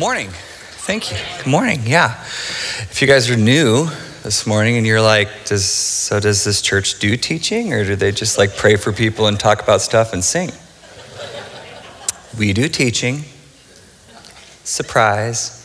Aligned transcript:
Morning. 0.00 0.30
Thank 0.30 1.10
you. 1.10 1.18
Good 1.36 1.46
morning. 1.46 1.82
Yeah. 1.84 2.18
If 2.22 3.02
you 3.02 3.06
guys 3.06 3.28
are 3.28 3.36
new 3.36 3.84
this 4.22 4.46
morning 4.46 4.78
and 4.78 4.86
you're 4.86 5.02
like, 5.02 5.28
does 5.44 5.66
so 5.66 6.18
does 6.18 6.42
this 6.42 6.62
church 6.62 6.98
do 6.98 7.18
teaching 7.18 7.74
or 7.74 7.84
do 7.84 7.96
they 7.96 8.10
just 8.10 8.38
like 8.38 8.56
pray 8.56 8.76
for 8.76 8.94
people 8.94 9.26
and 9.26 9.38
talk 9.38 9.62
about 9.62 9.82
stuff 9.82 10.14
and 10.14 10.24
sing? 10.24 10.52
We 12.38 12.54
do 12.54 12.66
teaching. 12.66 13.24
Surprise. 14.64 15.58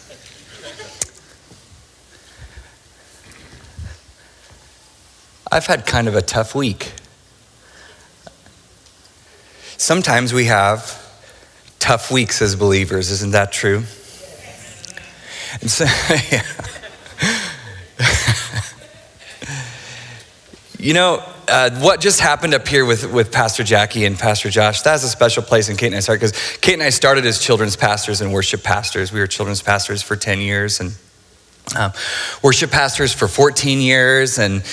I've 5.50 5.66
had 5.66 5.86
kind 5.86 6.10
of 6.10 6.16
a 6.16 6.22
tough 6.22 6.54
week. 6.54 6.92
Sometimes 9.78 10.34
we 10.34 10.46
have 10.48 11.02
tough 11.80 12.12
weeks 12.12 12.42
as 12.42 12.58
believers, 12.58 13.12
isn't 13.12 13.32
that 13.32 13.54
true? 13.54 13.86
And 15.62 15.72
so, 15.72 15.86
you 20.80 20.94
know, 20.94 21.24
uh, 21.48 21.70
what 21.80 22.02
just 22.02 22.20
happened 22.20 22.54
up 22.54 22.68
here 22.68 22.86
with, 22.86 23.12
with 23.12 23.32
Pastor 23.32 23.64
Jackie 23.64 24.06
and 24.06 24.18
Pastor 24.18 24.50
Josh, 24.50 24.82
that 24.82 24.92
has 24.92 25.04
a 25.04 25.10
special 25.10 25.44
place 25.44 25.70
in 25.70 25.78
Kate 25.78 25.88
and 25.88 25.96
I 25.96 26.00
started 26.00 26.22
because 26.22 26.58
Kate 26.58 26.74
and 26.74 26.84
I 26.84 26.90
started 26.90 27.26
as 27.26 27.40
children's 27.40 27.76
pastors 27.76 28.22
and 28.22 28.34
worship 28.34 28.64
pastors. 28.64 29.12
We 29.12 29.20
were 29.20 29.28
children's 29.28 29.62
pastors 29.62 30.02
for 30.02 30.16
10 30.16 30.40
years 30.40 30.80
and 30.80 30.94
um, 31.76 31.94
worship 32.44 32.72
pastors 32.72 33.14
for 33.14 33.28
14 33.28 33.80
years. 33.80 34.38
And 34.38 34.64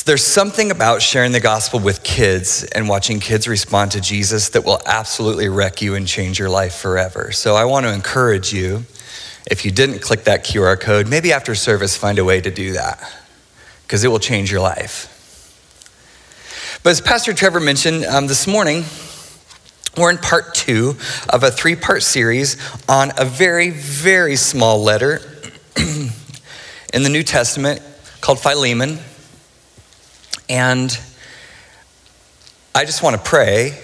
there's 0.00 0.24
something 0.24 0.70
about 0.70 1.02
sharing 1.02 1.32
the 1.32 1.40
gospel 1.40 1.78
with 1.78 2.02
kids 2.02 2.64
and 2.64 2.88
watching 2.88 3.20
kids 3.20 3.46
respond 3.46 3.92
to 3.92 4.00
Jesus 4.00 4.48
that 4.50 4.64
will 4.64 4.80
absolutely 4.86 5.50
wreck 5.50 5.82
you 5.82 5.94
and 5.94 6.08
change 6.08 6.38
your 6.38 6.48
life 6.48 6.74
forever. 6.74 7.30
So 7.32 7.54
I 7.54 7.66
want 7.66 7.84
to 7.84 7.92
encourage 7.92 8.54
you, 8.54 8.84
if 9.50 9.66
you 9.66 9.70
didn't 9.70 9.98
click 9.98 10.24
that 10.24 10.44
QR 10.44 10.80
code, 10.80 11.08
maybe 11.08 11.32
after 11.32 11.54
service, 11.54 11.96
find 11.96 12.18
a 12.18 12.24
way 12.24 12.40
to 12.40 12.50
do 12.50 12.72
that 12.72 13.00
because 13.82 14.02
it 14.02 14.08
will 14.08 14.18
change 14.18 14.50
your 14.50 14.60
life. 14.60 15.10
But 16.82 16.90
as 16.90 17.02
Pastor 17.02 17.34
Trevor 17.34 17.60
mentioned 17.60 18.06
um, 18.06 18.28
this 18.28 18.46
morning, 18.46 18.84
we're 19.96 20.10
in 20.10 20.16
part 20.16 20.54
two 20.54 20.96
of 21.28 21.42
a 21.42 21.50
three 21.50 21.76
part 21.76 22.02
series 22.02 22.56
on 22.88 23.12
a 23.18 23.26
very, 23.26 23.68
very 23.68 24.36
small 24.36 24.82
letter 24.82 25.20
in 25.76 27.02
the 27.02 27.10
New 27.10 27.22
Testament 27.22 27.82
called 28.22 28.40
Philemon. 28.40 28.98
And 30.52 31.00
I 32.74 32.84
just 32.84 33.02
want 33.02 33.16
to 33.16 33.22
pray, 33.22 33.78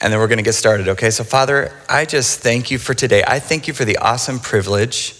and 0.00 0.12
then 0.12 0.18
we're 0.18 0.26
going 0.26 0.38
to 0.38 0.44
get 0.44 0.56
started, 0.56 0.88
okay? 0.88 1.10
So, 1.10 1.22
Father, 1.22 1.72
I 1.88 2.04
just 2.04 2.40
thank 2.40 2.72
you 2.72 2.78
for 2.78 2.94
today. 2.94 3.22
I 3.24 3.38
thank 3.38 3.68
you 3.68 3.74
for 3.74 3.84
the 3.84 3.96
awesome 3.98 4.40
privilege 4.40 5.14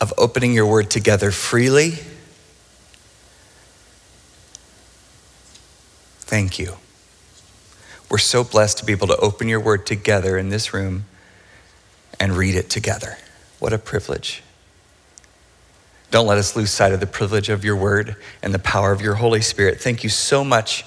of 0.00 0.12
opening 0.18 0.52
your 0.52 0.66
word 0.66 0.90
together 0.90 1.30
freely. 1.30 1.92
Thank 6.22 6.58
you. 6.58 6.78
We're 8.10 8.18
so 8.18 8.42
blessed 8.42 8.78
to 8.78 8.84
be 8.84 8.90
able 8.90 9.06
to 9.06 9.16
open 9.18 9.48
your 9.48 9.60
word 9.60 9.86
together 9.86 10.36
in 10.36 10.48
this 10.48 10.74
room 10.74 11.04
and 12.18 12.36
read 12.36 12.56
it 12.56 12.68
together. 12.68 13.16
What 13.60 13.72
a 13.72 13.78
privilege. 13.78 14.42
Don't 16.12 16.26
let 16.26 16.36
us 16.36 16.54
lose 16.54 16.70
sight 16.70 16.92
of 16.92 17.00
the 17.00 17.06
privilege 17.06 17.48
of 17.48 17.64
your 17.64 17.74
word 17.74 18.16
and 18.42 18.52
the 18.52 18.58
power 18.58 18.92
of 18.92 19.00
your 19.00 19.14
Holy 19.14 19.40
Spirit. 19.40 19.80
Thank 19.80 20.04
you 20.04 20.10
so 20.10 20.44
much. 20.44 20.84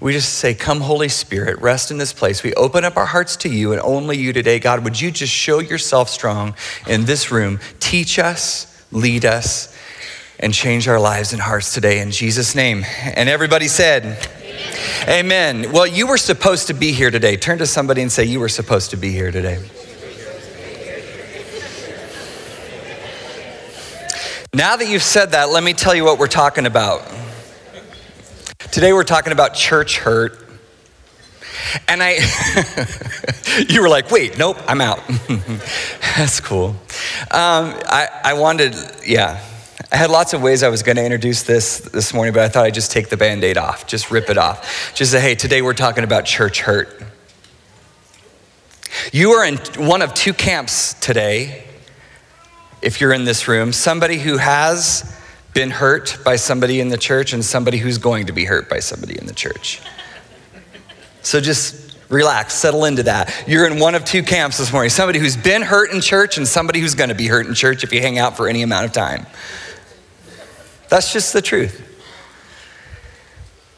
We 0.00 0.12
just 0.12 0.34
say, 0.34 0.54
Come, 0.54 0.80
Holy 0.80 1.08
Spirit, 1.08 1.60
rest 1.60 1.92
in 1.92 1.98
this 1.98 2.12
place. 2.12 2.42
We 2.42 2.52
open 2.54 2.84
up 2.84 2.96
our 2.96 3.06
hearts 3.06 3.36
to 3.38 3.48
you 3.48 3.70
and 3.70 3.80
only 3.80 4.18
you 4.18 4.32
today. 4.32 4.58
God, 4.58 4.82
would 4.82 5.00
you 5.00 5.12
just 5.12 5.32
show 5.32 5.60
yourself 5.60 6.08
strong 6.08 6.56
in 6.88 7.04
this 7.04 7.30
room? 7.30 7.60
Teach 7.78 8.18
us, 8.18 8.84
lead 8.90 9.24
us, 9.24 9.72
and 10.40 10.52
change 10.52 10.88
our 10.88 10.98
lives 10.98 11.32
and 11.32 11.40
hearts 11.40 11.72
today 11.72 12.00
in 12.00 12.10
Jesus' 12.10 12.56
name. 12.56 12.84
And 13.04 13.28
everybody 13.28 13.68
said, 13.68 14.18
Amen. 15.04 15.54
Amen. 15.60 15.72
Well, 15.72 15.86
you 15.86 16.08
were 16.08 16.18
supposed 16.18 16.66
to 16.66 16.74
be 16.74 16.90
here 16.90 17.12
today. 17.12 17.36
Turn 17.36 17.58
to 17.58 17.66
somebody 17.66 18.02
and 18.02 18.10
say, 18.10 18.24
You 18.24 18.40
were 18.40 18.48
supposed 18.48 18.90
to 18.90 18.96
be 18.96 19.12
here 19.12 19.30
today. 19.30 19.64
Now 24.56 24.74
that 24.74 24.88
you've 24.88 25.02
said 25.02 25.32
that, 25.32 25.50
let 25.50 25.62
me 25.62 25.74
tell 25.74 25.94
you 25.94 26.02
what 26.02 26.18
we're 26.18 26.28
talking 26.28 26.64
about. 26.64 27.06
Today 28.72 28.94
we're 28.94 29.04
talking 29.04 29.34
about 29.34 29.52
church 29.52 29.98
hurt. 29.98 30.48
And 31.86 32.02
I, 32.02 32.16
you 33.68 33.82
were 33.82 33.90
like, 33.90 34.10
wait, 34.10 34.38
nope, 34.38 34.56
I'm 34.66 34.80
out. 34.80 35.06
That's 36.16 36.40
cool. 36.40 36.68
Um, 36.68 37.74
I, 37.84 38.08
I 38.24 38.32
wanted, 38.32 38.74
yeah, 39.04 39.44
I 39.92 39.96
had 39.96 40.08
lots 40.08 40.32
of 40.32 40.40
ways 40.40 40.62
I 40.62 40.70
was 40.70 40.82
going 40.82 40.96
to 40.96 41.04
introduce 41.04 41.42
this 41.42 41.80
this 41.80 42.14
morning, 42.14 42.32
but 42.32 42.42
I 42.42 42.48
thought 42.48 42.64
I'd 42.64 42.72
just 42.72 42.90
take 42.90 43.10
the 43.10 43.18
band 43.18 43.44
aid 43.44 43.58
off, 43.58 43.86
just 43.86 44.10
rip 44.10 44.30
it 44.30 44.38
off. 44.38 44.94
Just 44.94 45.12
say, 45.12 45.20
hey, 45.20 45.34
today 45.34 45.60
we're 45.60 45.74
talking 45.74 46.02
about 46.02 46.24
church 46.24 46.62
hurt. 46.62 47.02
You 49.12 49.32
are 49.32 49.44
in 49.44 49.58
one 49.86 50.00
of 50.00 50.14
two 50.14 50.32
camps 50.32 50.94
today 50.94 51.66
if 52.82 53.00
you're 53.00 53.12
in 53.12 53.24
this 53.24 53.48
room, 53.48 53.72
somebody 53.72 54.18
who 54.18 54.36
has 54.36 55.16
been 55.54 55.70
hurt 55.70 56.18
by 56.24 56.36
somebody 56.36 56.80
in 56.80 56.88
the 56.88 56.98
church 56.98 57.32
and 57.32 57.44
somebody 57.44 57.78
who's 57.78 57.98
going 57.98 58.26
to 58.26 58.32
be 58.32 58.44
hurt 58.44 58.68
by 58.68 58.78
somebody 58.78 59.18
in 59.18 59.26
the 59.26 59.32
church. 59.32 59.80
So 61.22 61.40
just 61.40 61.96
relax, 62.08 62.54
settle 62.54 62.84
into 62.84 63.04
that. 63.04 63.34
You're 63.46 63.66
in 63.66 63.80
one 63.80 63.94
of 63.94 64.04
two 64.04 64.22
camps 64.22 64.58
this 64.58 64.72
morning 64.72 64.90
somebody 64.90 65.18
who's 65.18 65.36
been 65.36 65.62
hurt 65.62 65.92
in 65.92 66.00
church 66.00 66.36
and 66.36 66.46
somebody 66.46 66.80
who's 66.80 66.94
going 66.94 67.08
to 67.08 67.14
be 67.14 67.26
hurt 67.26 67.46
in 67.46 67.54
church 67.54 67.84
if 67.84 67.92
you 67.92 68.00
hang 68.00 68.18
out 68.18 68.36
for 68.36 68.48
any 68.48 68.62
amount 68.62 68.84
of 68.84 68.92
time. 68.92 69.26
That's 70.88 71.12
just 71.12 71.32
the 71.32 71.42
truth. 71.42 71.82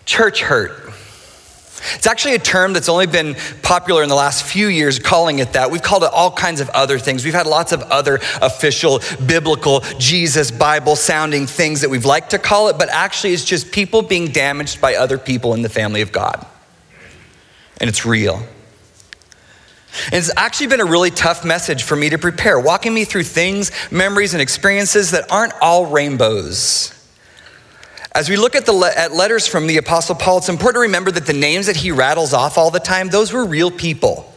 Church 0.05 0.43
hurt. 0.43 0.88
It's 1.95 2.07
actually 2.07 2.35
a 2.35 2.39
term 2.39 2.73
that's 2.73 2.89
only 2.89 3.07
been 3.07 3.37
popular 3.63 4.03
in 4.03 4.09
the 4.09 4.15
last 4.15 4.45
few 4.45 4.69
years, 4.69 4.99
calling 4.99 5.39
it 5.39 5.53
that. 5.53 5.71
We've 5.71 5.83
called 5.83 6.05
it 6.05 6.11
all 6.13 6.31
kinds 6.31 6.61
of 6.61 6.69
other 6.71 6.99
things. 6.99 7.25
We've 7.25 7.35
had 7.35 7.47
lots 7.47 7.73
of 7.73 7.83
other 7.83 8.17
official, 8.41 9.01
biblical, 9.25 9.81
Jesus, 9.99 10.51
Bible 10.51 10.97
sounding 10.97 11.47
things 11.47 11.81
that 11.81 11.91
we've 11.91 12.05
liked 12.05 12.31
to 12.31 12.39
call 12.39 12.69
it, 12.69 12.79
but 12.79 12.89
actually 12.89 13.33
it's 13.33 13.45
just 13.45 13.73
people 13.73 14.03
being 14.03 14.29
damaged 14.29 14.81
by 14.81 14.95
other 14.95 15.19
people 15.19 15.55
in 15.55 15.63
the 15.63 15.69
family 15.69 16.01
of 16.01 16.13
God. 16.13 16.47
And 17.81 17.89
it's 17.89 18.05
real. 18.05 18.43
And 20.07 20.15
it's 20.15 20.31
actually 20.37 20.67
been 20.69 20.81
a 20.81 20.85
really 20.85 21.11
tough 21.11 21.45
message 21.45 21.83
for 21.83 21.97
me 21.97 22.11
to 22.11 22.19
prepare, 22.19 22.59
walking 22.61 22.93
me 22.93 23.05
through 23.05 23.25
things, 23.25 23.71
memories, 23.91 24.35
and 24.35 24.43
experiences 24.43 25.13
that 25.13 25.31
aren't 25.31 25.55
all 25.61 25.87
rainbows. 25.87 26.98
As 28.19 28.29
we 28.29 28.35
look 28.35 28.57
at 28.57 28.67
the 28.67 28.73
le- 28.73 28.93
at 28.97 29.13
letters 29.13 29.47
from 29.47 29.69
the 29.69 29.77
apostle 29.77 30.17
Paul, 30.17 30.39
it's 30.39 30.49
important 30.49 30.75
to 30.75 30.81
remember 30.81 31.13
that 31.13 31.25
the 31.25 31.33
names 31.33 31.67
that 31.67 31.77
he 31.77 31.93
rattles 31.93 32.33
off 32.35 32.59
all 32.59 32.73
the 32.73 32.81
time, 32.81 33.11
those 33.11 33.33
were 33.33 33.45
real 33.45 33.71
people. 33.71 34.35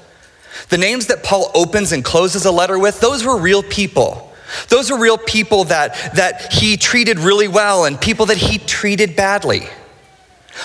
The 0.70 0.78
names 0.78 1.08
that 1.08 1.24
Paul 1.24 1.50
opens 1.56 1.92
and 1.92 2.06
closes 2.06 2.46
a 2.46 2.52
letter 2.52 2.78
with, 2.78 3.00
those 3.00 3.26
were 3.26 3.36
real 3.36 3.64
people. 3.64 4.32
Those 4.70 4.92
were 4.92 5.00
real 5.00 5.18
people 5.18 5.64
that, 5.64 5.96
that 6.14 6.54
he 6.54 6.78
treated 6.78 7.18
really 7.18 7.48
well 7.48 7.86
and 7.86 8.00
people 8.00 8.28
that 8.28 8.38
he 8.38 8.60
treated 8.60 9.16
badly. 9.16 9.62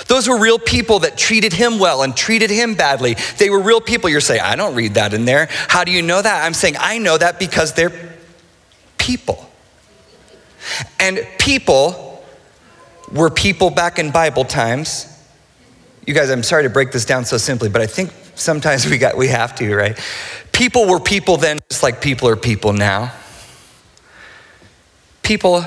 Those 0.09 0.29
were 0.29 0.39
real 0.39 0.59
people 0.59 0.99
that 0.99 1.17
treated 1.17 1.55
him 1.55 1.79
well 1.79 2.03
and 2.03 2.15
treated 2.15 2.51
him 2.51 2.75
badly. 2.75 3.17
They 3.39 3.49
were 3.49 3.61
real 3.61 3.81
people. 3.81 4.11
You're 4.11 4.21
saying, 4.21 4.43
I 4.43 4.57
don't 4.57 4.75
read 4.75 4.93
that 4.93 5.15
in 5.15 5.25
there. 5.25 5.49
How 5.69 5.85
do 5.85 5.91
you 5.91 6.03
know 6.03 6.21
that? 6.21 6.45
I'm 6.45 6.53
saying, 6.53 6.75
I 6.79 6.99
know 6.99 7.17
that 7.17 7.39
because 7.39 7.73
they're 7.73 8.15
people. 8.99 9.51
And 11.01 11.27
people 11.39 12.06
were 13.13 13.31
people 13.31 13.71
back 13.71 13.99
in 13.99 14.11
Bible 14.11 14.45
times. 14.45 15.07
You 16.07 16.15
guys, 16.15 16.31
I'm 16.31 16.43
sorry 16.43 16.65
to 16.65 16.71
break 16.71 16.93
this 16.93 17.05
down 17.05 17.25
so 17.25 17.39
simply, 17.39 17.69
but 17.69 17.83
I 17.83 17.87
think 17.87 18.13
sometimes 18.35 18.87
we 18.89 18.99
got 18.99 19.17
we 19.17 19.29
have 19.29 19.55
to, 19.57 19.75
right? 19.75 19.99
People 20.53 20.87
were 20.89 21.01
people 21.01 21.37
then 21.37 21.59
just 21.71 21.83
like 21.83 22.01
people 22.01 22.29
are 22.29 22.37
people 22.37 22.73
now. 22.73 23.13
People 25.23 25.63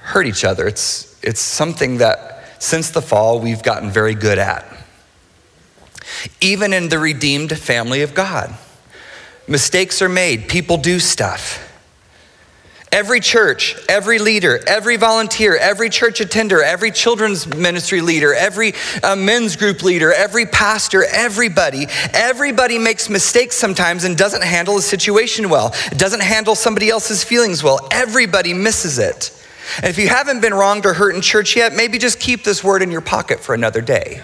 hurt 0.00 0.26
each 0.26 0.44
other. 0.44 0.66
It's 0.68 1.18
it's 1.22 1.40
something 1.40 1.98
that 1.98 2.62
since 2.62 2.90
the 2.90 3.02
fall 3.02 3.40
we've 3.40 3.62
gotten 3.62 3.90
very 3.90 4.14
good 4.14 4.38
at. 4.38 4.64
even 6.40 6.72
in 6.72 6.88
the 6.88 6.98
redeemed 6.98 7.56
family 7.58 8.02
of 8.02 8.14
God. 8.14 8.54
Mistakes 9.48 10.00
are 10.02 10.08
made, 10.08 10.48
people 10.48 10.76
do 10.76 10.98
stuff. 10.98 11.71
Every 12.92 13.20
church, 13.20 13.74
every 13.88 14.18
leader, 14.18 14.60
every 14.66 14.98
volunteer, 14.98 15.56
every 15.56 15.88
church 15.88 16.20
attender, 16.20 16.62
every 16.62 16.90
children's 16.90 17.46
ministry 17.46 18.02
leader, 18.02 18.34
every 18.34 18.74
uh, 19.02 19.16
men's 19.16 19.56
group 19.56 19.82
leader, 19.82 20.12
every 20.12 20.44
pastor, 20.44 21.02
everybody, 21.02 21.86
everybody 22.12 22.78
makes 22.78 23.08
mistakes 23.08 23.56
sometimes 23.56 24.04
and 24.04 24.14
doesn't 24.18 24.44
handle 24.44 24.76
a 24.76 24.82
situation 24.82 25.48
well. 25.48 25.74
Doesn't 25.96 26.20
handle 26.20 26.54
somebody 26.54 26.90
else's 26.90 27.24
feelings 27.24 27.62
well. 27.62 27.88
Everybody 27.90 28.52
misses 28.52 28.98
it. 28.98 29.42
And 29.78 29.86
if 29.86 29.96
you 29.96 30.08
haven't 30.08 30.42
been 30.42 30.52
wronged 30.52 30.84
or 30.84 30.92
hurt 30.92 31.14
in 31.14 31.22
church 31.22 31.56
yet, 31.56 31.74
maybe 31.74 31.96
just 31.96 32.20
keep 32.20 32.44
this 32.44 32.62
word 32.62 32.82
in 32.82 32.90
your 32.90 33.00
pocket 33.00 33.40
for 33.40 33.54
another 33.54 33.80
day. 33.80 34.22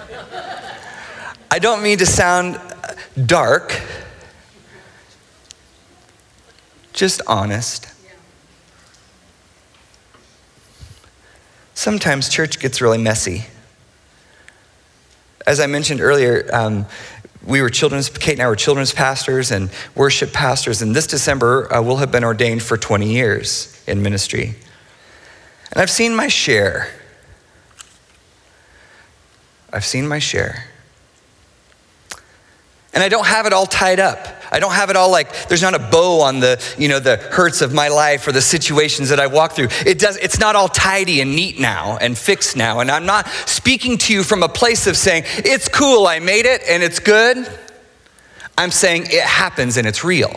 I 1.50 1.58
don't 1.58 1.82
mean 1.82 1.96
to 1.98 2.06
sound 2.06 2.60
dark, 3.24 3.80
just 6.92 7.22
honest. 7.26 7.94
Sometimes 11.78 12.28
church 12.28 12.58
gets 12.58 12.80
really 12.80 12.98
messy. 12.98 13.44
As 15.46 15.60
I 15.60 15.68
mentioned 15.68 16.00
earlier, 16.00 16.50
um, 16.52 16.86
we 17.46 17.62
were 17.62 17.70
children's, 17.70 18.10
Kate 18.10 18.32
and 18.32 18.42
I 18.42 18.48
were 18.48 18.56
children's 18.56 18.92
pastors 18.92 19.52
and 19.52 19.70
worship 19.94 20.32
pastors, 20.32 20.82
and 20.82 20.92
this 20.92 21.06
December 21.06 21.72
uh, 21.72 21.80
we'll 21.80 21.98
have 21.98 22.10
been 22.10 22.24
ordained 22.24 22.64
for 22.64 22.76
20 22.76 23.08
years 23.08 23.80
in 23.86 24.02
ministry. 24.02 24.56
And 25.70 25.80
I've 25.80 25.88
seen 25.88 26.16
my 26.16 26.26
share. 26.26 26.88
I've 29.72 29.84
seen 29.84 30.08
my 30.08 30.18
share. 30.18 30.64
And 32.98 33.04
I 33.04 33.08
don't 33.08 33.26
have 33.26 33.46
it 33.46 33.52
all 33.52 33.64
tied 33.64 34.00
up. 34.00 34.26
I 34.50 34.58
don't 34.58 34.72
have 34.72 34.90
it 34.90 34.96
all 34.96 35.08
like 35.08 35.46
there's 35.46 35.62
not 35.62 35.72
a 35.72 35.78
bow 35.78 36.20
on 36.22 36.40
the, 36.40 36.60
you 36.76 36.88
know, 36.88 36.98
the 36.98 37.16
hurts 37.16 37.62
of 37.62 37.72
my 37.72 37.86
life 37.86 38.26
or 38.26 38.32
the 38.32 38.42
situations 38.42 39.10
that 39.10 39.20
I 39.20 39.28
walk 39.28 39.52
through. 39.52 39.68
It 39.86 40.00
does 40.00 40.16
it's 40.16 40.40
not 40.40 40.56
all 40.56 40.66
tidy 40.66 41.20
and 41.20 41.36
neat 41.36 41.60
now 41.60 41.96
and 41.98 42.18
fixed 42.18 42.56
now. 42.56 42.80
And 42.80 42.90
I'm 42.90 43.06
not 43.06 43.28
speaking 43.46 43.98
to 43.98 44.12
you 44.12 44.24
from 44.24 44.42
a 44.42 44.48
place 44.48 44.88
of 44.88 44.96
saying, 44.96 45.22
"It's 45.36 45.68
cool, 45.68 46.08
I 46.08 46.18
made 46.18 46.44
it 46.44 46.60
and 46.68 46.82
it's 46.82 46.98
good." 46.98 47.48
I'm 48.56 48.72
saying 48.72 49.04
it 49.12 49.22
happens 49.22 49.76
and 49.76 49.86
it's 49.86 50.02
real 50.02 50.32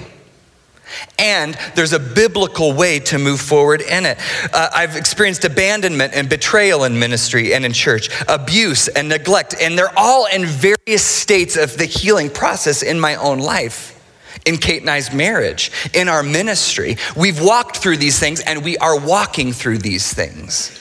and 1.17 1.57
there's 1.75 1.93
a 1.93 1.99
biblical 1.99 2.73
way 2.73 2.99
to 2.99 3.17
move 3.17 3.39
forward 3.39 3.81
in 3.81 4.05
it. 4.05 4.17
Uh, 4.53 4.69
I've 4.73 4.95
experienced 4.95 5.45
abandonment 5.45 6.13
and 6.13 6.29
betrayal 6.29 6.83
in 6.83 6.97
ministry 6.97 7.53
and 7.53 7.65
in 7.65 7.73
church, 7.73 8.09
abuse 8.27 8.88
and 8.88 9.09
neglect, 9.09 9.55
and 9.61 9.77
they're 9.77 9.97
all 9.97 10.25
in 10.27 10.45
various 10.45 11.03
states 11.03 11.55
of 11.57 11.77
the 11.77 11.85
healing 11.85 12.29
process 12.29 12.83
in 12.83 12.99
my 12.99 13.15
own 13.15 13.39
life. 13.39 13.97
In 14.45 14.57
Kate 14.57 14.81
and 14.81 14.89
I's 14.89 15.13
marriage, 15.13 15.71
in 15.93 16.09
our 16.09 16.23
ministry, 16.23 16.97
we've 17.15 17.39
walked 17.39 17.77
through 17.77 17.97
these 17.97 18.17
things 18.17 18.39
and 18.39 18.63
we 18.63 18.75
are 18.77 18.99
walking 18.99 19.53
through 19.53 19.79
these 19.79 20.11
things. 20.11 20.77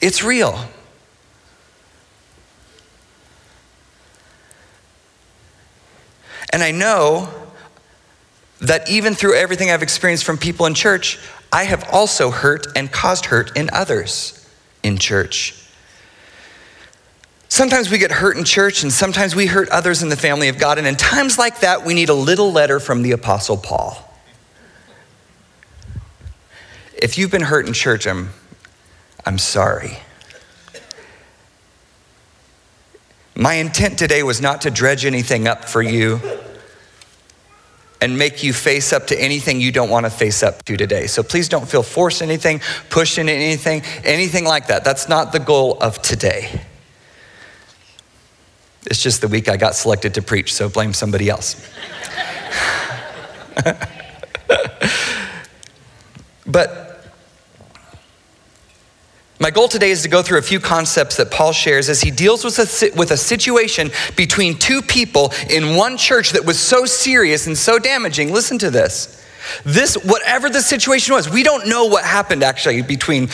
It's 0.00 0.22
real. 0.22 0.58
And 6.50 6.62
I 6.62 6.70
know 6.70 7.28
that 8.60 8.88
even 8.90 9.14
through 9.14 9.34
everything 9.34 9.70
I've 9.70 9.82
experienced 9.82 10.24
from 10.24 10.36
people 10.36 10.66
in 10.66 10.74
church, 10.74 11.18
I 11.52 11.64
have 11.64 11.88
also 11.92 12.30
hurt 12.30 12.66
and 12.76 12.90
caused 12.90 13.26
hurt 13.26 13.56
in 13.56 13.70
others 13.72 14.48
in 14.82 14.98
church. 14.98 15.54
Sometimes 17.48 17.90
we 17.90 17.98
get 17.98 18.10
hurt 18.10 18.36
in 18.36 18.44
church, 18.44 18.82
and 18.82 18.92
sometimes 18.92 19.34
we 19.34 19.46
hurt 19.46 19.68
others 19.70 20.02
in 20.02 20.10
the 20.10 20.16
family 20.16 20.48
of 20.48 20.58
God. 20.58 20.78
And 20.78 20.86
in 20.86 20.96
times 20.96 21.38
like 21.38 21.60
that, 21.60 21.84
we 21.84 21.94
need 21.94 22.08
a 22.08 22.14
little 22.14 22.52
letter 22.52 22.78
from 22.78 23.02
the 23.02 23.12
Apostle 23.12 23.56
Paul. 23.56 24.04
If 26.94 27.16
you've 27.16 27.30
been 27.30 27.42
hurt 27.42 27.66
in 27.66 27.72
church, 27.72 28.06
I'm, 28.06 28.30
I'm 29.24 29.38
sorry. 29.38 29.98
My 33.34 33.54
intent 33.54 33.98
today 33.98 34.22
was 34.24 34.40
not 34.40 34.62
to 34.62 34.70
dredge 34.70 35.04
anything 35.04 35.46
up 35.46 35.64
for 35.64 35.80
you 35.80 36.20
and 38.00 38.16
make 38.16 38.42
you 38.42 38.52
face 38.52 38.92
up 38.92 39.08
to 39.08 39.20
anything 39.20 39.60
you 39.60 39.72
don't 39.72 39.90
want 39.90 40.06
to 40.06 40.10
face 40.10 40.42
up 40.42 40.64
to 40.64 40.76
today. 40.76 41.06
So 41.06 41.22
please 41.22 41.48
don't 41.48 41.68
feel 41.68 41.82
forced 41.82 42.22
anything, 42.22 42.60
pushed 42.90 43.18
into 43.18 43.32
anything, 43.32 43.82
anything 44.04 44.44
like 44.44 44.68
that. 44.68 44.84
That's 44.84 45.08
not 45.08 45.32
the 45.32 45.40
goal 45.40 45.78
of 45.80 46.00
today. 46.00 46.62
It's 48.86 49.02
just 49.02 49.20
the 49.20 49.28
week 49.28 49.48
I 49.48 49.56
got 49.56 49.74
selected 49.74 50.14
to 50.14 50.22
preach, 50.22 50.54
so 50.54 50.68
blame 50.68 50.92
somebody 50.92 51.28
else. 51.28 51.56
but 56.46 56.87
my 59.40 59.50
goal 59.50 59.68
today 59.68 59.90
is 59.90 60.02
to 60.02 60.08
go 60.08 60.22
through 60.22 60.38
a 60.38 60.42
few 60.42 60.58
concepts 60.58 61.16
that 61.16 61.30
Paul 61.30 61.52
shares 61.52 61.88
as 61.88 62.00
he 62.00 62.10
deals 62.10 62.44
with 62.44 62.58
a, 62.58 62.90
with 62.96 63.12
a 63.12 63.16
situation 63.16 63.90
between 64.16 64.58
two 64.58 64.82
people 64.82 65.32
in 65.48 65.76
one 65.76 65.96
church 65.96 66.30
that 66.32 66.44
was 66.44 66.58
so 66.58 66.84
serious 66.84 67.46
and 67.46 67.56
so 67.56 67.78
damaging. 67.78 68.32
Listen 68.32 68.58
to 68.58 68.70
this. 68.70 69.14
This, 69.64 69.94
whatever 69.96 70.50
the 70.50 70.60
situation 70.60 71.14
was, 71.14 71.28
we 71.28 71.42
don't 71.42 71.68
know 71.68 71.86
what 71.86 72.04
happened 72.04 72.42
actually 72.42 72.82
between, 72.82 73.28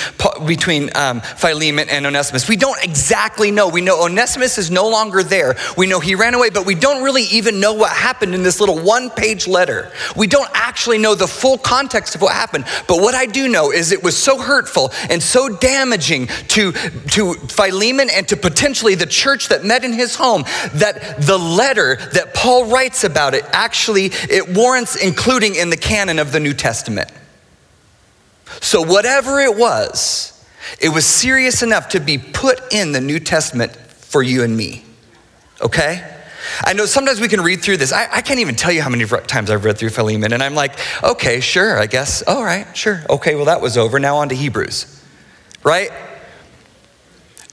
between 0.46 0.90
um, 0.96 1.20
Philemon 1.20 1.88
and 1.88 2.06
Onesimus. 2.06 2.48
We 2.48 2.56
don't 2.56 2.82
exactly 2.82 3.50
know. 3.50 3.68
We 3.68 3.80
know 3.80 4.04
Onesimus 4.04 4.58
is 4.58 4.70
no 4.70 4.88
longer 4.88 5.22
there. 5.22 5.56
We 5.76 5.86
know 5.86 6.00
he 6.00 6.14
ran 6.14 6.34
away, 6.34 6.50
but 6.50 6.66
we 6.66 6.74
don't 6.74 7.02
really 7.02 7.24
even 7.24 7.60
know 7.60 7.72
what 7.72 7.90
happened 7.90 8.34
in 8.34 8.42
this 8.42 8.60
little 8.60 8.78
one 8.78 9.10
page 9.10 9.46
letter. 9.46 9.92
We 10.16 10.26
don't 10.26 10.50
actually 10.54 10.98
know 10.98 11.14
the 11.14 11.26
full 11.26 11.58
context 11.58 12.14
of 12.14 12.22
what 12.22 12.32
happened. 12.32 12.64
But 12.86 13.00
what 13.00 13.14
I 13.14 13.26
do 13.26 13.48
know 13.48 13.72
is 13.72 13.92
it 13.92 14.02
was 14.02 14.16
so 14.16 14.38
hurtful 14.38 14.92
and 15.10 15.22
so 15.22 15.48
damaging 15.48 16.26
to, 16.48 16.72
to 16.72 17.34
Philemon 17.34 18.08
and 18.10 18.26
to 18.28 18.36
potentially 18.36 18.94
the 18.94 19.06
church 19.06 19.48
that 19.48 19.64
met 19.64 19.84
in 19.84 19.92
his 19.92 20.14
home 20.14 20.44
that 20.74 21.20
the 21.20 21.38
letter 21.38 21.96
that 22.12 22.34
Paul 22.34 22.66
writes 22.66 23.04
about 23.04 23.34
it 23.34 23.44
actually 23.52 24.06
it 24.28 24.48
warrants 24.48 24.96
including 24.96 25.54
in 25.54 25.70
the 25.70 25.76
canon 25.94 26.18
of 26.18 26.32
the 26.32 26.40
New 26.40 26.54
Testament. 26.54 27.08
So, 28.60 28.82
whatever 28.82 29.38
it 29.40 29.56
was, 29.56 30.44
it 30.80 30.88
was 30.88 31.06
serious 31.06 31.62
enough 31.62 31.90
to 31.90 32.00
be 32.00 32.18
put 32.18 32.72
in 32.72 32.90
the 32.90 33.00
New 33.00 33.20
Testament 33.20 33.76
for 33.76 34.20
you 34.20 34.42
and 34.42 34.56
me. 34.56 34.84
Okay? 35.62 36.04
I 36.64 36.72
know 36.72 36.84
sometimes 36.84 37.20
we 37.20 37.28
can 37.28 37.40
read 37.40 37.62
through 37.62 37.76
this. 37.76 37.92
I, 37.92 38.08
I, 38.10 38.20
can't 38.22 38.40
even 38.40 38.56
tell 38.56 38.72
you 38.72 38.82
how 38.82 38.90
many 38.90 39.06
times 39.06 39.50
I've 39.50 39.64
read 39.64 39.78
through 39.78 39.90
Philemon, 39.90 40.32
and 40.32 40.42
I'm 40.42 40.54
like, 40.54 40.72
okay, 41.02 41.40
sure, 41.40 41.78
I 41.78 41.86
guess. 41.86 42.22
All 42.26 42.44
right, 42.44 42.66
sure. 42.76 43.02
Okay, 43.08 43.36
well, 43.36 43.46
that 43.46 43.60
was 43.60 43.78
over. 43.78 43.98
Now 44.00 44.16
on 44.16 44.28
to 44.30 44.34
Hebrews, 44.34 45.02
right? 45.62 45.90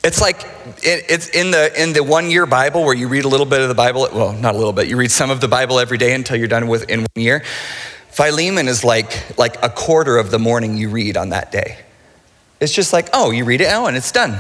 It's 0.04 0.20
like 0.20 0.48
it's 0.82 1.30
in 1.30 1.52
the 1.52 1.72
in 1.82 1.94
the 1.94 2.04
one 2.04 2.32
year 2.32 2.48
Bible 2.48 2.84
where 2.84 2.96
you 2.96 3.08
read 3.08 3.24
a 3.24 3.28
little 3.28 3.46
bit 3.46 3.62
of 3.62 3.70
the 3.70 3.76
Bible. 3.76 4.08
Well, 4.12 4.34
not 4.34 4.56
a 4.56 4.58
little 4.58 4.74
bit. 4.74 4.88
You 4.88 4.98
read 4.98 5.12
some 5.12 5.30
of 5.30 5.42
the 5.42 5.48
Bible 5.48 5.80
every 5.80 6.00
day 6.00 6.14
until 6.14 6.38
you're 6.38 6.48
done 6.48 6.68
with 6.68 6.90
in 6.90 7.02
one 7.02 7.24
year. 7.24 7.44
Philemon 8.12 8.68
is 8.68 8.84
like, 8.84 9.38
like 9.38 9.64
a 9.64 9.70
quarter 9.70 10.18
of 10.18 10.32
the 10.32 10.40
morning 10.40 10.78
you 10.78 10.90
read 10.90 11.18
on 11.18 11.30
that 11.30 11.52
day. 11.52 11.80
It's 12.60 12.74
just 12.74 12.94
like, 12.94 13.10
oh, 13.14 13.32
you 13.32 13.46
read 13.46 13.62
it, 13.62 13.68
oh, 13.72 13.88
and 13.88 13.98
it's 13.98 14.12
done. 14.12 14.40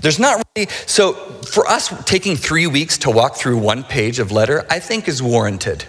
There's 0.00 0.18
not 0.18 0.44
really, 0.56 0.68
so 0.86 1.12
for 1.12 1.66
us, 1.68 1.92
taking 2.04 2.36
three 2.36 2.66
weeks 2.66 2.98
to 2.98 3.10
walk 3.10 3.36
through 3.36 3.58
one 3.58 3.84
page 3.84 4.18
of 4.18 4.32
letter, 4.32 4.66
I 4.68 4.78
think 4.80 5.08
is 5.08 5.22
warranted 5.22 5.84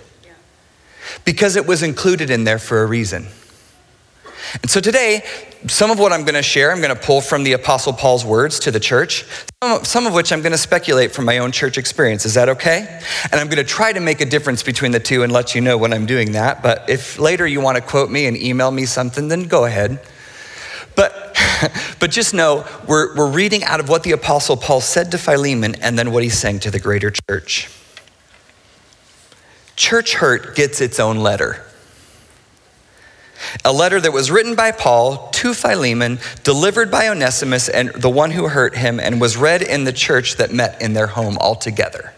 because 1.26 1.56
it 1.56 1.66
was 1.66 1.84
included 1.84 2.30
in 2.30 2.44
there 2.44 2.60
for 2.60 2.84
a 2.84 2.86
reason. 2.86 3.28
And 4.62 4.70
so 4.70 4.80
today, 4.80 5.24
some 5.68 5.92
of 5.92 6.00
what 6.00 6.14
I'm 6.14 6.22
going 6.22 6.36
to 6.36 6.44
share, 6.44 6.72
I'm 6.72 6.82
going 6.82 6.96
to 6.96 7.02
pull 7.02 7.22
from 7.22 7.44
the 7.44 7.54
Apostle 7.54 7.94
Paul's 7.94 8.24
words 8.24 8.60
to 8.60 8.72
the 8.72 8.80
church, 8.80 9.26
some 9.84 10.06
of 10.06 10.14
which 10.14 10.32
I'm 10.32 10.42
going 10.42 10.52
to 10.52 10.58
speculate 10.58 11.12
from 11.12 11.26
my 11.26 11.40
own 11.40 11.52
church 11.52 11.78
experience. 11.78 12.26
Is 12.26 12.36
that 12.36 12.50
okay? 12.50 13.02
And 13.32 13.40
I'm 13.40 13.48
going 13.48 13.58
to 13.58 13.64
try 13.64 13.92
to 13.92 14.00
make 14.00 14.22
a 14.22 14.26
difference 14.26 14.64
between 14.64 14.92
the 14.92 15.00
two 15.00 15.24
and 15.24 15.32
let 15.32 15.56
you 15.56 15.62
know 15.62 15.78
when 15.78 15.94
I'm 15.94 16.06
doing 16.06 16.34
that. 16.34 16.64
But 16.64 16.90
if 16.90 17.20
later 17.20 17.46
you 17.46 17.62
want 17.62 17.78
to 17.78 17.82
quote 17.82 18.10
me 18.10 18.28
and 18.28 18.38
email 18.38 18.72
me 18.72 18.86
something, 18.86 19.28
then 19.28 19.44
go 19.44 19.66
ahead. 19.66 20.00
But, 20.96 21.38
but 22.00 22.12
just 22.12 22.34
know 22.34 22.66
we're, 22.88 23.16
we're 23.16 23.32
reading 23.32 23.64
out 23.64 23.80
of 23.80 23.90
what 23.90 24.04
the 24.04 24.12
Apostle 24.12 24.58
Paul 24.58 24.82
said 24.82 25.12
to 25.12 25.18
Philemon 25.18 25.76
and 25.82 25.98
then 25.98 26.12
what 26.12 26.24
he's 26.24 26.38
saying 26.38 26.60
to 26.60 26.72
the 26.72 26.80
greater 26.80 27.12
church. 27.30 27.70
Church 29.76 30.16
hurt 30.16 30.56
gets 30.56 30.82
its 30.82 31.00
own 31.00 31.18
letter. 31.18 31.67
A 33.64 33.72
letter 33.72 34.00
that 34.00 34.12
was 34.12 34.32
written 34.32 34.56
by 34.56 34.72
Paul 34.72 35.30
to 35.32 35.54
Philemon, 35.54 36.20
delivered 36.44 36.92
by 36.92 37.08
Onesimus 37.08 37.70
and 37.70 37.90
the 37.90 38.10
one 38.10 38.32
who 38.32 38.48
hurt 38.48 38.76
him, 38.76 39.00
and 39.00 39.22
was 39.22 39.38
read 39.38 39.62
in 39.62 39.84
the 39.84 39.94
church 39.94 40.38
that 40.38 40.52
met 40.52 40.82
in 40.82 40.94
their 40.94 41.08
home 41.08 41.38
altogether. 41.38 42.14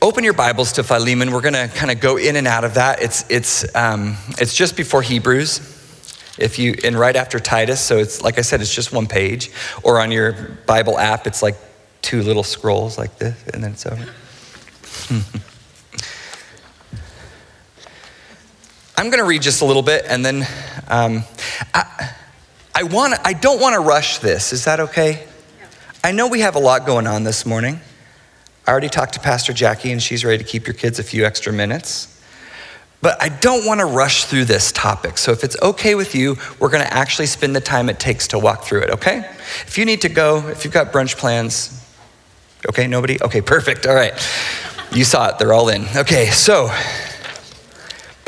Open 0.00 0.22
your 0.22 0.32
Bibles 0.32 0.72
to 0.72 0.84
Philemon. 0.84 1.32
We're 1.32 1.40
going 1.40 1.54
to 1.54 1.68
kind 1.74 1.90
of 1.90 1.98
go 1.98 2.16
in 2.16 2.36
and 2.36 2.46
out 2.46 2.64
of 2.64 2.74
that. 2.74 3.02
It's, 3.02 3.28
it's, 3.28 3.74
um, 3.74 4.16
it's 4.38 4.54
just 4.54 4.76
before 4.76 5.02
Hebrews. 5.02 5.74
If 6.38 6.56
you, 6.58 6.76
and 6.84 6.96
right 6.96 7.16
after 7.16 7.40
Titus, 7.40 7.80
so 7.80 7.98
it's 7.98 8.22
like 8.22 8.38
I 8.38 8.42
said, 8.42 8.60
it's 8.60 8.72
just 8.72 8.92
one 8.92 9.08
page. 9.08 9.50
Or 9.82 10.00
on 10.00 10.12
your 10.12 10.56
Bible 10.66 10.96
app, 10.96 11.26
it's 11.26 11.42
like 11.42 11.56
two 12.00 12.22
little 12.22 12.44
scrolls 12.44 12.96
like 12.96 13.18
this, 13.18 13.36
and 13.52 13.64
then 13.64 13.72
it's 13.72 13.86
over. 13.86 14.06
I'm 18.98 19.10
going 19.10 19.20
to 19.20 19.24
read 19.24 19.42
just 19.42 19.62
a 19.62 19.64
little 19.64 19.84
bit, 19.84 20.06
and 20.08 20.26
then 20.26 20.44
um, 20.88 21.22
I, 21.72 22.14
I 22.74 22.82
want. 22.82 23.14
I 23.24 23.32
don't 23.32 23.60
want 23.60 23.74
to 23.74 23.80
rush 23.80 24.18
this. 24.18 24.52
Is 24.52 24.64
that 24.64 24.80
okay? 24.80 25.24
I 26.02 26.10
know 26.10 26.26
we 26.26 26.40
have 26.40 26.56
a 26.56 26.58
lot 26.58 26.84
going 26.84 27.06
on 27.06 27.22
this 27.22 27.46
morning. 27.46 27.78
I 28.66 28.72
already 28.72 28.88
talked 28.88 29.14
to 29.14 29.20
Pastor 29.20 29.52
Jackie, 29.52 29.92
and 29.92 30.02
she's 30.02 30.24
ready 30.24 30.38
to 30.38 30.42
keep 30.42 30.66
your 30.66 30.74
kids 30.74 30.98
a 30.98 31.04
few 31.04 31.24
extra 31.24 31.52
minutes. 31.52 32.20
But 33.00 33.22
I 33.22 33.28
don't 33.28 33.64
want 33.64 33.78
to 33.78 33.86
rush 33.86 34.24
through 34.24 34.46
this 34.46 34.72
topic. 34.72 35.16
So 35.16 35.30
if 35.30 35.44
it's 35.44 35.56
okay 35.62 35.94
with 35.94 36.16
you, 36.16 36.36
we're 36.58 36.68
going 36.68 36.84
to 36.84 36.92
actually 36.92 37.26
spend 37.26 37.54
the 37.54 37.60
time 37.60 37.88
it 37.88 38.00
takes 38.00 38.26
to 38.28 38.38
walk 38.40 38.64
through 38.64 38.80
it, 38.80 38.90
okay? 38.90 39.18
If 39.64 39.78
you 39.78 39.84
need 39.84 40.00
to 40.00 40.08
go, 40.08 40.48
if 40.48 40.64
you've 40.64 40.74
got 40.74 40.92
brunch 40.92 41.16
plans, 41.16 41.88
okay, 42.68 42.88
nobody? 42.88 43.22
Okay, 43.22 43.42
perfect. 43.42 43.86
All 43.86 43.94
right. 43.94 44.14
You 44.90 45.04
saw 45.04 45.28
it, 45.28 45.38
they're 45.38 45.52
all 45.52 45.68
in. 45.68 45.86
Okay, 45.94 46.30
so 46.30 46.68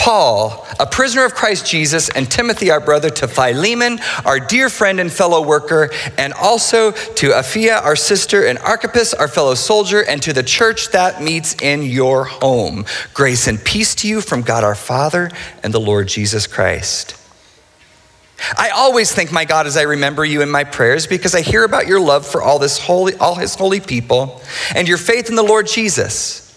Paul, 0.00 0.66
a 0.80 0.86
prisoner 0.86 1.26
of 1.26 1.34
Christ 1.34 1.66
Jesus, 1.66 2.08
and 2.08 2.28
Timothy, 2.28 2.70
our 2.70 2.80
brother, 2.80 3.10
to 3.10 3.28
Philemon, 3.28 4.00
our 4.24 4.40
dear 4.40 4.70
friend 4.70 4.98
and 4.98 5.12
fellow 5.12 5.46
worker, 5.46 5.90
and 6.16 6.32
also 6.32 6.92
to 6.92 7.32
Apphia, 7.32 7.84
our 7.84 7.96
sister, 7.96 8.46
and 8.46 8.58
Archippus, 8.60 9.12
our 9.12 9.28
fellow 9.28 9.54
soldier, 9.54 10.02
and 10.02 10.22
to 10.22 10.32
the 10.32 10.42
church 10.42 10.88
that 10.92 11.22
meets 11.22 11.54
in 11.60 11.82
your 11.82 12.24
home. 12.24 12.86
Grace 13.12 13.46
and 13.46 13.62
peace 13.62 13.94
to 13.96 14.08
you 14.08 14.22
from 14.22 14.40
God 14.40 14.64
our 14.64 14.74
Father 14.74 15.30
and 15.62 15.74
the 15.74 15.78
Lord 15.78 16.08
Jesus 16.08 16.46
Christ. 16.46 17.14
I 18.56 18.70
always 18.70 19.12
thank 19.12 19.30
my 19.30 19.44
God 19.44 19.66
as 19.66 19.76
I 19.76 19.82
remember 19.82 20.24
you 20.24 20.40
in 20.40 20.50
my 20.50 20.64
prayers 20.64 21.06
because 21.06 21.34
I 21.34 21.42
hear 21.42 21.62
about 21.62 21.86
your 21.86 22.00
love 22.00 22.26
for 22.26 22.40
all 22.40 22.58
this 22.58 22.78
holy 22.78 23.16
all 23.16 23.34
his 23.34 23.54
holy 23.54 23.80
people 23.80 24.40
and 24.74 24.88
your 24.88 24.96
faith 24.96 25.28
in 25.28 25.34
the 25.36 25.42
Lord 25.42 25.66
Jesus. 25.66 26.49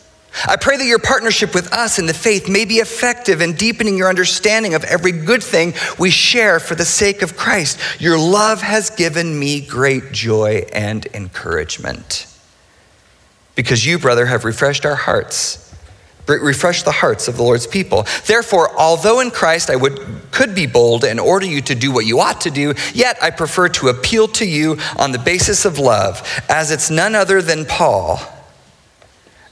I 0.47 0.55
pray 0.55 0.77
that 0.77 0.85
your 0.85 0.99
partnership 0.99 1.53
with 1.53 1.71
us 1.71 1.99
in 1.99 2.07
the 2.07 2.13
faith 2.13 2.49
may 2.49 2.65
be 2.65 2.75
effective 2.75 3.39
in 3.41 3.53
deepening 3.53 3.97
your 3.97 4.09
understanding 4.09 4.73
of 4.73 4.83
every 4.83 5.11
good 5.11 5.43
thing 5.43 5.73
we 5.99 6.09
share 6.09 6.59
for 6.59 6.75
the 6.75 6.85
sake 6.85 7.21
of 7.21 7.37
Christ. 7.37 7.79
Your 7.99 8.17
love 8.17 8.61
has 8.61 8.89
given 8.89 9.37
me 9.37 9.61
great 9.61 10.11
joy 10.11 10.65
and 10.73 11.05
encouragement. 11.13 12.27
Because 13.55 13.85
you, 13.85 13.99
brother, 13.99 14.25
have 14.25 14.43
refreshed 14.43 14.85
our 14.85 14.95
hearts, 14.95 15.71
refreshed 16.27 16.85
the 16.85 16.91
hearts 16.91 17.27
of 17.27 17.37
the 17.37 17.43
Lord's 17.43 17.67
people. 17.67 18.07
Therefore, 18.25 18.75
although 18.77 19.19
in 19.19 19.29
Christ 19.29 19.69
I 19.69 19.75
would, 19.75 19.99
could 20.31 20.55
be 20.55 20.65
bold 20.65 21.03
and 21.03 21.19
order 21.19 21.45
you 21.45 21.61
to 21.61 21.75
do 21.75 21.91
what 21.91 22.07
you 22.07 22.19
ought 22.19 22.41
to 22.41 22.49
do, 22.49 22.73
yet 22.95 23.21
I 23.21 23.29
prefer 23.29 23.69
to 23.69 23.89
appeal 23.89 24.27
to 24.29 24.45
you 24.45 24.77
on 24.97 25.11
the 25.11 25.19
basis 25.19 25.63
of 25.63 25.77
love, 25.77 26.27
as 26.49 26.71
it's 26.71 26.89
none 26.89 27.13
other 27.13 27.39
than 27.39 27.65
Paul 27.65 28.19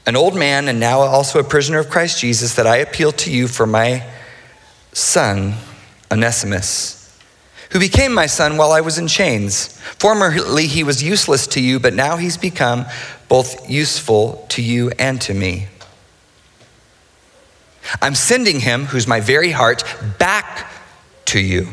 an 0.06 0.16
old 0.16 0.34
man 0.34 0.68
and 0.68 0.80
now 0.80 1.00
also 1.00 1.38
a 1.38 1.44
prisoner 1.44 1.78
of 1.78 1.88
Christ 1.88 2.20
Jesus, 2.20 2.54
that 2.54 2.66
I 2.66 2.78
appeal 2.78 3.12
to 3.12 3.30
you 3.30 3.48
for 3.48 3.66
my 3.66 4.06
son, 4.92 5.54
Onesimus, 6.10 7.18
who 7.70 7.78
became 7.78 8.12
my 8.12 8.26
son 8.26 8.56
while 8.56 8.72
I 8.72 8.80
was 8.80 8.98
in 8.98 9.06
chains. 9.06 9.78
Formerly 9.98 10.66
he 10.66 10.84
was 10.84 11.02
useless 11.02 11.46
to 11.48 11.60
you, 11.60 11.78
but 11.78 11.94
now 11.94 12.16
he's 12.16 12.36
become 12.36 12.86
both 13.28 13.70
useful 13.70 14.46
to 14.50 14.62
you 14.62 14.90
and 14.98 15.20
to 15.22 15.34
me. 15.34 15.68
I'm 18.00 18.14
sending 18.14 18.60
him, 18.60 18.86
who's 18.86 19.06
my 19.06 19.20
very 19.20 19.50
heart, 19.50 19.84
back 20.18 20.70
to 21.26 21.40
you 21.40 21.68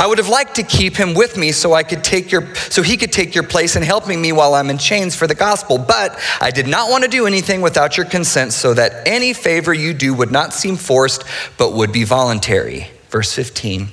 I 0.00 0.06
would 0.06 0.16
have 0.16 0.30
liked 0.30 0.54
to 0.54 0.62
keep 0.62 0.96
him 0.96 1.12
with 1.12 1.36
me 1.36 1.52
so 1.52 1.74
I 1.74 1.82
could 1.82 2.02
take 2.02 2.32
your 2.32 2.54
so 2.54 2.80
he 2.80 2.96
could 2.96 3.12
take 3.12 3.34
your 3.34 3.44
place 3.44 3.76
in 3.76 3.82
helping 3.82 4.18
me 4.18 4.32
while 4.32 4.54
I'm 4.54 4.70
in 4.70 4.78
chains 4.78 5.14
for 5.14 5.26
the 5.26 5.34
gospel, 5.34 5.76
but 5.76 6.18
I 6.40 6.50
did 6.50 6.66
not 6.66 6.90
want 6.90 7.04
to 7.04 7.10
do 7.10 7.26
anything 7.26 7.60
without 7.60 7.98
your 7.98 8.06
consent 8.06 8.54
so 8.54 8.72
that 8.72 9.06
any 9.06 9.34
favor 9.34 9.74
you 9.74 9.92
do 9.92 10.14
would 10.14 10.32
not 10.32 10.54
seem 10.54 10.76
forced 10.76 11.24
but 11.58 11.74
would 11.74 11.92
be 11.92 12.04
voluntary. 12.04 12.86
Verse 13.10 13.34
15. 13.34 13.90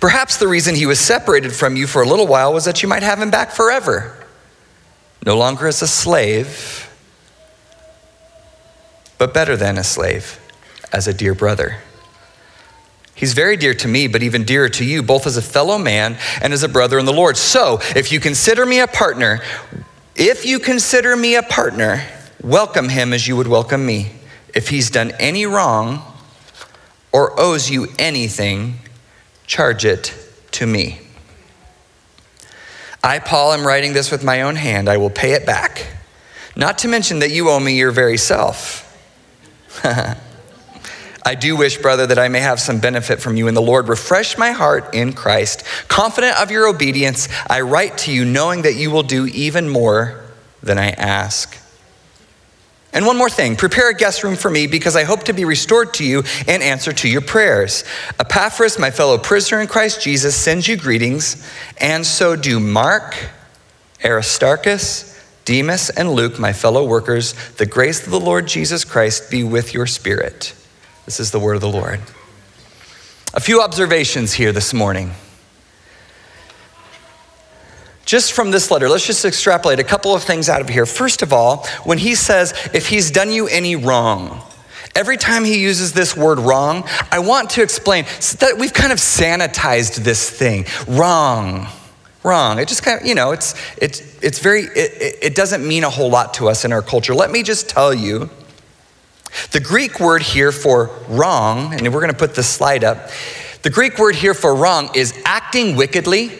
Perhaps 0.00 0.38
the 0.38 0.48
reason 0.48 0.74
he 0.74 0.86
was 0.86 0.98
separated 0.98 1.52
from 1.52 1.76
you 1.76 1.86
for 1.86 2.02
a 2.02 2.06
little 2.06 2.26
while 2.26 2.52
was 2.52 2.64
that 2.64 2.82
you 2.82 2.88
might 2.88 3.04
have 3.04 3.20
him 3.20 3.30
back 3.30 3.52
forever. 3.52 4.26
No 5.24 5.38
longer 5.38 5.68
as 5.68 5.82
a 5.82 5.86
slave, 5.86 6.90
but 9.18 9.32
better 9.32 9.56
than 9.56 9.78
a 9.78 9.84
slave, 9.84 10.40
as 10.92 11.06
a 11.06 11.14
dear 11.14 11.32
brother. 11.32 11.78
He's 13.22 13.34
very 13.34 13.56
dear 13.56 13.72
to 13.74 13.86
me, 13.86 14.08
but 14.08 14.24
even 14.24 14.42
dearer 14.42 14.68
to 14.70 14.84
you, 14.84 15.00
both 15.00 15.28
as 15.28 15.36
a 15.36 15.42
fellow 15.42 15.78
man 15.78 16.18
and 16.42 16.52
as 16.52 16.64
a 16.64 16.68
brother 16.68 16.98
in 16.98 17.04
the 17.04 17.12
Lord. 17.12 17.36
So, 17.36 17.78
if 17.94 18.10
you 18.10 18.18
consider 18.18 18.66
me 18.66 18.80
a 18.80 18.88
partner, 18.88 19.40
if 20.16 20.44
you 20.44 20.58
consider 20.58 21.14
me 21.14 21.36
a 21.36 21.44
partner, 21.44 22.04
welcome 22.42 22.88
him 22.88 23.12
as 23.12 23.28
you 23.28 23.36
would 23.36 23.46
welcome 23.46 23.86
me. 23.86 24.10
If 24.56 24.70
he's 24.70 24.90
done 24.90 25.12
any 25.20 25.46
wrong 25.46 26.02
or 27.12 27.38
owes 27.38 27.70
you 27.70 27.86
anything, 27.96 28.80
charge 29.46 29.84
it 29.84 30.12
to 30.50 30.66
me. 30.66 30.98
I, 33.04 33.20
Paul, 33.20 33.52
am 33.52 33.64
writing 33.64 33.92
this 33.92 34.10
with 34.10 34.24
my 34.24 34.42
own 34.42 34.56
hand. 34.56 34.88
I 34.88 34.96
will 34.96 35.10
pay 35.10 35.34
it 35.34 35.46
back. 35.46 35.86
Not 36.56 36.78
to 36.78 36.88
mention 36.88 37.20
that 37.20 37.30
you 37.30 37.50
owe 37.50 37.60
me 37.60 37.78
your 37.78 37.92
very 37.92 38.18
self. 38.18 38.80
I 41.24 41.34
do 41.34 41.56
wish, 41.56 41.78
brother, 41.78 42.06
that 42.06 42.18
I 42.18 42.28
may 42.28 42.40
have 42.40 42.60
some 42.60 42.80
benefit 42.80 43.20
from 43.20 43.36
you 43.36 43.46
in 43.46 43.54
the 43.54 43.62
Lord. 43.62 43.88
Refresh 43.88 44.36
my 44.36 44.50
heart 44.50 44.94
in 44.94 45.12
Christ. 45.12 45.64
Confident 45.88 46.40
of 46.40 46.50
your 46.50 46.66
obedience, 46.66 47.28
I 47.48 47.60
write 47.60 47.98
to 47.98 48.12
you 48.12 48.24
knowing 48.24 48.62
that 48.62 48.74
you 48.74 48.90
will 48.90 49.04
do 49.04 49.26
even 49.26 49.68
more 49.68 50.20
than 50.62 50.78
I 50.78 50.90
ask. 50.90 51.58
And 52.92 53.06
one 53.06 53.16
more 53.16 53.30
thing 53.30 53.56
prepare 53.56 53.88
a 53.88 53.94
guest 53.94 54.22
room 54.22 54.36
for 54.36 54.50
me 54.50 54.66
because 54.66 54.96
I 54.96 55.04
hope 55.04 55.22
to 55.24 55.32
be 55.32 55.44
restored 55.44 55.94
to 55.94 56.04
you 56.04 56.24
in 56.46 56.60
answer 56.60 56.92
to 56.92 57.08
your 57.08 57.22
prayers. 57.22 57.84
Epaphras, 58.18 58.78
my 58.78 58.90
fellow 58.90 59.16
prisoner 59.16 59.60
in 59.60 59.66
Christ 59.66 60.02
Jesus, 60.02 60.36
sends 60.36 60.68
you 60.68 60.76
greetings, 60.76 61.48
and 61.78 62.04
so 62.04 62.36
do 62.36 62.60
Mark, 62.60 63.16
Aristarchus, 64.04 65.08
Demas, 65.44 65.88
and 65.88 66.12
Luke, 66.12 66.38
my 66.38 66.52
fellow 66.52 66.86
workers. 66.86 67.32
The 67.52 67.66
grace 67.66 68.04
of 68.04 68.10
the 68.10 68.20
Lord 68.20 68.46
Jesus 68.46 68.84
Christ 68.84 69.30
be 69.30 69.42
with 69.42 69.72
your 69.72 69.86
spirit. 69.86 70.54
This 71.04 71.18
is 71.18 71.30
the 71.32 71.40
word 71.40 71.54
of 71.54 71.60
the 71.60 71.68
Lord. 71.68 72.00
A 73.34 73.40
few 73.40 73.60
observations 73.60 74.34
here 74.34 74.52
this 74.52 74.72
morning. 74.72 75.12
Just 78.04 78.32
from 78.32 78.50
this 78.50 78.70
letter, 78.70 78.88
let's 78.88 79.06
just 79.06 79.24
extrapolate 79.24 79.78
a 79.78 79.84
couple 79.84 80.14
of 80.14 80.22
things 80.22 80.48
out 80.48 80.60
of 80.60 80.68
here. 80.68 80.86
First 80.86 81.22
of 81.22 81.32
all, 81.32 81.66
when 81.84 81.98
he 81.98 82.14
says, 82.14 82.52
if 82.72 82.88
he's 82.88 83.10
done 83.10 83.32
you 83.32 83.48
any 83.48 83.74
wrong, 83.74 84.42
every 84.94 85.16
time 85.16 85.44
he 85.44 85.60
uses 85.60 85.92
this 85.92 86.16
word 86.16 86.38
wrong, 86.38 86.84
I 87.10 87.20
want 87.20 87.50
to 87.50 87.62
explain 87.62 88.04
that 88.38 88.56
we've 88.58 88.74
kind 88.74 88.92
of 88.92 88.98
sanitized 88.98 89.96
this 89.96 90.28
thing. 90.28 90.66
Wrong. 90.86 91.66
Wrong. 92.22 92.58
It 92.58 92.68
just 92.68 92.82
kind 92.84 93.00
of, 93.00 93.06
you 93.06 93.14
know, 93.14 93.32
it's, 93.32 93.54
it's, 93.78 94.00
it's 94.22 94.38
very, 94.38 94.62
it, 94.62 95.18
it 95.22 95.34
doesn't 95.34 95.66
mean 95.66 95.82
a 95.82 95.90
whole 95.90 96.10
lot 96.10 96.34
to 96.34 96.48
us 96.48 96.64
in 96.64 96.72
our 96.72 96.82
culture. 96.82 97.14
Let 97.14 97.30
me 97.30 97.42
just 97.42 97.68
tell 97.68 97.92
you 97.94 98.30
the 99.50 99.60
Greek 99.60 100.00
word 100.00 100.22
here 100.22 100.52
for 100.52 100.90
wrong, 101.08 101.74
and 101.74 101.82
we're 101.92 102.00
going 102.00 102.12
to 102.12 102.18
put 102.18 102.34
this 102.34 102.48
slide 102.48 102.84
up. 102.84 103.10
The 103.62 103.70
Greek 103.70 103.98
word 103.98 104.14
here 104.14 104.34
for 104.34 104.54
wrong 104.54 104.90
is 104.94 105.14
acting 105.24 105.76
wickedly, 105.76 106.32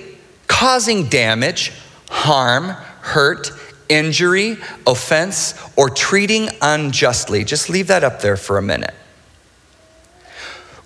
causing 0.47 1.09
damage, 1.09 1.73
harm, 2.11 2.69
hurt, 3.01 3.53
injury, 3.89 4.57
offense, 4.87 5.55
or 5.77 5.91
treating 5.91 6.49
unjustly. 6.61 7.45
Just 7.45 7.69
leave 7.69 7.89
that 7.89 8.05
up 8.05 8.21
there 8.21 8.37
for 8.37 8.59
a 8.59 8.63
minute. 8.63 8.95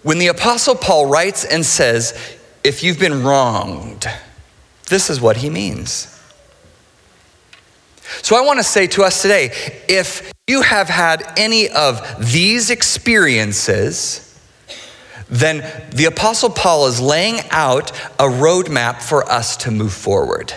When 0.02 0.18
the 0.18 0.28
Apostle 0.28 0.74
Paul 0.74 1.06
writes 1.06 1.44
and 1.44 1.64
says, 1.64 2.38
if 2.62 2.82
you've 2.82 2.98
been 2.98 3.22
wronged, 3.22 4.06
this 4.88 5.10
is 5.10 5.20
what 5.20 5.38
he 5.38 5.50
means. 5.50 6.12
So 8.22 8.36
I 8.36 8.40
want 8.40 8.58
to 8.58 8.64
say 8.64 8.86
to 8.88 9.02
us 9.02 9.22
today 9.22 9.50
if 9.88 10.32
you 10.48 10.62
have 10.62 10.88
had 10.88 11.24
any 11.36 11.68
of 11.68 12.32
these 12.32 12.70
experiences, 12.70 14.22
then 15.28 15.56
the 15.90 16.04
Apostle 16.04 16.50
Paul 16.50 16.86
is 16.86 17.00
laying 17.00 17.40
out 17.50 17.90
a 18.20 18.28
roadmap 18.28 19.02
for 19.02 19.28
us 19.28 19.56
to 19.56 19.72
move 19.72 19.92
forward. 19.92 20.54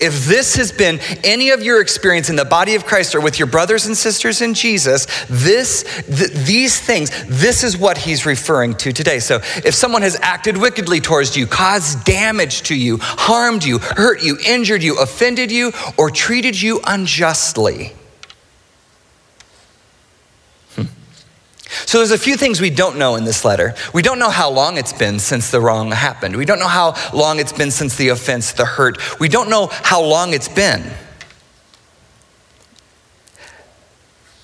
If 0.00 0.24
this 0.24 0.56
has 0.56 0.72
been 0.72 0.98
any 1.24 1.50
of 1.50 1.62
your 1.62 1.82
experience 1.82 2.30
in 2.30 2.36
the 2.36 2.46
body 2.46 2.74
of 2.74 2.86
Christ 2.86 3.14
or 3.14 3.20
with 3.20 3.38
your 3.38 3.48
brothers 3.48 3.84
and 3.84 3.94
sisters 3.94 4.40
in 4.40 4.54
Jesus, 4.54 5.06
this, 5.28 5.82
th- 6.06 6.30
these 6.46 6.80
things, 6.80 7.10
this 7.26 7.62
is 7.64 7.76
what 7.76 7.98
he's 7.98 8.24
referring 8.24 8.76
to 8.76 8.92
today. 8.92 9.18
So 9.18 9.40
if 9.62 9.74
someone 9.74 10.00
has 10.00 10.16
acted 10.22 10.56
wickedly 10.56 11.00
towards 11.00 11.36
you, 11.36 11.46
caused 11.46 12.02
damage 12.04 12.62
to 12.62 12.74
you, 12.74 12.96
harmed 12.98 13.62
you, 13.62 13.78
hurt 13.78 14.22
you, 14.22 14.38
injured 14.46 14.82
you, 14.82 14.98
offended 14.98 15.52
you, 15.52 15.72
or 15.98 16.08
treated 16.08 16.58
you 16.58 16.80
unjustly, 16.86 17.92
So 21.88 21.96
there's 21.96 22.10
a 22.10 22.18
few 22.18 22.36
things 22.36 22.60
we 22.60 22.68
don't 22.68 22.98
know 22.98 23.16
in 23.16 23.24
this 23.24 23.46
letter. 23.46 23.74
We 23.94 24.02
don't 24.02 24.18
know 24.18 24.28
how 24.28 24.50
long 24.50 24.76
it's 24.76 24.92
been 24.92 25.18
since 25.18 25.50
the 25.50 25.58
wrong 25.58 25.90
happened. 25.90 26.36
We 26.36 26.44
don't 26.44 26.58
know 26.58 26.68
how 26.68 26.94
long 27.14 27.40
it's 27.40 27.54
been 27.54 27.70
since 27.70 27.96
the 27.96 28.10
offense, 28.10 28.52
the 28.52 28.66
hurt. 28.66 29.18
We 29.18 29.30
don't 29.30 29.48
know 29.48 29.68
how 29.70 30.02
long 30.02 30.34
it's 30.34 30.50
been. 30.50 30.92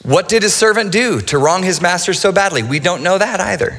What 0.04 0.26
did 0.26 0.42
his 0.42 0.54
servant 0.54 0.90
do 0.90 1.20
to 1.20 1.36
wrong 1.36 1.62
his 1.62 1.82
master 1.82 2.14
so 2.14 2.32
badly? 2.32 2.62
We 2.62 2.78
don't 2.78 3.02
know 3.02 3.18
that 3.18 3.40
either. 3.40 3.78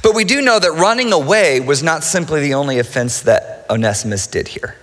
But 0.00 0.14
we 0.14 0.22
do 0.22 0.40
know 0.40 0.60
that 0.60 0.70
running 0.70 1.12
away 1.12 1.58
was 1.58 1.82
not 1.82 2.04
simply 2.04 2.40
the 2.40 2.54
only 2.54 2.78
offense 2.78 3.22
that 3.22 3.66
Onesimus 3.68 4.28
did 4.28 4.46
here. 4.46 4.76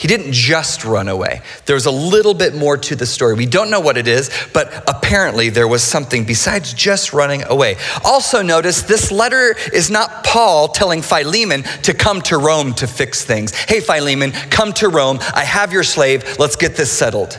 He 0.00 0.08
didn't 0.08 0.32
just 0.32 0.82
run 0.86 1.08
away. 1.08 1.42
There 1.66 1.74
was 1.74 1.84
a 1.84 1.90
little 1.90 2.32
bit 2.32 2.54
more 2.54 2.78
to 2.78 2.96
the 2.96 3.04
story. 3.04 3.34
We 3.34 3.44
don't 3.44 3.70
know 3.70 3.80
what 3.80 3.98
it 3.98 4.08
is, 4.08 4.30
but 4.54 4.82
apparently 4.88 5.50
there 5.50 5.68
was 5.68 5.82
something 5.82 6.24
besides 6.24 6.72
just 6.72 7.12
running 7.12 7.42
away. 7.44 7.76
Also, 8.02 8.40
notice 8.40 8.80
this 8.80 9.12
letter 9.12 9.54
is 9.74 9.90
not 9.90 10.24
Paul 10.24 10.68
telling 10.68 11.02
Philemon 11.02 11.64
to 11.82 11.92
come 11.92 12.22
to 12.22 12.38
Rome 12.38 12.72
to 12.76 12.86
fix 12.86 13.26
things. 13.26 13.52
Hey, 13.54 13.80
Philemon, 13.80 14.32
come 14.32 14.72
to 14.72 14.88
Rome. 14.88 15.18
I 15.34 15.44
have 15.44 15.70
your 15.70 15.84
slave. 15.84 16.38
Let's 16.38 16.56
get 16.56 16.76
this 16.76 16.90
settled. 16.90 17.38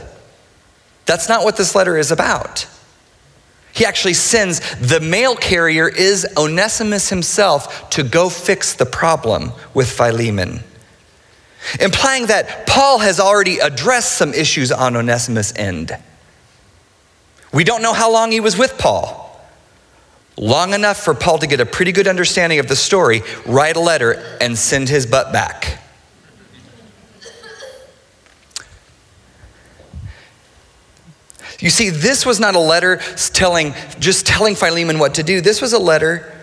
That's 1.08 1.28
not 1.28 1.44
what 1.44 1.58
this 1.58 1.74
letter 1.74 1.98
is 1.98 2.12
about. 2.12 2.68
He 3.74 3.86
actually 3.86 4.14
sends 4.14 4.60
the 4.76 5.00
mail 5.00 5.36
carrier 5.36 5.90
is 5.90 6.28
Onesimus 6.38 7.10
himself 7.10 7.90
to 7.90 8.04
go 8.04 8.30
fix 8.30 8.76
the 8.76 8.86
problem 8.86 9.52
with 9.74 9.92
Philemon 9.92 10.60
implying 11.80 12.28
that 12.28 12.68
Paul 12.68 13.00
has 13.00 13.20
already 13.20 13.60
addressed 13.60 14.18
some 14.18 14.34
issues 14.34 14.72
on 14.72 14.96
Onesimus' 14.96 15.54
end. 15.56 15.98
We 17.54 17.64
don't 17.64 17.82
know 17.82 17.94
how 17.94 18.12
long 18.12 18.32
he 18.32 18.40
was 18.40 18.58
with 18.58 18.78
Paul. 18.78 19.20
Long 20.38 20.74
enough 20.74 20.98
for 20.98 21.14
Paul 21.14 21.38
to 21.40 21.48
get 21.48 21.60
a 21.60 21.66
pretty 21.66 21.92
good 21.92 22.08
understanding 22.08 22.60
of 22.60 22.68
the 22.68 22.76
story, 22.76 23.22
write 23.46 23.76
a 23.76 23.82
letter, 23.82 24.38
and 24.40 24.58
send 24.58 24.90
his 24.90 25.06
butt 25.06 25.34
back. 25.34 25.80
You 31.60 31.70
see, 31.70 31.92
this 31.92 32.26
was 32.26 32.40
not 32.40 32.56
a 32.56 32.60
letter 32.60 32.98
telling, 33.34 33.76
just 34.00 34.26
telling 34.26 34.56
Philemon 34.56 34.98
what 34.98 35.14
to 35.16 35.24
do. 35.24 35.42
This 35.42 35.62
was 35.62 35.74
a 35.74 35.80
letter 35.80 36.41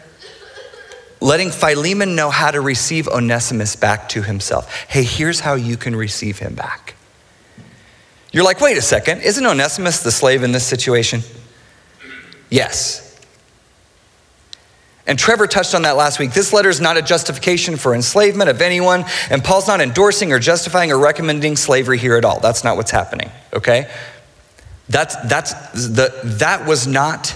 letting 1.21 1.51
Philemon 1.51 2.15
know 2.15 2.31
how 2.31 2.51
to 2.51 2.61
receive 2.61 3.09
Onesimus 3.09 3.77
back 3.77 4.09
to 4.11 4.23
himself. 4.23 4.73
Hey, 4.89 5.03
here's 5.03 5.41
how 5.41 5.55
you 5.55 5.77
can 5.77 5.97
receive 5.97 6.39
him 6.39 6.55
back. 6.55 6.95
You're 8.33 8.45
like, 8.45 8.61
wait 8.61 8.77
a 8.77 8.83
second, 8.83 9.23
isn't 9.23 9.45
Onesimus 9.45 10.03
the 10.03 10.13
slave 10.13 10.43
in 10.43 10.53
this 10.53 10.67
situation? 10.67 11.23
Yes. 12.51 13.05
And 15.07 15.19
Trevor 15.19 15.47
touched 15.47 15.75
on 15.75 15.83
that 15.83 15.97
last 15.97 16.19
week. 16.19 16.35
This 16.35 16.53
letter 16.53 16.69
is 16.69 16.83
not 16.83 16.99
a 16.99 17.03
justification 17.03 17.79
for 17.79 17.95
enslavement 17.95 18.51
of 18.51 18.61
anyone, 18.61 19.07
and 19.31 19.43
Paul's 19.43 19.67
not 19.67 19.81
endorsing 19.81 20.33
or 20.33 20.39
justifying 20.39 20.93
or 20.93 20.99
recommending 20.99 21.57
slavery 21.57 21.97
here 21.97 22.17
at 22.17 22.27
all. 22.27 22.41
That's 22.41 22.63
not 22.63 22.77
what's 22.77 22.91
happening, 22.91 23.31
okay? 23.55 23.91
That's, 24.91 25.17
that's 25.27 25.53
the, 25.73 26.13
that 26.25 26.67
was 26.67 26.87
not 26.87 27.35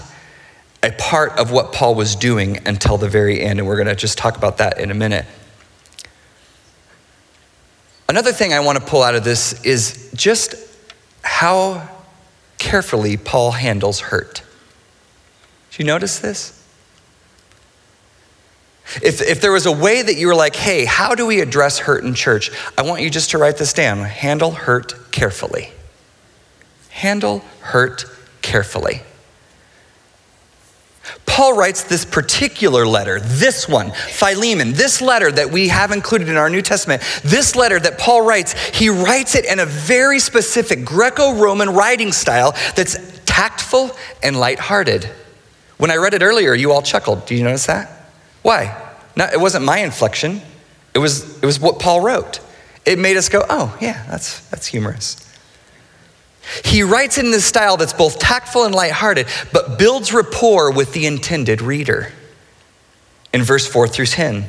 a 0.83 0.91
part 0.91 1.31
of 1.39 1.49
what 1.49 1.71
Paul 1.71 1.95
was 1.95 2.15
doing 2.15 2.67
until 2.67 2.97
the 2.97 3.07
very 3.07 3.41
end, 3.41 3.59
and 3.59 3.67
we're 3.67 3.77
going 3.77 3.87
to 3.87 3.95
just 3.95 4.17
talk 4.17 4.35
about 4.37 4.57
that 4.57 4.79
in 4.79 4.91
a 4.91 4.93
minute. 4.93 5.25
Another 8.09 8.33
thing 8.33 8.53
I 8.53 8.59
want 8.59 8.77
to 8.77 8.85
pull 8.85 9.01
out 9.01 9.15
of 9.15 9.23
this 9.23 9.63
is 9.63 10.11
just 10.13 10.55
how 11.21 11.89
carefully 12.57 13.15
Paul 13.15 13.51
handles 13.51 14.01
hurt. 14.01 14.43
Do 15.71 15.81
you 15.81 15.85
notice 15.85 16.19
this? 16.19 16.59
If, 19.01 19.21
if 19.21 19.41
there 19.41 19.53
was 19.53 19.65
a 19.65 19.71
way 19.71 20.01
that 20.01 20.15
you 20.17 20.27
were 20.27 20.35
like, 20.35 20.55
hey, 20.55 20.83
how 20.83 21.15
do 21.15 21.25
we 21.25 21.39
address 21.39 21.79
hurt 21.79 22.03
in 22.03 22.13
church? 22.13 22.51
I 22.77 22.83
want 22.83 23.01
you 23.01 23.09
just 23.09 23.31
to 23.31 23.37
write 23.37 23.57
this 23.57 23.71
down. 23.71 23.99
Handle 23.99 24.51
hurt 24.51 25.11
carefully. 25.11 25.71
Handle 26.89 27.39
hurt 27.61 28.05
carefully. 28.41 29.01
Paul 31.33 31.57
writes 31.57 31.81
this 31.81 32.05
particular 32.05 32.85
letter, 32.85 33.19
this 33.19 33.67
one, 33.67 33.89
Philemon, 33.89 34.73
this 34.73 35.01
letter 35.01 35.31
that 35.31 35.49
we 35.49 35.69
have 35.69 35.91
included 35.91 36.29
in 36.29 36.37
our 36.37 36.47
New 36.47 36.61
Testament, 36.61 37.01
this 37.23 37.55
letter 37.55 37.79
that 37.79 37.97
Paul 37.97 38.23
writes, 38.23 38.53
he 38.69 38.89
writes 38.89 39.33
it 39.33 39.45
in 39.45 39.57
a 39.57 39.65
very 39.65 40.19
specific 40.19 40.85
Greco 40.85 41.33
Roman 41.33 41.71
writing 41.71 42.11
style 42.11 42.51
that's 42.75 42.97
tactful 43.25 43.89
and 44.21 44.39
lighthearted. 44.39 45.09
When 45.77 45.89
I 45.89 45.95
read 45.95 46.13
it 46.13 46.21
earlier, 46.21 46.53
you 46.53 46.71
all 46.71 46.83
chuckled. 46.83 47.25
Do 47.25 47.33
you 47.33 47.43
notice 47.43 47.65
that? 47.65 47.89
Why? 48.43 48.79
it 49.17 49.39
wasn't 49.39 49.65
my 49.65 49.79
inflection, 49.79 50.39
it 50.93 50.99
was, 50.99 51.41
it 51.41 51.47
was 51.47 51.59
what 51.59 51.79
Paul 51.79 52.01
wrote. 52.01 52.41
It 52.85 52.99
made 52.99 53.17
us 53.17 53.27
go, 53.27 53.43
oh, 53.49 53.75
yeah, 53.81 54.05
that's, 54.07 54.47
that's 54.49 54.67
humorous. 54.67 55.22
He 56.63 56.83
writes 56.83 57.17
in 57.17 57.31
this 57.31 57.45
style 57.45 57.77
that's 57.77 57.93
both 57.93 58.19
tactful 58.19 58.65
and 58.65 58.75
lighthearted, 58.75 59.27
but 59.51 59.77
builds 59.79 60.13
rapport 60.13 60.71
with 60.71 60.93
the 60.93 61.05
intended 61.05 61.61
reader. 61.61 62.11
In 63.33 63.43
verse 63.43 63.67
4 63.67 63.87
through 63.87 64.07
10. 64.07 64.45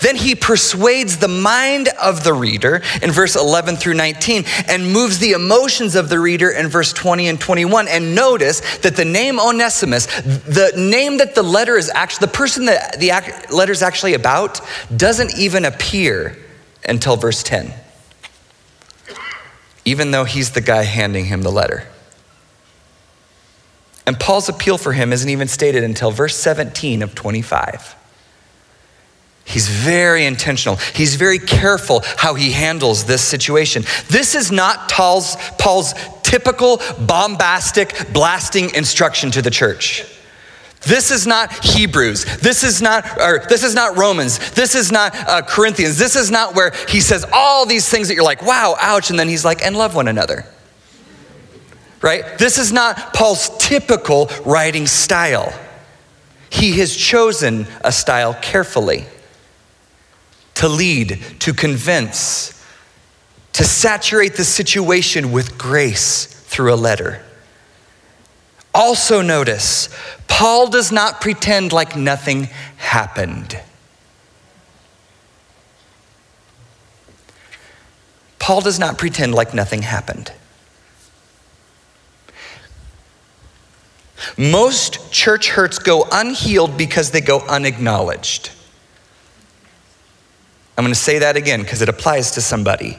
Then 0.00 0.16
he 0.16 0.34
persuades 0.34 1.18
the 1.18 1.28
mind 1.28 1.88
of 2.00 2.24
the 2.24 2.32
reader 2.32 2.82
in 3.02 3.10
verse 3.10 3.36
11 3.36 3.76
through 3.76 3.94
19 3.94 4.44
and 4.66 4.90
moves 4.90 5.18
the 5.18 5.32
emotions 5.32 5.94
of 5.94 6.08
the 6.08 6.18
reader 6.18 6.50
in 6.50 6.68
verse 6.68 6.92
20 6.92 7.28
and 7.28 7.40
21. 7.40 7.88
And 7.88 8.14
notice 8.14 8.78
that 8.78 8.96
the 8.96 9.04
name 9.04 9.38
Onesimus, 9.38 10.06
the 10.06 10.72
name 10.76 11.18
that 11.18 11.34
the 11.34 11.42
letter 11.42 11.76
is 11.76 11.90
actually, 11.90 12.26
the 12.26 12.32
person 12.32 12.64
that 12.66 12.98
the 12.98 13.10
letter 13.54 13.72
is 13.72 13.82
actually 13.82 14.14
about, 14.14 14.60
doesn't 14.96 15.36
even 15.38 15.64
appear 15.64 16.36
until 16.86 17.16
verse 17.16 17.42
10 17.42 17.72
even 19.84 20.10
though 20.10 20.24
he's 20.24 20.52
the 20.52 20.60
guy 20.60 20.84
handing 20.84 21.26
him 21.26 21.42
the 21.42 21.50
letter. 21.50 21.86
And 24.06 24.18
Paul's 24.20 24.48
appeal 24.48 24.78
for 24.78 24.92
him 24.92 25.12
isn't 25.12 25.28
even 25.28 25.48
stated 25.48 25.82
until 25.82 26.10
verse 26.10 26.36
17 26.36 27.02
of 27.02 27.14
25. 27.14 27.96
He's 29.46 29.68
very 29.68 30.24
intentional. 30.24 30.76
He's 30.76 31.16
very 31.16 31.38
careful 31.38 32.02
how 32.16 32.34
he 32.34 32.52
handles 32.52 33.04
this 33.04 33.22
situation. 33.22 33.84
This 34.08 34.34
is 34.34 34.50
not 34.50 34.88
Paul's, 34.90 35.94
typical 36.22 36.80
bombastic, 37.06 38.12
blasting 38.12 38.74
instruction 38.74 39.30
to 39.30 39.42
the 39.42 39.50
church. 39.50 40.04
This 40.86 41.10
is 41.10 41.26
not 41.26 41.64
Hebrews. 41.64 42.24
This 42.38 42.62
is 42.62 42.82
not, 42.82 43.20
or 43.20 43.44
this 43.48 43.64
is 43.64 43.74
not 43.74 43.96
Romans. 43.96 44.38
This 44.52 44.74
is 44.74 44.92
not 44.92 45.14
uh, 45.16 45.42
Corinthians. 45.42 45.98
This 45.98 46.16
is 46.16 46.30
not 46.30 46.54
where 46.54 46.72
he 46.88 47.00
says 47.00 47.24
all 47.32 47.66
these 47.66 47.88
things 47.88 48.08
that 48.08 48.14
you're 48.14 48.24
like, 48.24 48.42
wow, 48.42 48.76
ouch, 48.78 49.10
and 49.10 49.18
then 49.18 49.28
he's 49.28 49.44
like, 49.44 49.62
and 49.62 49.76
love 49.76 49.94
one 49.94 50.08
another. 50.08 50.44
Right? 52.02 52.38
This 52.38 52.58
is 52.58 52.70
not 52.70 53.14
Paul's 53.14 53.50
typical 53.58 54.30
writing 54.44 54.86
style. 54.86 55.58
He 56.50 56.78
has 56.80 56.94
chosen 56.94 57.66
a 57.82 57.90
style 57.90 58.34
carefully 58.34 59.06
to 60.54 60.68
lead, 60.68 61.20
to 61.40 61.52
convince, 61.52 62.62
to 63.54 63.64
saturate 63.64 64.34
the 64.34 64.44
situation 64.44 65.32
with 65.32 65.56
grace 65.58 66.26
through 66.26 66.72
a 66.72 66.76
letter. 66.76 67.22
Also, 68.74 69.22
notice, 69.22 69.88
Paul 70.26 70.68
does 70.68 70.90
not 70.90 71.20
pretend 71.20 71.72
like 71.72 71.96
nothing 71.96 72.44
happened. 72.76 73.60
Paul 78.40 78.60
does 78.60 78.78
not 78.78 78.98
pretend 78.98 79.34
like 79.34 79.54
nothing 79.54 79.82
happened. 79.82 80.32
Most 84.36 85.12
church 85.12 85.50
hurts 85.50 85.78
go 85.78 86.06
unhealed 86.10 86.76
because 86.76 87.12
they 87.12 87.20
go 87.20 87.40
unacknowledged. 87.48 88.50
I'm 90.76 90.84
going 90.84 90.92
to 90.92 90.98
say 90.98 91.20
that 91.20 91.36
again 91.36 91.62
because 91.62 91.80
it 91.80 91.88
applies 91.88 92.32
to 92.32 92.40
somebody. 92.40 92.98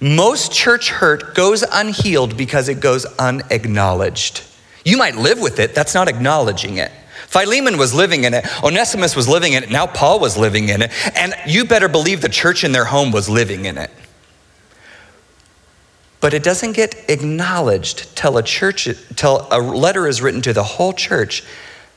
Most 0.00 0.52
church 0.52 0.90
hurt 0.90 1.34
goes 1.34 1.62
unhealed 1.62 2.36
because 2.36 2.68
it 2.68 2.80
goes 2.80 3.04
unacknowledged. 3.18 4.42
You 4.84 4.96
might 4.96 5.16
live 5.16 5.40
with 5.40 5.58
it, 5.58 5.74
that's 5.74 5.94
not 5.94 6.08
acknowledging 6.08 6.78
it. 6.78 6.90
Philemon 7.26 7.78
was 7.78 7.94
living 7.94 8.24
in 8.24 8.34
it, 8.34 8.44
Onesimus 8.64 9.14
was 9.14 9.28
living 9.28 9.52
in 9.52 9.62
it, 9.62 9.70
now 9.70 9.86
Paul 9.86 10.20
was 10.20 10.36
living 10.36 10.68
in 10.68 10.82
it, 10.82 10.90
and 11.16 11.34
you 11.46 11.64
better 11.64 11.88
believe 11.88 12.20
the 12.20 12.28
church 12.28 12.64
in 12.64 12.72
their 12.72 12.86
home 12.86 13.12
was 13.12 13.28
living 13.28 13.66
in 13.66 13.78
it. 13.78 13.90
But 16.20 16.34
it 16.34 16.42
doesn't 16.42 16.72
get 16.72 17.08
acknowledged 17.08 18.14
till 18.16 18.36
a 18.36 18.42
church 18.42 18.88
till 19.16 19.46
a 19.50 19.58
letter 19.58 20.06
is 20.06 20.20
written 20.20 20.42
to 20.42 20.52
the 20.52 20.62
whole 20.62 20.92
church 20.92 21.42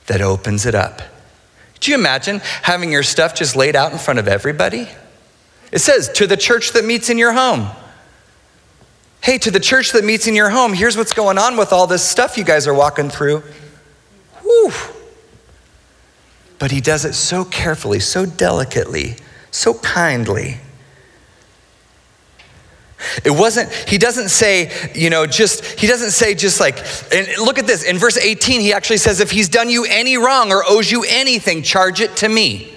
that 0.08 0.22
opens 0.22 0.66
it 0.66 0.76
up. 0.76 1.02
Do 1.80 1.92
you 1.92 1.98
imagine 1.98 2.40
having 2.62 2.92
your 2.92 3.04
stuff 3.04 3.36
just 3.36 3.56
laid 3.56 3.76
out 3.76 3.92
in 3.92 3.98
front 3.98 4.20
of 4.20 4.28
everybody? 4.28 4.88
It 5.72 5.80
says 5.80 6.10
to 6.14 6.28
the 6.28 6.38
church 6.38 6.72
that 6.74 6.86
meets 6.86 7.10
in 7.10 7.18
your 7.18 7.34
home. 7.34 7.70
Hey, 9.24 9.38
to 9.38 9.52
the 9.52 9.60
church 9.62 9.94
that 9.94 10.04
meets 10.04 10.28
in 10.28 10.36
your 10.36 10.50
home, 10.50 10.74
here's 10.74 10.98
what's 10.98 11.14
going 11.14 11.38
on 11.38 11.56
with 11.56 11.72
all 11.72 11.88
this 11.88 12.06
stuff 12.06 12.38
you 12.38 12.44
guys 12.44 12.68
are 12.68 12.74
walking 12.74 13.10
through. 13.10 13.42
But 16.60 16.72
he 16.72 16.82
does 16.82 17.06
it 17.06 17.14
so 17.14 17.46
carefully, 17.46 18.02
so 18.02 18.26
delicately, 18.26 19.16
so 19.50 19.76
kindly. 19.76 20.58
It 23.24 23.32
wasn't, 23.32 23.72
he 23.72 23.98
doesn't 23.98 24.28
say, 24.28 24.92
you 24.94 25.10
know, 25.10 25.26
just, 25.26 25.64
he 25.80 25.88
doesn't 25.88 26.12
say 26.12 26.36
just 26.36 26.60
like, 26.60 26.80
and 27.14 27.26
look 27.38 27.58
at 27.58 27.66
this. 27.66 27.84
In 27.84 27.98
verse 27.98 28.18
18, 28.18 28.60
he 28.60 28.74
actually 28.74 28.98
says, 28.98 29.22
if 29.22 29.32
he's 29.32 29.48
done 29.48 29.70
you 29.70 29.86
any 29.86 30.18
wrong 30.18 30.52
or 30.52 30.64
owes 30.68 30.92
you 30.92 31.06
anything, 31.08 31.64
charge 31.64 32.02
it 32.02 32.18
to 32.18 32.28
me. 32.28 32.73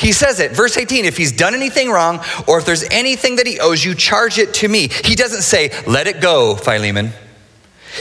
He 0.00 0.12
says 0.12 0.40
it, 0.40 0.52
verse 0.52 0.78
18, 0.78 1.04
if 1.04 1.18
he's 1.18 1.30
done 1.30 1.54
anything 1.54 1.90
wrong 1.90 2.20
or 2.48 2.58
if 2.58 2.64
there's 2.64 2.84
anything 2.84 3.36
that 3.36 3.46
he 3.46 3.60
owes 3.60 3.84
you, 3.84 3.94
charge 3.94 4.38
it 4.38 4.54
to 4.54 4.68
me. 4.68 4.88
He 4.88 5.14
doesn't 5.14 5.42
say, 5.42 5.72
let 5.86 6.06
it 6.06 6.22
go, 6.22 6.56
Philemon. 6.56 7.12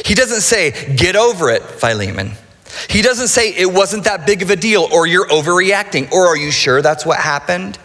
He 0.05 0.13
doesn't 0.15 0.39
say, 0.39 0.95
get 0.95 1.17
over 1.17 1.49
it, 1.49 1.61
Philemon. 1.61 2.31
He 2.89 3.01
doesn't 3.01 3.27
say, 3.27 3.53
it 3.53 3.73
wasn't 3.73 4.05
that 4.05 4.25
big 4.25 4.41
of 4.41 4.49
a 4.49 4.55
deal 4.55 4.87
or 4.93 5.07
you're 5.07 5.27
overreacting 5.27 6.09
or 6.13 6.27
are 6.27 6.37
you 6.37 6.51
sure 6.51 6.81
that's 6.81 7.05
what 7.05 7.19
happened? 7.19 7.77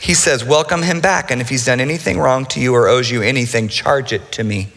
He 0.00 0.14
says, 0.14 0.44
Welcome 0.44 0.82
him 0.82 1.00
back, 1.00 1.30
and 1.30 1.40
if 1.40 1.48
he's 1.48 1.66
done 1.66 1.80
anything 1.80 2.18
wrong 2.18 2.46
to 2.46 2.60
you 2.60 2.74
or 2.74 2.88
owes 2.88 3.10
you 3.10 3.20
anything, 3.20 3.68
charge 3.68 4.12
it 4.12 4.32
to 4.32 4.44
me. 4.44 4.72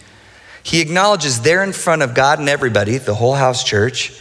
He 0.62 0.82
acknowledges 0.82 1.42
there 1.42 1.64
in 1.64 1.74
front 1.74 2.02
of 2.02 2.14
God 2.14 2.40
and 2.40 2.50
everybody, 2.50 2.98
the 2.98 3.16
whole 3.16 3.36
house 3.36 3.64
church, 3.64 4.20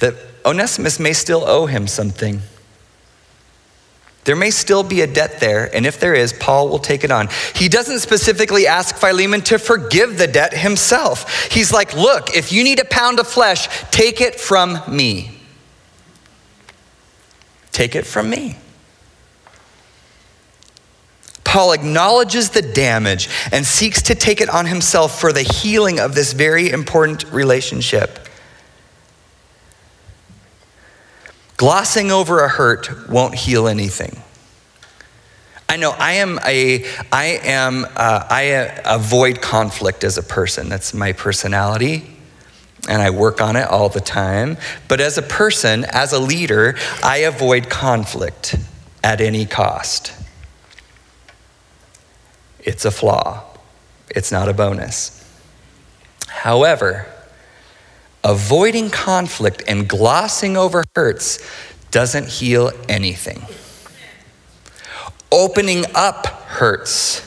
that 0.00 0.14
Onesimus 0.44 0.98
may 0.98 1.12
still 1.12 1.44
owe 1.46 1.66
him 1.66 1.86
something. 1.86 2.42
There 4.24 4.36
may 4.36 4.50
still 4.50 4.82
be 4.82 5.00
a 5.00 5.06
debt 5.06 5.40
there, 5.40 5.74
and 5.74 5.86
if 5.86 5.98
there 5.98 6.14
is, 6.14 6.32
Paul 6.32 6.68
will 6.68 6.78
take 6.78 7.04
it 7.04 7.10
on. 7.10 7.28
He 7.54 7.68
doesn't 7.68 8.00
specifically 8.00 8.66
ask 8.66 8.96
Philemon 8.96 9.40
to 9.42 9.58
forgive 9.58 10.18
the 10.18 10.26
debt 10.26 10.52
himself. 10.52 11.50
He's 11.50 11.72
like, 11.72 11.94
Look, 11.94 12.36
if 12.36 12.52
you 12.52 12.62
need 12.62 12.80
a 12.80 12.84
pound 12.84 13.18
of 13.18 13.26
flesh, 13.26 13.68
take 13.90 14.20
it 14.20 14.38
from 14.38 14.78
me. 14.88 15.38
Take 17.72 17.94
it 17.94 18.06
from 18.06 18.28
me. 18.28 18.56
Paul 21.44 21.72
acknowledges 21.72 22.50
the 22.50 22.62
damage 22.62 23.28
and 23.50 23.66
seeks 23.66 24.02
to 24.02 24.14
take 24.14 24.40
it 24.40 24.48
on 24.48 24.66
himself 24.66 25.18
for 25.18 25.32
the 25.32 25.42
healing 25.42 25.98
of 25.98 26.14
this 26.14 26.32
very 26.32 26.70
important 26.70 27.24
relationship. 27.32 28.28
Glossing 31.60 32.10
over 32.10 32.40
a 32.40 32.48
hurt 32.48 33.10
won't 33.10 33.34
heal 33.34 33.68
anything. 33.68 34.22
I 35.68 35.76
know 35.76 35.90
I 35.90 36.12
am 36.12 36.40
a 36.42 36.86
I 37.12 37.38
am 37.42 37.84
uh, 37.84 38.26
I 38.30 38.80
avoid 38.86 39.42
conflict 39.42 40.02
as 40.02 40.16
a 40.16 40.22
person. 40.22 40.70
That's 40.70 40.94
my 40.94 41.12
personality, 41.12 42.16
and 42.88 43.02
I 43.02 43.10
work 43.10 43.42
on 43.42 43.56
it 43.56 43.68
all 43.68 43.90
the 43.90 44.00
time. 44.00 44.56
But 44.88 45.02
as 45.02 45.18
a 45.18 45.22
person, 45.22 45.84
as 45.84 46.14
a 46.14 46.18
leader, 46.18 46.76
I 47.02 47.18
avoid 47.18 47.68
conflict 47.68 48.56
at 49.04 49.20
any 49.20 49.44
cost. 49.44 50.14
It's 52.60 52.86
a 52.86 52.90
flaw, 52.90 53.44
it's 54.08 54.32
not 54.32 54.48
a 54.48 54.54
bonus. 54.54 55.22
However, 56.26 57.06
avoiding 58.24 58.90
conflict 58.90 59.62
and 59.66 59.88
glossing 59.88 60.56
over 60.56 60.84
hurts 60.94 61.38
doesn't 61.90 62.28
heal 62.28 62.70
anything. 62.88 63.42
Opening 65.32 65.84
up 65.94 66.26
hurts, 66.26 67.22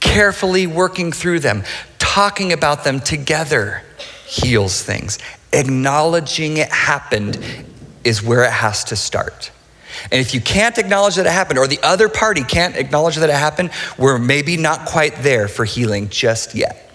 carefully 0.00 0.66
working 0.66 1.12
through 1.12 1.40
them, 1.40 1.64
talking 1.98 2.52
about 2.52 2.84
them 2.84 3.00
together 3.00 3.82
heals 4.26 4.82
things. 4.82 5.18
Acknowledging 5.52 6.56
it 6.56 6.70
happened 6.70 7.38
is 8.04 8.22
where 8.22 8.44
it 8.44 8.52
has 8.52 8.84
to 8.84 8.96
start. 8.96 9.50
And 10.10 10.20
if 10.20 10.34
you 10.34 10.40
can't 10.40 10.76
acknowledge 10.78 11.16
that 11.16 11.26
it 11.26 11.32
happened, 11.32 11.58
or 11.58 11.66
the 11.66 11.80
other 11.82 12.08
party 12.08 12.42
can't 12.42 12.76
acknowledge 12.76 13.16
that 13.16 13.30
it 13.30 13.36
happened, 13.36 13.70
we're 13.98 14.18
maybe 14.18 14.56
not 14.56 14.86
quite 14.86 15.16
there 15.16 15.48
for 15.48 15.64
healing 15.64 16.08
just 16.08 16.54
yet. 16.54 16.85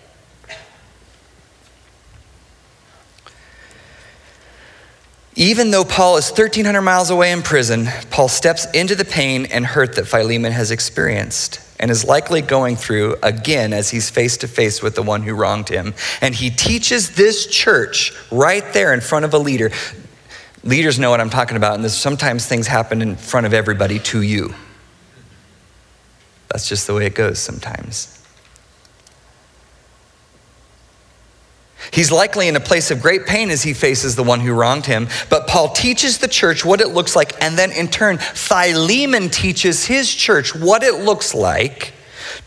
Even 5.41 5.71
though 5.71 5.83
Paul 5.83 6.17
is 6.17 6.29
1,300 6.29 6.81
miles 6.81 7.09
away 7.09 7.31
in 7.31 7.41
prison, 7.41 7.87
Paul 8.11 8.29
steps 8.29 8.69
into 8.71 8.93
the 8.93 9.03
pain 9.03 9.47
and 9.47 9.65
hurt 9.65 9.95
that 9.95 10.05
Philemon 10.05 10.51
has 10.51 10.69
experienced 10.69 11.59
and 11.79 11.89
is 11.89 12.05
likely 12.05 12.41
going 12.41 12.75
through 12.75 13.15
again 13.23 13.73
as 13.73 13.89
he's 13.89 14.07
face 14.07 14.37
to 14.37 14.47
face 14.47 14.83
with 14.83 14.93
the 14.93 15.01
one 15.01 15.23
who 15.23 15.33
wronged 15.33 15.67
him. 15.67 15.95
And 16.21 16.35
he 16.35 16.51
teaches 16.51 17.15
this 17.15 17.47
church 17.47 18.13
right 18.31 18.63
there 18.71 18.93
in 18.93 19.01
front 19.01 19.25
of 19.25 19.33
a 19.33 19.39
leader 19.39 19.71
Leaders 20.63 20.99
know 20.99 21.09
what 21.09 21.19
I'm 21.19 21.31
talking 21.31 21.57
about, 21.57 21.79
and 21.79 21.89
sometimes 21.89 22.45
things 22.45 22.67
happen 22.67 23.01
in 23.01 23.15
front 23.15 23.47
of 23.47 23.53
everybody 23.53 23.97
to 23.99 24.21
you. 24.21 24.53
That's 26.49 26.69
just 26.69 26.85
the 26.85 26.93
way 26.93 27.07
it 27.07 27.15
goes 27.15 27.39
sometimes. 27.39 28.20
He's 31.91 32.11
likely 32.11 32.47
in 32.47 32.55
a 32.55 32.59
place 32.59 32.91
of 32.91 33.01
great 33.01 33.25
pain 33.25 33.49
as 33.49 33.63
he 33.63 33.73
faces 33.73 34.15
the 34.15 34.23
one 34.23 34.39
who 34.39 34.53
wronged 34.53 34.85
him, 34.85 35.07
but 35.29 35.47
Paul 35.47 35.69
teaches 35.69 36.19
the 36.19 36.27
church 36.27 36.63
what 36.63 36.81
it 36.81 36.89
looks 36.89 37.15
like, 37.15 37.41
and 37.41 37.57
then 37.57 37.71
in 37.71 37.87
turn, 37.87 38.17
Philemon 38.17 39.29
teaches 39.29 39.85
his 39.85 40.13
church 40.13 40.55
what 40.55 40.83
it 40.83 41.03
looks 41.03 41.33
like 41.33 41.93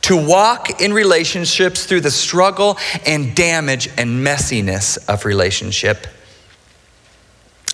to 0.02 0.16
walk 0.16 0.80
in 0.80 0.92
relationships 0.92 1.84
through 1.84 2.00
the 2.00 2.10
struggle 2.10 2.78
and 3.06 3.34
damage 3.34 3.88
and 3.98 4.24
messiness 4.24 4.98
of 5.08 5.24
relationship 5.24 6.06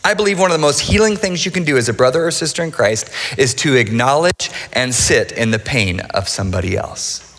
I 0.03 0.15
believe 0.15 0.41
one 0.41 0.51
of 0.51 0.55
the 0.55 0.61
most 0.61 0.81
healing 0.81 1.17
things 1.17 1.45
you 1.45 1.53
can 1.53 1.65
do 1.65 1.77
as 1.77 1.89
a 1.89 1.93
brother 1.93 2.27
or 2.27 2.31
sister 2.31 2.63
in 2.63 2.71
Christ 2.71 3.11
is 3.37 3.53
to 3.57 3.77
acknowledge 3.77 4.51
and 4.73 4.95
sit 4.95 5.33
in 5.33 5.51
the 5.51 5.59
pain 5.59 6.01
of 6.01 6.27
somebody 6.27 6.77
else. 6.77 7.30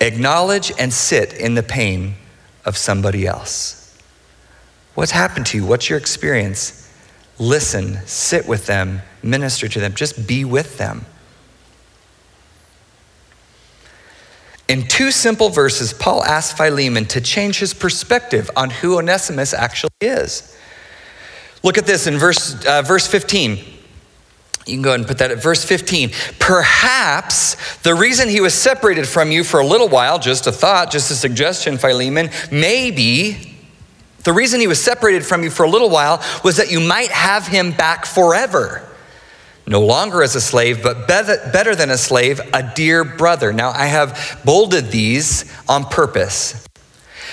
Acknowledge 0.00 0.72
and 0.78 0.92
sit 0.92 1.32
in 1.32 1.54
the 1.54 1.62
pain 1.62 2.14
of 2.64 2.76
somebody 2.76 3.26
else. 3.26 3.98
What's 4.94 5.12
happened 5.12 5.46
to 5.46 5.58
you? 5.58 5.64
What's 5.64 5.88
your 5.88 5.98
experience? 5.98 6.92
Listen, 7.38 7.98
sit 8.06 8.48
with 8.48 8.66
them, 8.66 9.02
minister 9.22 9.68
to 9.68 9.80
them, 9.80 9.94
just 9.94 10.26
be 10.26 10.44
with 10.44 10.78
them. 10.78 11.06
In 14.68 14.86
two 14.86 15.10
simple 15.10 15.48
verses, 15.48 15.94
Paul 15.94 16.22
asks 16.24 16.56
Philemon 16.56 17.06
to 17.06 17.20
change 17.20 17.58
his 17.58 17.72
perspective 17.72 18.50
on 18.54 18.68
who 18.68 18.98
Onesimus 18.98 19.54
actually 19.54 19.90
is. 20.00 20.58
Look 21.62 21.78
at 21.78 21.86
this 21.86 22.06
in 22.06 22.18
verse, 22.18 22.64
uh, 22.66 22.82
verse 22.82 23.06
15. 23.06 23.77
You 24.68 24.76
can 24.76 24.82
go 24.82 24.90
ahead 24.90 25.00
and 25.00 25.08
put 25.08 25.18
that 25.18 25.30
at 25.30 25.42
verse 25.42 25.64
15. 25.64 26.10
Perhaps 26.38 27.78
the 27.78 27.94
reason 27.94 28.28
he 28.28 28.40
was 28.40 28.54
separated 28.54 29.08
from 29.08 29.30
you 29.30 29.44
for 29.44 29.60
a 29.60 29.66
little 29.66 29.88
while, 29.88 30.18
just 30.18 30.46
a 30.46 30.52
thought, 30.52 30.90
just 30.90 31.10
a 31.10 31.14
suggestion, 31.14 31.78
Philemon, 31.78 32.30
maybe 32.50 33.56
the 34.24 34.32
reason 34.32 34.60
he 34.60 34.66
was 34.66 34.82
separated 34.82 35.24
from 35.24 35.42
you 35.42 35.50
for 35.50 35.64
a 35.64 35.70
little 35.70 35.90
while 35.90 36.22
was 36.44 36.56
that 36.56 36.70
you 36.70 36.80
might 36.80 37.10
have 37.10 37.46
him 37.46 37.72
back 37.72 38.04
forever 38.04 38.84
no 39.68 39.84
longer 39.84 40.22
as 40.22 40.34
a 40.34 40.40
slave, 40.40 40.82
but 40.82 41.06
better 41.06 41.74
than 41.74 41.90
a 41.90 41.98
slave, 41.98 42.40
a 42.54 42.72
dear 42.74 43.04
brother. 43.04 43.52
Now, 43.52 43.70
I 43.70 43.86
have 43.86 44.40
bolded 44.44 44.90
these 44.90 45.52
on 45.68 45.84
purpose. 45.84 46.66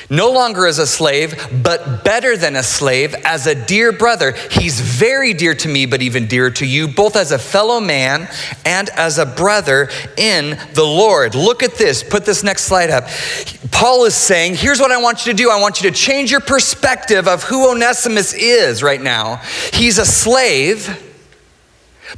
No 0.10 0.32
longer 0.32 0.68
as 0.68 0.80
a 0.80 0.88
slave, 0.88 1.36
but 1.64 2.04
better 2.04 2.38
than 2.38 2.56
a 2.56 2.64
slave, 2.64 3.16
as 3.24 3.48
a 3.48 3.56
dear 3.56 3.92
brother. 3.92 4.34
He's 4.52 4.80
very 4.80 5.34
dear 5.34 5.56
to 5.56 5.68
me, 5.68 5.86
but 5.86 6.02
even 6.02 6.28
dearer 6.28 6.52
to 6.52 6.66
you, 6.66 6.88
both 6.88 7.16
as 7.16 7.32
a 7.32 7.40
fellow 7.40 7.80
man 7.80 8.28
and 8.66 8.90
as 8.90 9.18
a 9.18 9.26
brother 9.26 9.90
in 10.18 10.58
the 10.74 10.84
Lord. 10.84 11.36
Look 11.36 11.64
at 11.64 11.76
this. 11.76 12.04
Put 12.04 12.26
this 12.26 12.44
next 12.44 12.64
slide 12.64 12.90
up. 12.90 13.06
Paul 13.72 14.06
is 14.06 14.16
saying, 14.16 14.56
Here's 14.56 14.80
what 14.80 14.92
I 14.92 15.02
want 15.02 15.26
you 15.26 15.34
to 15.34 15.38
do 15.38 15.50
I 15.50 15.60
want 15.60 15.82
you 15.82 15.90
to 15.90 15.96
change 15.96 16.32
your 16.32 16.42
perspective 16.42 17.28
of 17.28 17.44
who 17.44 17.72
Onesimus 17.72 18.34
is 18.34 18.84
right 18.84 19.02
now. 19.02 19.38
He's 19.74 19.98
a 19.98 20.06
slave 20.06 21.02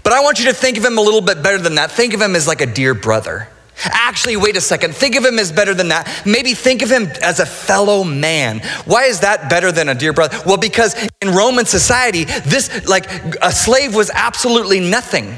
but 0.03 0.13
I 0.13 0.21
want 0.21 0.39
you 0.39 0.45
to 0.45 0.53
think 0.53 0.77
of 0.77 0.85
him 0.85 0.97
a 0.97 1.01
little 1.01 1.21
bit 1.21 1.41
better 1.41 1.57
than 1.57 1.75
that. 1.75 1.91
Think 1.91 2.13
of 2.13 2.21
him 2.21 2.35
as 2.35 2.47
like 2.47 2.61
a 2.61 2.65
dear 2.65 2.93
brother. 2.93 3.49
Actually, 3.85 4.37
wait 4.37 4.57
a 4.57 4.61
second. 4.61 4.95
Think 4.95 5.15
of 5.15 5.23
him 5.23 5.39
as 5.39 5.51
better 5.51 5.73
than 5.73 5.89
that. 5.89 6.23
Maybe 6.25 6.53
think 6.53 6.81
of 6.81 6.91
him 6.91 7.07
as 7.21 7.39
a 7.39 7.45
fellow 7.45 8.03
man. 8.03 8.59
Why 8.85 9.05
is 9.05 9.21
that 9.21 9.49
better 9.49 9.71
than 9.71 9.89
a 9.89 9.95
dear 9.95 10.13
brother? 10.13 10.37
Well, 10.45 10.57
because 10.57 10.95
in 11.21 11.29
Roman 11.29 11.65
society, 11.65 12.23
this, 12.23 12.87
like, 12.87 13.09
a 13.41 13.51
slave 13.51 13.95
was 13.95 14.09
absolutely 14.09 14.79
nothing. 14.79 15.35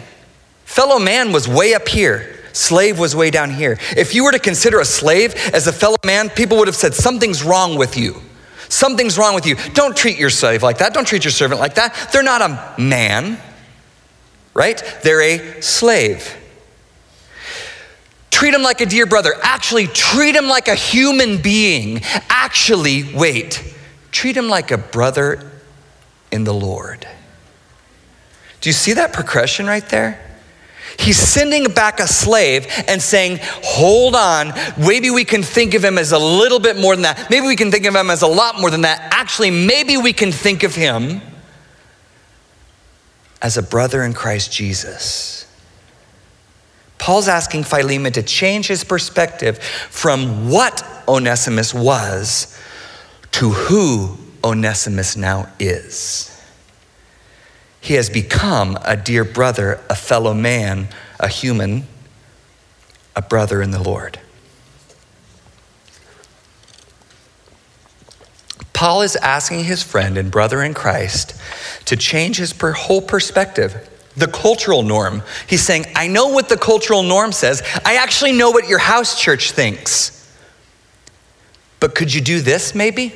Fellow 0.66 1.00
man 1.00 1.32
was 1.32 1.48
way 1.48 1.74
up 1.74 1.88
here. 1.88 2.36
Slave 2.54 2.98
was 2.98 3.16
way 3.16 3.30
down 3.30 3.52
here. 3.52 3.78
If 3.96 4.16
you 4.16 4.24
were 4.24 4.32
to 4.32 4.40
consider 4.40 4.80
a 4.80 4.86
slave 4.86 5.36
as 5.54 5.68
a 5.68 5.74
fellow 5.74 5.98
man, 6.06 6.30
people 6.30 6.58
would 6.58 6.68
have 6.68 6.76
said, 6.76 6.94
Something's 6.94 7.44
wrong 7.44 7.78
with 7.78 7.98
you. 7.98 8.22
Something's 8.70 9.18
wrong 9.18 9.34
with 9.36 9.46
you. 9.46 9.56
Don't 9.74 9.96
treat 9.96 10.18
your 10.18 10.30
slave 10.30 10.64
like 10.64 10.78
that. 10.78 10.94
Don't 10.94 11.08
treat 11.08 11.24
your 11.24 11.32
servant 11.32 11.60
like 11.60 11.76
that. 11.76 12.10
They're 12.12 12.24
not 12.24 12.42
a 12.42 12.82
man 12.82 13.40
right? 14.60 14.84
They're 15.04 15.22
a 15.22 15.62
slave. 15.62 16.36
Treat 18.40 18.54
him 18.54 18.64
like 18.64 18.80
a 18.80 18.86
dear 18.86 19.06
brother. 19.06 19.34
Actually, 19.42 19.88
treat 19.88 20.34
him 20.34 20.48
like 20.48 20.70
a 20.70 20.74
human 20.74 21.42
being. 21.42 22.00
Actually, 22.30 23.04
wait, 23.14 23.76
treat 24.14 24.38
him 24.38 24.48
like 24.48 24.72
a 24.72 24.78
brother 24.78 25.52
in 26.32 26.46
the 26.46 26.54
Lord. 26.54 27.06
Do 28.62 28.70
you 28.70 28.74
see 28.74 28.94
that 28.94 29.12
progression 29.12 29.68
right 29.68 29.86
there? 29.90 30.26
He's 30.98 31.18
sending 31.18 31.66
back 31.74 32.00
a 32.00 32.08
slave 32.08 32.66
and 32.88 33.02
saying, 33.02 33.40
Hold 33.42 34.16
on, 34.16 34.54
maybe 34.78 35.10
we 35.10 35.26
can 35.26 35.44
think 35.44 35.74
of 35.74 35.84
him 35.84 35.98
as 35.98 36.14
a 36.14 36.18
little 36.18 36.62
bit 36.62 36.78
more 36.78 36.96
than 36.96 37.04
that. 37.04 37.30
Maybe 37.30 37.46
we 37.46 37.58
can 37.58 37.72
think 37.72 37.86
of 37.86 37.94
him 37.94 38.10
as 38.10 38.22
a 38.22 38.28
lot 38.28 38.58
more 38.58 38.72
than 38.72 38.84
that. 38.84 39.10
Actually, 39.12 39.52
maybe 39.52 39.98
we 39.98 40.14
can 40.14 40.32
think 40.32 40.64
of 40.64 40.76
him 40.76 41.20
as 43.42 43.58
a 43.58 43.62
brother 43.62 44.02
in 44.02 44.14
Christ 44.14 44.50
Jesus. 44.54 45.46
Paul's 47.00 47.28
asking 47.28 47.64
Philemon 47.64 48.14
to 48.14 48.22
change 48.22 48.68
his 48.68 48.84
perspective 48.84 49.58
from 49.58 50.50
what 50.50 50.86
Onesimus 51.08 51.74
was 51.74 52.56
to 53.32 53.50
who 53.50 54.18
Onesimus 54.44 55.16
now 55.16 55.50
is. 55.60 56.26
He 57.82 57.96
has 57.96 58.10
become 58.10 58.78
a 58.84 58.96
dear 58.96 59.24
brother, 59.24 59.80
a 59.90 59.96
fellow 59.96 60.34
man, 60.34 60.90
a 61.20 61.30
human, 61.30 61.88
a 63.16 63.22
brother 63.22 63.62
in 63.62 63.72
the 63.72 63.82
Lord. 63.82 64.20
Paul 68.74 69.02
is 69.02 69.16
asking 69.18 69.66
his 69.66 69.84
friend 69.84 70.18
and 70.18 70.32
brother 70.32 70.64
in 70.64 70.74
Christ 70.74 71.36
to 71.86 71.98
change 71.98 72.38
his 72.38 72.54
whole 72.62 73.02
perspective, 73.02 73.90
the 74.20 74.28
cultural 74.28 74.84
norm. 74.84 75.24
He's 75.48 75.62
saying, 75.62 75.86
I 75.96 76.08
know 76.08 76.28
what 76.28 76.50
the 76.50 76.58
cultural 76.58 77.04
norm 77.04 77.32
says. 77.32 77.62
I 77.86 77.96
actually 77.96 78.34
know 78.34 78.52
what 78.52 78.68
your 78.68 78.80
house 78.80 79.20
church 79.20 79.52
thinks. 79.52 80.16
But 81.80 81.96
could 81.96 82.14
you 82.14 82.22
do 82.22 82.42
this 82.42 82.76
maybe? 82.76 83.14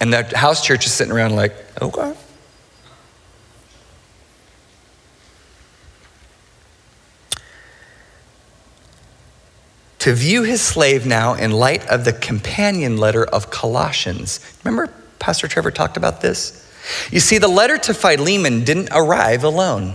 And 0.00 0.12
the 0.12 0.36
house 0.36 0.64
church 0.64 0.86
is 0.86 0.92
sitting 0.92 1.12
around 1.12 1.36
like, 1.36 1.54
okay. 1.80 2.14
to 10.02 10.12
view 10.12 10.42
his 10.42 10.60
slave 10.60 11.06
now 11.06 11.34
in 11.34 11.52
light 11.52 11.86
of 11.86 12.04
the 12.04 12.12
companion 12.12 12.96
letter 12.96 13.24
of 13.24 13.52
Colossians. 13.52 14.40
Remember, 14.64 14.92
Pastor 15.20 15.46
Trevor 15.46 15.70
talked 15.70 15.96
about 15.96 16.20
this? 16.20 16.61
You 17.10 17.20
see, 17.20 17.38
the 17.38 17.48
letter 17.48 17.78
to 17.78 17.94
Philemon 17.94 18.64
didn't 18.64 18.88
arrive 18.92 19.44
alone. 19.44 19.94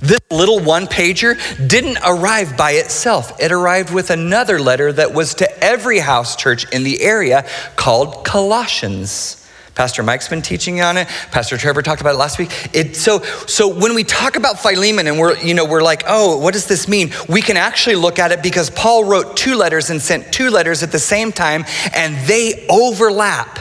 This 0.00 0.20
little 0.30 0.60
one 0.60 0.86
pager 0.86 1.36
didn't 1.68 1.98
arrive 2.04 2.56
by 2.56 2.72
itself. 2.72 3.40
It 3.40 3.50
arrived 3.50 3.92
with 3.92 4.10
another 4.10 4.60
letter 4.60 4.92
that 4.92 5.12
was 5.12 5.34
to 5.36 5.64
every 5.64 5.98
house 5.98 6.36
church 6.36 6.70
in 6.72 6.84
the 6.84 7.00
area 7.02 7.48
called 7.76 8.24
Colossians. 8.24 9.36
Pastor 9.74 10.02
Mike's 10.02 10.28
been 10.28 10.42
teaching 10.42 10.80
on 10.80 10.96
it. 10.96 11.08
Pastor 11.30 11.56
Trevor 11.56 11.80
talked 11.80 12.00
about 12.00 12.14
it 12.14 12.18
last 12.18 12.38
week. 12.38 12.50
It, 12.74 12.96
so, 12.96 13.20
so 13.46 13.66
when 13.68 13.94
we 13.94 14.04
talk 14.04 14.36
about 14.36 14.60
Philemon 14.60 15.06
and 15.06 15.18
we're, 15.18 15.38
you 15.38 15.54
know, 15.54 15.64
we're 15.64 15.82
like, 15.82 16.02
oh, 16.06 16.36
what 16.38 16.52
does 16.52 16.66
this 16.66 16.86
mean? 16.86 17.12
We 17.28 17.40
can 17.40 17.56
actually 17.56 17.96
look 17.96 18.18
at 18.18 18.30
it 18.30 18.42
because 18.42 18.68
Paul 18.68 19.04
wrote 19.04 19.36
two 19.36 19.54
letters 19.54 19.88
and 19.90 20.02
sent 20.02 20.32
two 20.32 20.50
letters 20.50 20.82
at 20.82 20.92
the 20.92 20.98
same 20.98 21.32
time, 21.32 21.64
and 21.94 22.14
they 22.28 22.66
overlap. 22.68 23.58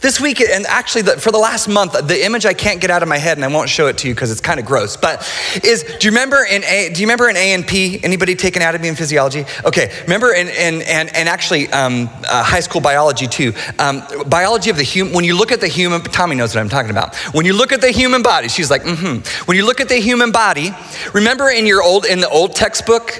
This 0.00 0.20
week, 0.20 0.40
and 0.40 0.66
actually 0.66 1.02
for 1.18 1.30
the 1.30 1.38
last 1.38 1.68
month, 1.68 1.92
the 1.92 2.24
image 2.24 2.46
I 2.46 2.54
can't 2.54 2.80
get 2.80 2.90
out 2.90 3.02
of 3.02 3.08
my 3.08 3.18
head, 3.18 3.38
and 3.38 3.44
I 3.44 3.48
won't 3.48 3.68
show 3.68 3.86
it 3.86 3.98
to 3.98 4.08
you 4.08 4.14
because 4.14 4.30
it's 4.30 4.40
kind 4.40 4.58
of 4.58 4.66
gross, 4.66 4.96
but 4.96 5.22
is, 5.62 5.82
do 5.82 6.06
you 6.06 6.10
remember 6.10 6.44
in 6.44 6.64
A, 6.64 6.90
do 6.92 7.00
you 7.00 7.06
remember 7.06 7.28
in 7.28 7.36
A 7.36 7.54
and 7.54 7.66
P, 7.66 8.00
anybody 8.02 8.34
take 8.34 8.56
anatomy 8.56 8.88
and 8.88 8.98
physiology? 8.98 9.44
Okay, 9.64 9.92
remember 10.02 10.32
in, 10.32 10.48
in 10.48 10.82
and, 10.82 11.14
and 11.14 11.28
actually 11.28 11.68
um, 11.72 12.08
uh, 12.24 12.42
high 12.42 12.60
school 12.60 12.80
biology 12.80 13.26
too. 13.26 13.52
Um, 13.78 14.02
biology 14.26 14.70
of 14.70 14.76
the 14.76 14.82
human, 14.82 15.14
when 15.14 15.24
you 15.24 15.36
look 15.36 15.52
at 15.52 15.60
the 15.60 15.68
human, 15.68 16.02
Tommy 16.02 16.36
knows 16.36 16.54
what 16.54 16.60
I'm 16.60 16.68
talking 16.68 16.90
about. 16.90 17.14
When 17.34 17.46
you 17.46 17.52
look 17.52 17.72
at 17.72 17.80
the 17.80 17.90
human 17.90 18.22
body, 18.22 18.48
she's 18.48 18.70
like, 18.70 18.82
mm-hmm. 18.82 19.44
When 19.46 19.56
you 19.56 19.66
look 19.66 19.80
at 19.80 19.88
the 19.88 19.96
human 19.96 20.32
body, 20.32 20.70
remember 21.12 21.50
in 21.50 21.66
your 21.66 21.82
old, 21.82 22.04
in 22.04 22.20
the 22.20 22.28
old 22.28 22.54
textbook, 22.54 23.12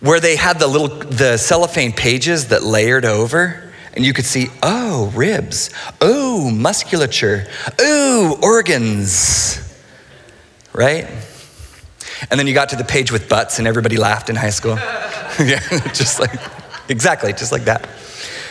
where 0.00 0.20
they 0.20 0.36
had 0.36 0.58
the 0.58 0.66
little, 0.66 0.88
the 0.88 1.36
cellophane 1.36 1.92
pages 1.92 2.48
that 2.48 2.62
layered 2.62 3.04
over? 3.04 3.67
And 3.98 4.06
you 4.06 4.12
could 4.12 4.24
see, 4.24 4.46
oh, 4.62 5.12
ribs, 5.12 5.70
oh, 6.00 6.52
musculature, 6.52 7.48
oh, 7.80 8.38
organs, 8.40 9.76
right? 10.72 11.08
And 12.30 12.38
then 12.38 12.46
you 12.46 12.54
got 12.54 12.68
to 12.68 12.76
the 12.76 12.84
page 12.84 13.10
with 13.10 13.28
butts, 13.28 13.58
and 13.58 13.66
everybody 13.66 13.96
laughed 13.96 14.30
in 14.30 14.36
high 14.36 14.50
school. 14.50 14.76
yeah, 15.40 15.58
just 15.92 16.20
like, 16.20 16.30
exactly, 16.88 17.32
just 17.32 17.50
like 17.50 17.64
that. 17.64 17.88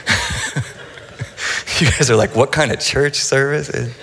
you 1.79 1.89
guys 1.91 2.11
are 2.11 2.17
like, 2.17 2.35
what 2.35 2.51
kind 2.51 2.73
of 2.73 2.81
church 2.81 3.15
service 3.15 3.69
is? 3.69 3.95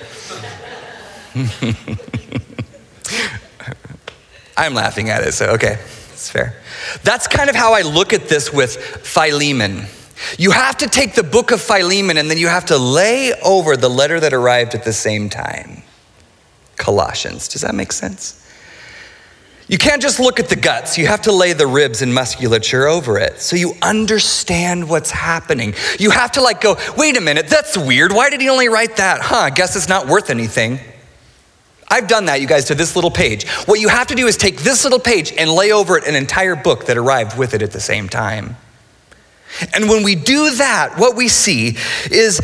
I'm 4.57 4.73
laughing 4.73 5.11
at 5.11 5.23
it, 5.25 5.33
so 5.33 5.51
okay, 5.51 5.79
it's 6.15 6.31
fair. 6.31 6.57
That's 7.03 7.29
kind 7.29 7.51
of 7.51 7.55
how 7.55 7.75
I 7.75 7.83
look 7.83 8.15
at 8.15 8.31
this 8.31 8.51
with 8.51 8.75
Philemon. 8.77 9.85
You 10.39 10.51
have 10.51 10.79
to 10.79 10.89
take 10.89 11.15
the 11.15 11.23
book 11.23 11.51
of 11.51 11.61
Philemon 11.61 12.19
and 12.19 12.31
then 12.31 12.39
you 12.39 12.49
have 12.49 12.67
to 12.67 12.79
lay 12.79 13.33
over 13.43 13.77
the 13.77 13.89
letter 13.89 14.21
that 14.21 14.33
arrived 14.33 14.75
at 14.75 14.85
the 14.85 14.93
same 14.93 15.29
time 15.29 15.83
Colossians. 16.77 17.49
Does 17.49 17.63
that 17.63 17.75
make 17.75 17.93
sense? 17.93 18.41
You 19.67 19.79
can't 19.79 20.03
just 20.03 20.21
look 20.21 20.39
at 20.39 20.49
the 20.51 20.57
guts. 20.57 20.99
You 20.99 21.07
have 21.07 21.23
to 21.23 21.33
lay 21.33 21.55
the 21.55 21.67
ribs 21.67 22.03
and 22.03 22.13
musculature 22.13 22.87
over 22.87 23.19
it 23.19 23.41
so 23.41 23.57
you 23.57 23.73
understand 23.81 24.89
what's 24.89 25.11
happening. 25.11 25.75
You 25.99 26.11
have 26.11 26.33
to 26.33 26.43
like 26.43 26.61
go, 26.61 26.77
wait 26.99 27.17
a 27.17 27.21
minute, 27.21 27.49
that's 27.49 27.79
weird. 27.79 28.13
Why 28.13 28.29
did 28.29 28.43
he 28.43 28.51
only 28.51 28.69
write 28.69 28.97
that? 28.97 29.23
Huh, 29.23 29.37
I 29.37 29.51
guess 29.51 29.75
it's 29.75 29.89
not 29.89 30.07
worth 30.07 30.29
anything. 30.29 30.81
I've 31.89 32.09
done 32.09 32.27
that, 32.27 32.41
you 32.41 32.47
guys, 32.47 32.67
to 32.67 32.75
this 32.75 32.95
little 32.95 33.11
page. 33.11 33.49
What 33.67 33.81
you 33.81 33.89
have 33.89 34.09
to 34.09 34.15
do 34.15 34.27
is 34.27 34.37
take 34.37 34.59
this 34.59 34.85
little 34.85 34.99
page 34.99 35.33
and 35.33 35.51
lay 35.51 35.73
over 35.73 35.97
it 35.97 36.07
an 36.07 36.15
entire 36.15 36.57
book 36.57 36.87
that 36.87 36.99
arrived 36.99 37.39
with 37.39 37.55
it 37.55 37.63
at 37.63 37.73
the 37.73 37.81
same 37.81 38.09
time. 38.09 38.57
And 39.73 39.89
when 39.89 40.03
we 40.03 40.15
do 40.15 40.55
that, 40.57 40.99
what 40.99 41.17
we 41.17 41.29
see 41.29 41.77
is 42.11 42.41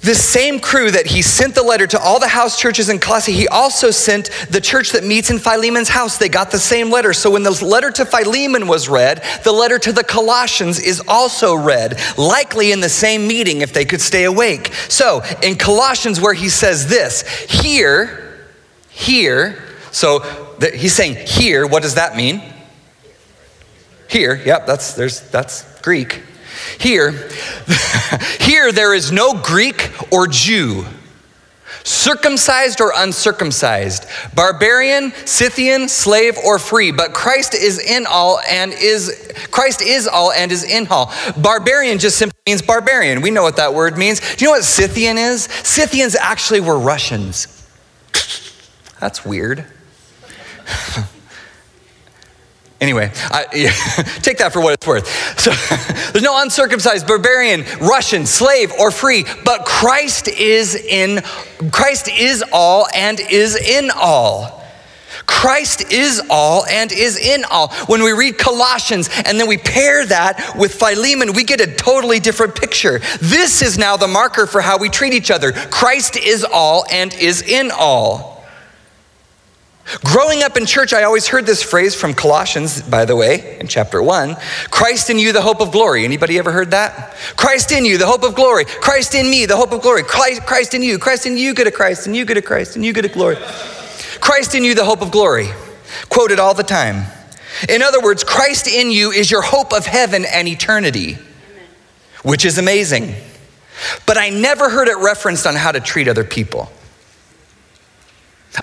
the 0.00 0.14
same 0.14 0.60
crew 0.60 0.90
that 0.90 1.06
he 1.06 1.22
sent 1.22 1.56
the 1.56 1.62
letter 1.62 1.86
to 1.88 1.98
all 1.98 2.20
the 2.20 2.28
house 2.28 2.58
churches 2.58 2.88
in 2.88 3.00
Colossae, 3.00 3.32
he 3.32 3.48
also 3.48 3.90
sent 3.90 4.30
the 4.48 4.60
church 4.60 4.92
that 4.92 5.02
meets 5.02 5.30
in 5.30 5.38
Philemon's 5.38 5.88
house. 5.88 6.18
They 6.18 6.28
got 6.28 6.52
the 6.52 6.58
same 6.58 6.90
letter. 6.90 7.12
So 7.12 7.32
when 7.32 7.42
the 7.42 7.64
letter 7.64 7.90
to 7.90 8.04
Philemon 8.04 8.68
was 8.68 8.88
read, 8.88 9.24
the 9.42 9.52
letter 9.52 9.78
to 9.80 9.92
the 9.92 10.04
Colossians 10.04 10.78
is 10.78 11.02
also 11.08 11.54
read, 11.56 11.98
likely 12.16 12.70
in 12.70 12.80
the 12.80 12.88
same 12.88 13.26
meeting 13.26 13.60
if 13.60 13.72
they 13.72 13.84
could 13.84 14.00
stay 14.00 14.24
awake. 14.24 14.72
So 14.88 15.22
in 15.42 15.56
Colossians, 15.56 16.20
where 16.20 16.34
he 16.34 16.48
says 16.48 16.88
this, 16.88 17.22
here, 17.50 18.46
here, 18.88 19.64
so 19.90 20.20
the, 20.60 20.70
he's 20.70 20.94
saying 20.94 21.26
here, 21.26 21.66
what 21.66 21.82
does 21.82 21.96
that 21.96 22.16
mean? 22.16 22.40
Here, 24.08 24.36
yep, 24.36 24.64
that's 24.66 24.94
there's 24.94 25.20
that's 25.30 25.80
Greek. 25.80 26.22
Here, 26.78 27.12
here 28.40 28.72
there 28.72 28.94
is 28.94 29.10
no 29.12 29.34
Greek 29.34 29.90
or 30.12 30.26
Jew, 30.26 30.84
circumcised 31.84 32.80
or 32.80 32.92
uncircumcised, 32.94 34.06
barbarian, 34.34 35.12
Scythian, 35.24 35.88
slave 35.88 36.36
or 36.44 36.58
free, 36.58 36.92
but 36.92 37.12
Christ 37.14 37.54
is 37.54 37.78
in 37.78 38.06
all 38.06 38.40
and 38.48 38.72
is 38.72 39.32
Christ 39.50 39.82
is 39.82 40.06
all 40.06 40.32
and 40.32 40.52
is 40.52 40.64
in 40.64 40.86
all. 40.88 41.12
Barbarian 41.36 41.98
just 41.98 42.18
simply 42.18 42.38
means 42.46 42.62
barbarian. 42.62 43.22
We 43.22 43.30
know 43.30 43.42
what 43.42 43.56
that 43.56 43.74
word 43.74 43.96
means. 43.96 44.20
Do 44.36 44.44
you 44.44 44.50
know 44.50 44.56
what 44.56 44.64
Scythian 44.64 45.18
is? 45.18 45.44
Scythians 45.44 46.14
actually 46.14 46.60
were 46.60 46.78
Russians. 46.78 47.66
That's 49.00 49.24
weird. 49.24 49.64
Anyway, 52.80 53.10
I, 53.14 53.46
yeah, 53.54 53.70
take 54.22 54.38
that 54.38 54.52
for 54.52 54.60
what 54.60 54.74
it's 54.74 54.86
worth. 54.86 55.08
So 55.38 55.50
there's 56.12 56.24
no 56.24 56.40
uncircumcised, 56.42 57.06
barbarian, 57.06 57.64
Russian, 57.80 58.26
slave, 58.26 58.72
or 58.78 58.90
free, 58.90 59.24
but 59.44 59.64
Christ 59.64 60.28
is 60.28 60.74
in 60.74 61.22
Christ 61.72 62.08
is 62.08 62.44
all 62.52 62.86
and 62.94 63.18
is 63.18 63.56
in 63.56 63.90
all. 63.94 64.58
Christ 65.26 65.92
is 65.92 66.22
all 66.30 66.64
and 66.66 66.92
is 66.92 67.18
in 67.18 67.44
all. 67.44 67.68
When 67.86 68.02
we 68.02 68.12
read 68.12 68.38
Colossians 68.38 69.10
and 69.26 69.38
then 69.38 69.48
we 69.48 69.58
pair 69.58 70.06
that 70.06 70.54
with 70.56 70.74
Philemon, 70.74 71.32
we 71.32 71.44
get 71.44 71.60
a 71.60 71.74
totally 71.74 72.20
different 72.20 72.54
picture. 72.54 73.00
This 73.20 73.60
is 73.60 73.76
now 73.76 73.96
the 73.96 74.08
marker 74.08 74.46
for 74.46 74.60
how 74.60 74.78
we 74.78 74.88
treat 74.88 75.12
each 75.12 75.30
other. 75.30 75.52
Christ 75.52 76.16
is 76.16 76.44
all 76.44 76.84
and 76.90 77.12
is 77.14 77.42
in 77.42 77.70
all. 77.70 78.37
Growing 80.04 80.42
up 80.42 80.56
in 80.56 80.66
church, 80.66 80.92
I 80.92 81.04
always 81.04 81.28
heard 81.28 81.46
this 81.46 81.62
phrase 81.62 81.94
from 81.94 82.12
Colossians, 82.12 82.82
by 82.82 83.06
the 83.06 83.16
way, 83.16 83.58
in 83.58 83.68
chapter 83.68 84.02
one 84.02 84.36
Christ 84.70 85.08
in 85.08 85.18
you, 85.18 85.32
the 85.32 85.40
hope 85.40 85.60
of 85.60 85.72
glory. 85.72 86.04
Anybody 86.04 86.38
ever 86.38 86.52
heard 86.52 86.72
that? 86.72 87.16
Christ 87.36 87.72
in 87.72 87.84
you, 87.86 87.96
the 87.96 88.06
hope 88.06 88.22
of 88.22 88.34
glory. 88.34 88.66
Christ 88.66 89.14
in 89.14 89.30
me, 89.30 89.46
the 89.46 89.56
hope 89.56 89.72
of 89.72 89.80
glory. 89.80 90.02
Christ, 90.02 90.44
Christ 90.44 90.74
in 90.74 90.82
you. 90.82 90.98
Christ 90.98 91.24
in 91.24 91.38
you, 91.38 91.54
good 91.54 91.66
at 91.66 91.74
Christ, 91.74 92.06
and 92.06 92.14
you 92.14 92.26
good 92.26 92.36
at 92.36 92.44
Christ, 92.44 92.76
and 92.76 92.84
you 92.84 92.92
good 92.92 93.06
at 93.06 93.12
glory. 93.12 93.36
Christ 94.20 94.54
in 94.54 94.62
you, 94.62 94.74
the 94.74 94.84
hope 94.84 95.00
of 95.00 95.10
glory. 95.10 95.48
Quoted 96.10 96.38
all 96.38 96.54
the 96.54 96.62
time. 96.62 97.06
In 97.68 97.82
other 97.82 98.00
words, 98.00 98.24
Christ 98.24 98.68
in 98.68 98.90
you 98.90 99.10
is 99.10 99.30
your 99.30 99.42
hope 99.42 99.72
of 99.72 99.86
heaven 99.86 100.26
and 100.26 100.46
eternity, 100.46 101.16
which 102.22 102.44
is 102.44 102.58
amazing. 102.58 103.14
But 104.06 104.18
I 104.18 104.28
never 104.28 104.68
heard 104.68 104.88
it 104.88 104.98
referenced 104.98 105.46
on 105.46 105.54
how 105.54 105.72
to 105.72 105.80
treat 105.80 106.08
other 106.08 106.24
people. 106.24 106.70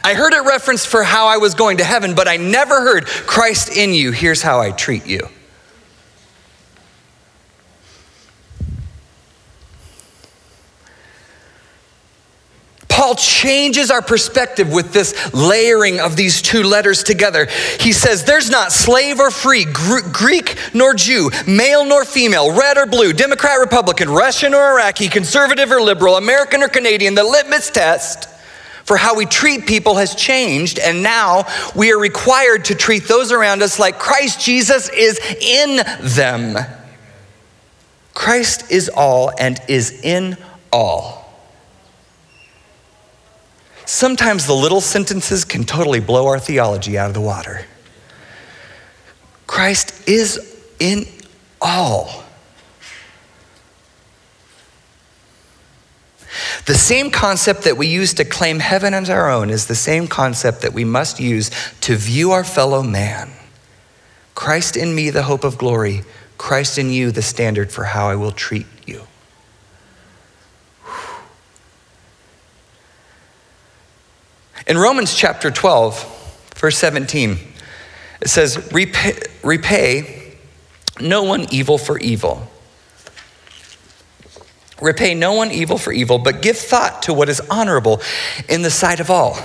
I 0.04 0.14
heard 0.14 0.34
it 0.34 0.42
referenced 0.42 0.88
for 0.88 1.04
how 1.04 1.28
I 1.28 1.38
was 1.38 1.54
going 1.54 1.78
to 1.78 1.84
heaven, 1.84 2.16
but 2.16 2.28
I 2.28 2.38
never 2.38 2.82
heard 2.82 3.06
Christ 3.06 3.76
in 3.76 3.94
you. 3.94 4.12
Here's 4.12 4.42
how 4.42 4.60
I 4.60 4.72
treat 4.72 5.06
you. 5.06 5.30
Paul 12.88 13.16
changes 13.16 13.92
our 13.92 14.02
perspective 14.02 14.72
with 14.72 14.94
this 14.94 15.34
layering 15.34 16.00
of 16.00 16.16
these 16.16 16.42
two 16.42 16.64
letters 16.64 17.04
together. 17.04 17.48
He 17.80 17.92
says, 17.92 18.24
There's 18.24 18.50
not 18.50 18.72
slave 18.72 19.20
or 19.20 19.32
free, 19.32 19.66
Gr- 19.66 20.10
Greek 20.12 20.58
nor 20.74 20.94
Jew, 20.94 21.30
male 21.46 21.86
nor 21.86 22.06
female, 22.06 22.58
red 22.58 22.78
or 22.78 22.86
blue, 22.86 23.12
Democrat, 23.12 23.60
Republican, 23.60 24.10
Russian 24.10 24.54
or 24.54 24.72
Iraqi, 24.72 25.10
conservative 25.10 25.72
or 25.72 25.82
liberal, 25.82 26.16
American 26.16 26.64
or 26.64 26.70
Canadian. 26.70 27.16
The 27.16 27.24
litmus 27.24 27.70
test 27.70 28.30
for 28.86 28.98
how 28.98 29.16
we 29.16 29.26
treat 29.26 29.66
people 29.66 29.96
has 29.96 30.16
changed, 30.16 30.80
and 30.80 31.04
now 31.04 31.46
we 31.76 31.92
are 31.92 32.00
required 32.00 32.66
to 32.66 32.76
treat 32.76 33.08
those 33.08 33.32
around 33.32 33.62
us 33.62 33.80
like 33.80 34.00
Christ 34.00 34.40
Jesus 34.40 34.90
is 34.90 35.20
in 35.42 35.78
them. 36.02 36.58
Christ 38.14 38.72
is 38.72 38.90
all 38.90 39.32
and 39.38 39.60
is 39.68 40.00
in 40.04 40.38
all. 40.72 41.26
Sometimes 43.86 44.48
the 44.48 44.56
little 44.56 44.82
sentences 44.82 45.46
can 45.46 45.64
totally 45.64 46.00
blow 46.00 46.28
our 46.28 46.40
theology 46.40 46.98
out 46.98 47.08
of 47.08 47.14
the 47.14 47.22
water. 47.22 47.66
Christ 49.48 50.08
is 50.08 50.60
in 50.80 51.06
all. 51.62 52.25
The 56.66 56.74
same 56.74 57.12
concept 57.12 57.64
that 57.64 57.78
we 57.78 57.88
use 57.88 58.16
to 58.16 58.26
claim 58.26 58.60
heaven 58.60 58.94
as 58.96 59.10
our 59.10 59.30
own 59.30 59.52
is 59.52 59.68
the 59.68 59.76
same 59.76 60.08
concept 60.08 60.62
that 60.62 60.74
we 60.74 60.84
must 60.84 61.20
use 61.20 61.52
to 61.82 61.96
view 61.96 62.32
our 62.32 62.44
fellow 62.44 62.82
man. 62.82 63.32
Christ 64.34 64.76
in 64.76 64.96
me, 64.96 65.12
the 65.12 65.24
hope 65.24 65.44
of 65.44 65.58
glory. 65.60 66.02
Christ 66.38 66.78
in 66.78 66.90
you, 66.90 67.12
the 67.12 67.22
standard 67.22 67.72
for 67.72 67.84
how 67.84 68.10
I 68.10 68.16
will 68.16 68.32
treat 68.32 68.66
you. 68.86 69.04
In 74.68 74.78
Romans 74.80 75.14
chapter 75.14 75.52
12, 75.52 76.52
verse 76.56 76.78
17, 76.80 77.38
it 78.22 78.28
says, 78.28 78.72
repay, 78.74 79.20
repay 79.44 80.38
no 81.00 81.22
one 81.24 81.46
evil 81.52 81.78
for 81.78 82.00
evil. 82.00 82.50
Repay 84.82 85.14
no 85.14 85.34
one 85.34 85.52
evil 85.52 85.78
for 85.78 85.94
evil, 85.94 86.20
but 86.20 86.42
give 86.42 86.58
thought 86.58 87.04
to 87.04 87.14
what 87.14 87.30
is 87.30 87.40
honorable 87.50 88.02
in 88.50 88.62
the 88.62 88.70
sight 88.70 89.00
of 89.00 89.10
all. 89.10 89.38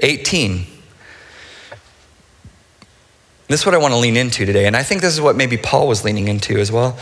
18. 0.00 0.66
This 3.48 3.60
is 3.60 3.66
what 3.66 3.74
I 3.74 3.78
want 3.78 3.92
to 3.92 3.98
lean 3.98 4.16
into 4.16 4.46
today, 4.46 4.66
and 4.66 4.76
I 4.76 4.82
think 4.82 5.00
this 5.00 5.12
is 5.14 5.20
what 5.20 5.36
maybe 5.36 5.56
Paul 5.56 5.88
was 5.88 6.04
leaning 6.04 6.28
into 6.28 6.58
as 6.58 6.70
well. 6.70 6.98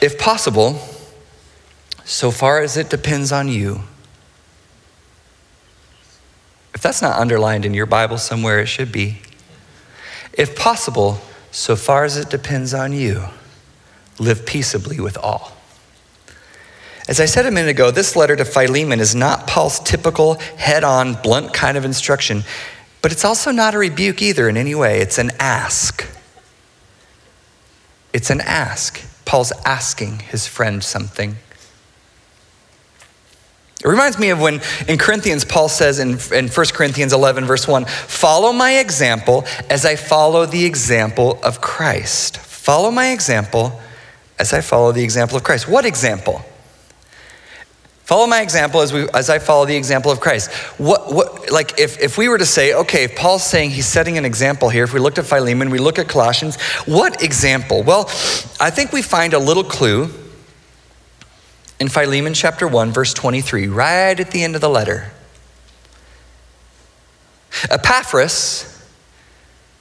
If 0.00 0.18
possible, 0.18 0.80
so 2.04 2.30
far 2.30 2.60
as 2.60 2.76
it 2.76 2.88
depends 2.88 3.32
on 3.32 3.48
you, 3.48 3.80
if 6.74 6.82
that's 6.82 7.02
not 7.02 7.18
underlined 7.18 7.64
in 7.64 7.74
your 7.74 7.86
Bible 7.86 8.18
somewhere, 8.18 8.60
it 8.60 8.66
should 8.66 8.92
be. 8.92 9.18
If 10.34 10.54
possible, 10.54 11.20
so 11.50 11.74
far 11.74 12.04
as 12.04 12.16
it 12.16 12.30
depends 12.30 12.72
on 12.72 12.92
you, 12.92 13.24
live 14.20 14.46
peaceably 14.46 15.00
with 15.00 15.18
all. 15.18 15.57
As 17.08 17.20
I 17.20 17.24
said 17.24 17.46
a 17.46 17.50
minute 17.50 17.70
ago, 17.70 17.90
this 17.90 18.16
letter 18.16 18.36
to 18.36 18.44
Philemon 18.44 19.00
is 19.00 19.14
not 19.14 19.46
Paul's 19.46 19.80
typical 19.80 20.34
head 20.34 20.84
on, 20.84 21.14
blunt 21.14 21.54
kind 21.54 21.78
of 21.78 21.86
instruction, 21.86 22.44
but 23.00 23.12
it's 23.12 23.24
also 23.24 23.50
not 23.50 23.74
a 23.74 23.78
rebuke 23.78 24.20
either 24.20 24.46
in 24.46 24.58
any 24.58 24.74
way. 24.74 25.00
It's 25.00 25.16
an 25.16 25.30
ask. 25.40 26.06
It's 28.12 28.28
an 28.28 28.42
ask. 28.42 29.00
Paul's 29.24 29.52
asking 29.64 30.18
his 30.18 30.46
friend 30.46 30.84
something. 30.84 31.36
It 33.82 33.88
reminds 33.88 34.18
me 34.18 34.28
of 34.28 34.40
when 34.40 34.60
in 34.86 34.98
Corinthians, 34.98 35.46
Paul 35.46 35.70
says 35.70 36.00
in, 36.00 36.18
in 36.34 36.48
1 36.48 36.66
Corinthians 36.74 37.14
11, 37.14 37.46
verse 37.46 37.66
1, 37.66 37.86
follow 37.86 38.52
my 38.52 38.78
example 38.80 39.46
as 39.70 39.86
I 39.86 39.96
follow 39.96 40.44
the 40.44 40.66
example 40.66 41.38
of 41.42 41.62
Christ. 41.62 42.36
Follow 42.36 42.90
my 42.90 43.12
example 43.12 43.80
as 44.38 44.52
I 44.52 44.60
follow 44.60 44.92
the 44.92 45.04
example 45.04 45.38
of 45.38 45.44
Christ. 45.44 45.68
What 45.68 45.86
example? 45.86 46.44
Follow 48.08 48.26
my 48.26 48.40
example 48.40 48.80
as, 48.80 48.90
we, 48.90 49.06
as 49.10 49.28
I 49.28 49.38
follow 49.38 49.66
the 49.66 49.76
example 49.76 50.10
of 50.10 50.18
Christ. 50.18 50.50
What, 50.78 51.12
what, 51.12 51.52
like 51.52 51.78
if, 51.78 52.00
if 52.00 52.16
we 52.16 52.30
were 52.30 52.38
to 52.38 52.46
say, 52.46 52.72
okay, 52.72 53.04
if 53.04 53.14
Paul's 53.14 53.44
saying 53.44 53.68
he's 53.68 53.86
setting 53.86 54.16
an 54.16 54.24
example 54.24 54.70
here, 54.70 54.84
if 54.84 54.94
we 54.94 54.98
looked 54.98 55.18
at 55.18 55.26
Philemon, 55.26 55.68
we 55.68 55.76
look 55.76 55.98
at 55.98 56.08
Colossians, 56.08 56.58
what 56.86 57.22
example? 57.22 57.82
Well, 57.82 58.06
I 58.58 58.70
think 58.70 58.92
we 58.92 59.02
find 59.02 59.34
a 59.34 59.38
little 59.38 59.62
clue 59.62 60.08
in 61.78 61.90
Philemon 61.90 62.32
chapter 62.32 62.66
1, 62.66 62.92
verse 62.92 63.12
23, 63.12 63.68
right 63.68 64.18
at 64.18 64.30
the 64.30 64.42
end 64.42 64.54
of 64.54 64.62
the 64.62 64.70
letter. 64.70 65.10
Epaphras, 67.70 68.88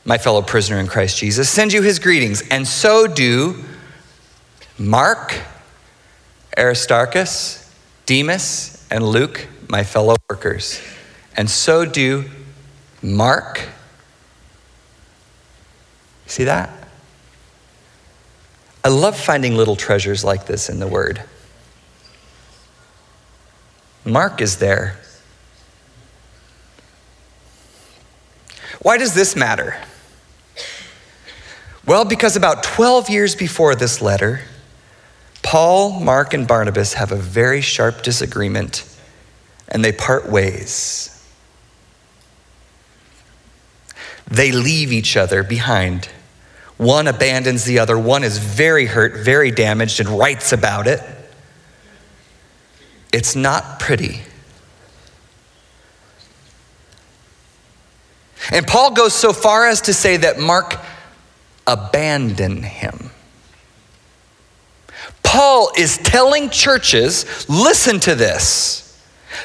my 0.04 0.18
fellow 0.18 0.42
prisoner 0.42 0.82
in 0.82 0.88
Christ 0.88 1.18
Jesus, 1.18 1.50
sends 1.50 1.74
you 1.74 1.82
his 1.82 1.98
greetings, 1.98 2.44
and 2.50 2.68
so 2.68 3.08
do 3.08 3.64
Mark, 4.78 5.34
Aristarchus, 6.58 7.67
Demas, 8.08 8.88
and 8.90 9.06
Luke, 9.06 9.48
my 9.68 9.84
fellow 9.84 10.16
workers. 10.30 10.82
And 11.36 11.50
so 11.50 11.86
do 11.86 12.24
Mark. 13.04 13.68
See 16.26 16.46
that? 16.46 16.70
I 18.84 18.88
love 18.88 19.20
finding 19.20 19.56
little 19.56 19.76
treasures 19.76 20.24
like 20.24 20.46
this 20.46 20.70
in 20.70 20.80
the 20.80 20.88
Word. 20.88 21.22
Mark 24.06 24.42
is 24.42 24.58
there. 24.58 24.98
Why 28.82 28.98
does 28.98 29.14
this 29.14 29.36
matter? 29.36 29.76
Well, 31.86 32.06
because 32.06 32.38
about 32.38 32.64
12 32.64 33.10
years 33.10 33.36
before 33.36 33.76
this 33.76 34.02
letter, 34.02 34.44
Paul, 35.44 36.00
Mark, 36.00 36.34
and 36.34 36.48
Barnabas 36.48 36.94
have 36.94 37.12
a 37.12 37.16
very 37.16 37.62
sharp 37.62 38.02
disagreement 38.02 38.84
and 39.70 39.84
they 39.84 39.92
part 39.92 40.30
ways. 40.30 41.14
They 44.30 44.52
leave 44.52 44.92
each 44.92 45.16
other 45.16 45.44
behind. 45.44 46.10
One 46.78 47.08
abandons 47.08 47.64
the 47.64 47.80
other, 47.80 47.98
one 47.98 48.24
is 48.24 48.38
very 48.38 48.86
hurt, 48.86 49.24
very 49.24 49.52
damaged, 49.52 50.00
and 50.00 50.10
writes 50.10 50.52
about 50.52 50.86
it. 50.88 51.02
It's 53.12 53.36
not 53.36 53.80
pretty. 53.80 54.22
And 58.52 58.66
Paul 58.68 58.92
goes 58.92 59.14
so 59.14 59.34
far 59.34 59.68
as 59.68 59.82
to 59.82 59.94
say 59.94 60.18
that 60.18 60.40
Mark 60.40 60.78
abandoned 61.66 62.64
him. 62.64 63.10
Paul 65.28 65.72
is 65.78 65.98
telling 65.98 66.50
churches 66.50 67.48
listen 67.50 68.00
to 68.00 68.16
this. 68.16 68.98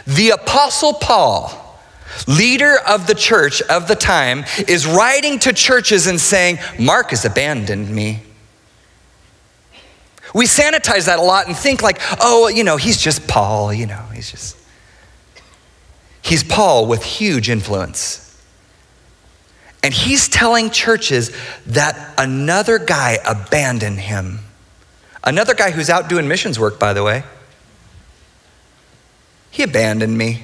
The 0.06 0.30
Apostle 0.30 0.94
Paul, 0.94 1.76
leader 2.28 2.76
of 2.88 3.08
the 3.08 3.16
church 3.16 3.60
of 3.62 3.88
the 3.88 3.96
time, 3.96 4.44
is 4.68 4.86
writing 4.86 5.40
to 5.40 5.52
churches 5.52 6.06
and 6.06 6.20
saying, 6.20 6.58
Mark 6.78 7.10
has 7.10 7.24
abandoned 7.24 7.90
me. 7.90 8.22
We 10.32 10.46
sanitize 10.46 11.06
that 11.06 11.18
a 11.18 11.22
lot 11.22 11.48
and 11.48 11.56
think 11.56 11.82
like, 11.82 11.98
oh, 12.20 12.46
you 12.46 12.62
know, 12.62 12.76
he's 12.76 12.96
just 12.96 13.26
Paul, 13.26 13.74
you 13.74 13.86
know, 13.86 14.06
he's 14.14 14.30
just. 14.30 14.56
He's 16.22 16.44
Paul 16.44 16.86
with 16.86 17.02
huge 17.02 17.50
influence. 17.50 18.40
And 19.82 19.92
he's 19.92 20.28
telling 20.28 20.70
churches 20.70 21.36
that 21.66 22.14
another 22.16 22.78
guy 22.78 23.18
abandoned 23.26 23.98
him. 23.98 24.38
Another 25.24 25.54
guy 25.54 25.70
who's 25.70 25.88
out 25.88 26.08
doing 26.08 26.26
missions 26.26 26.58
work, 26.58 26.78
by 26.78 26.92
the 26.92 27.02
way. 27.02 27.22
He 29.50 29.62
abandoned 29.62 30.16
me. 30.16 30.42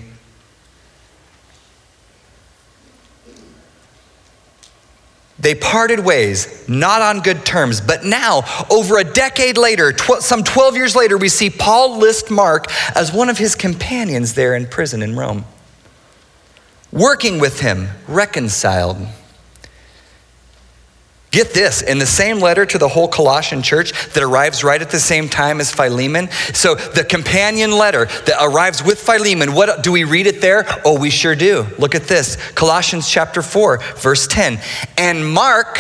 They 5.41 5.55
parted 5.55 6.01
ways, 6.01 6.69
not 6.69 7.01
on 7.01 7.21
good 7.21 7.47
terms. 7.47 7.81
But 7.81 8.05
now, 8.05 8.43
over 8.71 8.99
a 8.99 9.05
decade 9.05 9.57
later, 9.57 9.93
tw- 9.93 10.21
some 10.21 10.43
12 10.43 10.77
years 10.77 10.97
later, 10.97 11.17
we 11.17 11.29
see 11.29 11.49
Paul 11.49 11.99
list 11.99 12.31
Mark 12.31 12.67
as 12.97 13.13
one 13.13 13.29
of 13.29 13.39
his 13.39 13.55
companions 13.55 14.35
there 14.35 14.55
in 14.55 14.67
prison 14.67 15.01
in 15.01 15.17
Rome, 15.17 15.45
working 16.91 17.39
with 17.39 17.61
him, 17.61 17.89
reconciled. 18.09 18.99
Get 21.31 21.53
this, 21.53 21.83
in 21.83 21.99
the 21.99 22.07
same 22.07 22.39
letter 22.39 22.65
to 22.65 22.79
the 22.79 22.89
whole 22.89 23.07
Colossian 23.07 23.61
church 23.63 23.93
that 24.15 24.23
arrives 24.23 24.65
right 24.65 24.81
at 24.81 24.91
the 24.91 24.99
same 24.99 25.29
time 25.29 25.61
as 25.61 25.71
Philemon. 25.71 26.31
So, 26.55 26.75
the 26.75 27.05
companion 27.05 27.73
letter 27.73 28.07
that 28.07 28.37
arrives 28.41 28.83
with 28.83 28.99
Philemon, 28.99 29.53
what 29.53 29.83
do 29.83 29.93
we 29.93 30.05
read 30.05 30.27
it 30.27 30.41
there? 30.41 30.65
Oh, 30.87 30.99
we 30.99 31.11
sure 31.11 31.35
do. 31.35 31.67
Look 31.79 31.95
at 31.95 32.05
this 32.05 32.37
Colossians 32.53 33.11
chapter 33.11 33.43
4, 33.43 33.79
verse 33.97 34.27
10. 34.27 34.59
And 34.97 35.31
Mark, 35.31 35.79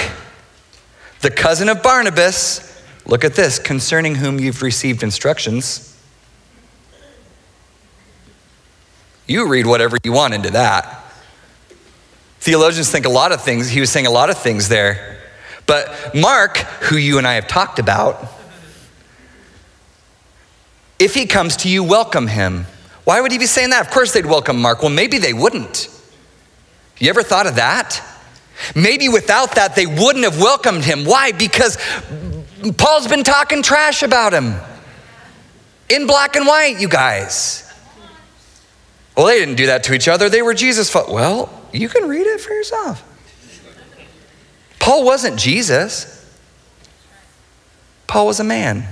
the 1.20 1.30
cousin 1.30 1.70
of 1.70 1.82
Barnabas, 1.82 2.82
look 3.07 3.24
at 3.24 3.34
this, 3.34 3.59
concerning 3.59 4.16
whom 4.16 4.38
you've 4.38 4.61
received 4.61 5.03
instructions. 5.03 5.96
You 9.26 9.49
read 9.49 9.66
whatever 9.66 9.96
you 10.05 10.12
want 10.12 10.34
into 10.34 10.51
that. 10.51 11.05
Theologians 12.40 12.90
think 12.90 13.07
a 13.07 13.11
lot 13.11 13.32
of 13.32 13.42
things. 13.42 13.70
He 13.70 13.80
was 13.80 13.90
saying 13.90 14.07
a 14.07 14.11
lot 14.11 14.28
of 14.28 14.36
things 14.36 14.68
there. 14.68 15.17
But 15.68 16.14
Mark, 16.14 16.56
who 16.56 16.96
you 16.96 17.18
and 17.18 17.26
I 17.26 17.34
have 17.34 17.46
talked 17.46 17.78
about, 17.78 18.26
if 20.98 21.14
he 21.14 21.26
comes 21.26 21.58
to 21.58 21.68
you, 21.68 21.84
welcome 21.84 22.26
him. 22.26 22.66
Why 23.04 23.20
would 23.20 23.30
he 23.30 23.38
be 23.38 23.46
saying 23.46 23.70
that? 23.70 23.86
Of 23.86 23.92
course 23.92 24.12
they'd 24.12 24.26
welcome 24.26 24.60
Mark. 24.60 24.80
Well, 24.82 24.90
maybe 24.90 25.18
they 25.18 25.34
wouldn't. 25.34 25.88
You 26.98 27.10
ever 27.10 27.22
thought 27.22 27.46
of 27.46 27.56
that? 27.56 28.02
Maybe 28.74 29.08
without 29.08 29.54
that, 29.56 29.76
they 29.76 29.86
wouldn't 29.86 30.24
have 30.24 30.40
welcomed 30.40 30.84
him. 30.84 31.04
Why? 31.04 31.32
Because 31.32 31.76
Paul's 32.78 33.06
been 33.06 33.22
talking 33.22 33.62
trash 33.62 34.02
about 34.02 34.32
him 34.32 34.54
in 35.90 36.06
black 36.06 36.34
and 36.34 36.46
white, 36.46 36.80
you 36.80 36.88
guys. 36.88 37.70
Well, 39.16 39.26
they 39.26 39.38
didn't 39.38 39.56
do 39.56 39.66
that 39.66 39.84
to 39.84 39.94
each 39.94 40.08
other. 40.08 40.30
They 40.30 40.42
were 40.42 40.54
Jesus. 40.54 40.92
Well, 40.94 41.52
you 41.72 41.88
can 41.90 42.08
read 42.08 42.26
it 42.26 42.40
for 42.40 42.54
yourself. 42.54 43.04
Paul 44.89 45.05
wasn't 45.05 45.39
Jesus, 45.39 46.24
Paul 48.07 48.26
was 48.26 48.41
a 48.41 48.45
man. 48.45 48.89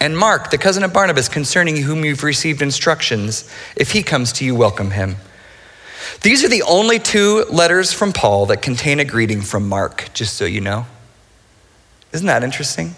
And 0.00 0.16
Mark, 0.16 0.52
the 0.52 0.56
cousin 0.56 0.84
of 0.84 0.92
Barnabas, 0.92 1.28
concerning 1.28 1.78
whom 1.78 2.04
you've 2.04 2.22
received 2.22 2.62
instructions, 2.62 3.50
if 3.74 3.90
he 3.90 4.04
comes 4.04 4.32
to 4.34 4.44
you, 4.44 4.54
welcome 4.54 4.92
him. 4.92 5.16
These 6.20 6.44
are 6.44 6.48
the 6.48 6.62
only 6.62 7.00
two 7.00 7.44
letters 7.50 7.92
from 7.92 8.12
Paul 8.12 8.46
that 8.46 8.62
contain 8.62 9.00
a 9.00 9.04
greeting 9.04 9.42
from 9.42 9.68
Mark, 9.68 10.08
just 10.14 10.36
so 10.36 10.44
you 10.44 10.60
know. 10.60 10.86
Isn't 12.12 12.28
that 12.28 12.44
interesting? 12.44 12.94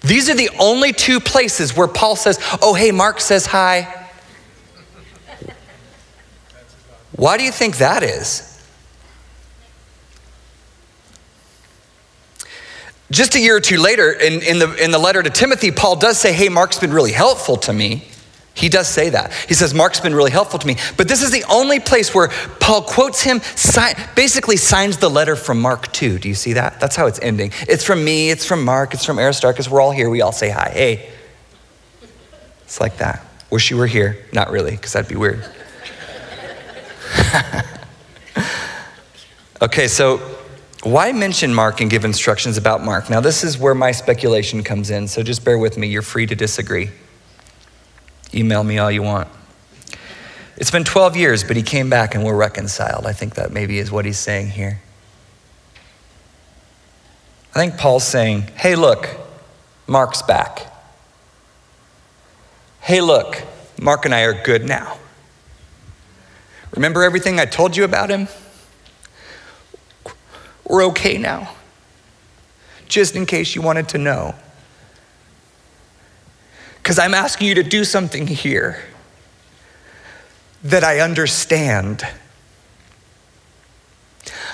These 0.00 0.28
are 0.28 0.34
the 0.34 0.50
only 0.58 0.92
two 0.92 1.20
places 1.20 1.76
where 1.76 1.86
Paul 1.86 2.16
says, 2.16 2.40
Oh, 2.60 2.74
hey, 2.74 2.90
Mark 2.90 3.20
says 3.20 3.46
hi. 3.46 4.01
Why 7.16 7.36
do 7.36 7.44
you 7.44 7.52
think 7.52 7.78
that 7.78 8.02
is? 8.02 8.48
Just 13.10 13.34
a 13.34 13.40
year 13.40 13.56
or 13.56 13.60
two 13.60 13.78
later, 13.78 14.10
in, 14.10 14.42
in, 14.42 14.58
the, 14.58 14.74
in 14.82 14.90
the 14.90 14.98
letter 14.98 15.22
to 15.22 15.28
Timothy, 15.28 15.70
Paul 15.70 15.96
does 15.96 16.18
say, 16.18 16.32
Hey, 16.32 16.48
Mark's 16.48 16.78
been 16.78 16.92
really 16.92 17.12
helpful 17.12 17.56
to 17.58 17.72
me. 17.72 18.04
He 18.54 18.68
does 18.68 18.88
say 18.88 19.10
that. 19.10 19.32
He 19.32 19.54
says, 19.54 19.72
Mark's 19.72 20.00
been 20.00 20.14
really 20.14 20.30
helpful 20.30 20.58
to 20.58 20.66
me. 20.66 20.76
But 20.96 21.08
this 21.08 21.22
is 21.22 21.30
the 21.30 21.44
only 21.50 21.80
place 21.80 22.14
where 22.14 22.28
Paul 22.60 22.82
quotes 22.82 23.22
him, 23.22 23.40
basically 24.14 24.56
signs 24.56 24.98
the 24.98 25.08
letter 25.08 25.36
from 25.36 25.60
Mark 25.60 25.90
too. 25.92 26.18
Do 26.18 26.28
you 26.28 26.34
see 26.34 26.54
that? 26.54 26.78
That's 26.78 26.94
how 26.94 27.06
it's 27.06 27.18
ending. 27.20 27.52
It's 27.62 27.84
from 27.84 28.04
me, 28.04 28.30
it's 28.30 28.44
from 28.44 28.64
Mark, 28.64 28.92
it's 28.92 29.04
from 29.04 29.18
Aristarchus. 29.18 29.68
We're 29.70 29.80
all 29.80 29.90
here. 29.90 30.10
We 30.10 30.20
all 30.20 30.32
say 30.32 30.50
hi. 30.50 30.70
Hey. 30.70 31.10
It's 32.64 32.80
like 32.80 32.98
that. 32.98 33.24
Wish 33.50 33.70
you 33.70 33.76
were 33.76 33.86
here. 33.86 34.18
Not 34.32 34.50
really, 34.50 34.72
because 34.72 34.92
that'd 34.92 35.08
be 35.08 35.16
weird. 35.16 35.44
okay, 39.62 39.88
so 39.88 40.18
why 40.82 41.12
mention 41.12 41.54
Mark 41.54 41.80
and 41.80 41.90
give 41.90 42.04
instructions 42.04 42.56
about 42.56 42.82
Mark? 42.82 43.08
Now, 43.08 43.20
this 43.20 43.44
is 43.44 43.56
where 43.56 43.74
my 43.74 43.92
speculation 43.92 44.64
comes 44.64 44.90
in, 44.90 45.06
so 45.06 45.22
just 45.22 45.44
bear 45.44 45.58
with 45.58 45.78
me. 45.78 45.86
You're 45.86 46.02
free 46.02 46.26
to 46.26 46.34
disagree. 46.34 46.90
Email 48.34 48.64
me 48.64 48.78
all 48.78 48.90
you 48.90 49.02
want. 49.02 49.28
It's 50.56 50.70
been 50.70 50.84
12 50.84 51.16
years, 51.16 51.44
but 51.44 51.56
he 51.56 51.62
came 51.62 51.88
back 51.88 52.14
and 52.14 52.24
we're 52.24 52.36
reconciled. 52.36 53.06
I 53.06 53.12
think 53.12 53.34
that 53.34 53.52
maybe 53.52 53.78
is 53.78 53.90
what 53.90 54.04
he's 54.04 54.18
saying 54.18 54.50
here. 54.50 54.80
I 57.54 57.58
think 57.58 57.76
Paul's 57.76 58.06
saying, 58.06 58.42
hey, 58.56 58.76
look, 58.76 59.08
Mark's 59.86 60.22
back. 60.22 60.66
Hey, 62.80 63.00
look, 63.00 63.42
Mark 63.80 64.04
and 64.04 64.14
I 64.14 64.22
are 64.22 64.42
good 64.42 64.64
now. 64.64 64.98
Remember 66.72 67.02
everything 67.02 67.38
I 67.38 67.44
told 67.44 67.76
you 67.76 67.84
about 67.84 68.10
him? 68.10 68.28
We're 70.64 70.84
okay 70.86 71.18
now. 71.18 71.54
Just 72.88 73.14
in 73.14 73.26
case 73.26 73.54
you 73.54 73.62
wanted 73.62 73.88
to 73.90 73.98
know. 73.98 74.34
Because 76.76 76.98
I'm 76.98 77.14
asking 77.14 77.48
you 77.48 77.54
to 77.56 77.62
do 77.62 77.84
something 77.84 78.26
here 78.26 78.82
that 80.64 80.82
I 80.82 81.00
understand. 81.00 82.02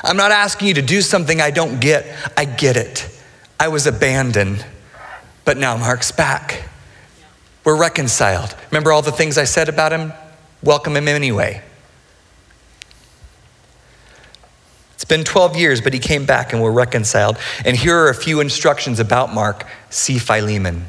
I'm 0.02 0.16
not 0.16 0.30
asking 0.30 0.68
you 0.68 0.74
to 0.74 0.82
do 0.82 1.02
something 1.02 1.40
I 1.40 1.50
don't 1.50 1.80
get. 1.80 2.06
I 2.36 2.44
get 2.44 2.76
it. 2.76 3.08
I 3.60 3.68
was 3.68 3.86
abandoned, 3.86 4.64
but 5.44 5.56
now 5.56 5.76
Mark's 5.76 6.12
back. 6.12 6.68
We're 7.64 7.76
reconciled. 7.76 8.54
Remember 8.70 8.92
all 8.92 9.02
the 9.02 9.12
things 9.12 9.36
I 9.36 9.44
said 9.44 9.68
about 9.68 9.92
him? 9.92 10.12
Welcome 10.62 10.96
him 10.96 11.08
anyway. 11.08 11.62
It's 14.98 15.04
been 15.04 15.22
12 15.22 15.56
years, 15.56 15.80
but 15.80 15.92
he 15.92 16.00
came 16.00 16.26
back 16.26 16.52
and 16.52 16.60
we're 16.60 16.72
reconciled. 16.72 17.38
And 17.64 17.76
here 17.76 17.96
are 17.96 18.08
a 18.08 18.14
few 18.14 18.40
instructions 18.40 18.98
about 18.98 19.32
Mark. 19.32 19.64
See 19.90 20.18
Philemon. 20.18 20.86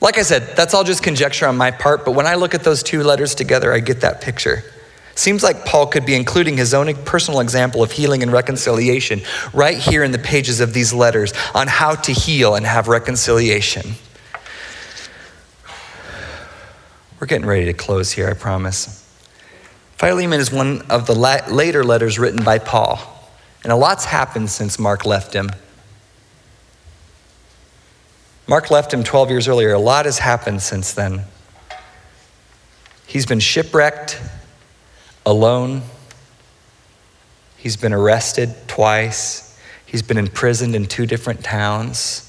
Like 0.00 0.16
I 0.16 0.22
said, 0.22 0.54
that's 0.54 0.74
all 0.74 0.84
just 0.84 1.02
conjecture 1.02 1.48
on 1.48 1.56
my 1.56 1.72
part, 1.72 2.04
but 2.04 2.12
when 2.12 2.28
I 2.28 2.36
look 2.36 2.54
at 2.54 2.62
those 2.62 2.84
two 2.84 3.02
letters 3.02 3.34
together, 3.34 3.72
I 3.72 3.80
get 3.80 4.02
that 4.02 4.20
picture. 4.20 4.62
Seems 5.16 5.42
like 5.42 5.64
Paul 5.64 5.88
could 5.88 6.06
be 6.06 6.14
including 6.14 6.56
his 6.56 6.72
own 6.72 6.94
personal 7.04 7.40
example 7.40 7.82
of 7.82 7.90
healing 7.90 8.22
and 8.22 8.30
reconciliation 8.30 9.20
right 9.52 9.76
here 9.76 10.04
in 10.04 10.12
the 10.12 10.20
pages 10.20 10.60
of 10.60 10.72
these 10.72 10.92
letters 10.92 11.32
on 11.52 11.66
how 11.66 11.96
to 11.96 12.12
heal 12.12 12.54
and 12.54 12.64
have 12.64 12.86
reconciliation. 12.86 13.94
We're 17.18 17.26
getting 17.26 17.48
ready 17.48 17.64
to 17.64 17.74
close 17.74 18.12
here, 18.12 18.28
I 18.28 18.34
promise. 18.34 18.97
Philemon 19.98 20.38
is 20.38 20.52
one 20.52 20.82
of 20.82 21.06
the 21.06 21.14
later 21.14 21.82
letters 21.82 22.20
written 22.20 22.44
by 22.44 22.60
Paul, 22.60 23.00
and 23.64 23.72
a 23.72 23.76
lot's 23.76 24.04
happened 24.04 24.48
since 24.48 24.78
Mark 24.78 25.04
left 25.04 25.34
him. 25.34 25.50
Mark 28.46 28.70
left 28.70 28.94
him 28.94 29.02
12 29.02 29.30
years 29.30 29.48
earlier. 29.48 29.72
A 29.72 29.78
lot 29.78 30.04
has 30.04 30.20
happened 30.20 30.62
since 30.62 30.92
then. 30.92 31.24
He's 33.06 33.26
been 33.26 33.40
shipwrecked, 33.40 34.20
alone. 35.26 35.82
He's 37.56 37.76
been 37.76 37.92
arrested 37.92 38.54
twice. 38.68 39.58
He's 39.84 40.02
been 40.02 40.16
imprisoned 40.16 40.76
in 40.76 40.86
two 40.86 41.06
different 41.06 41.42
towns. 41.42 42.27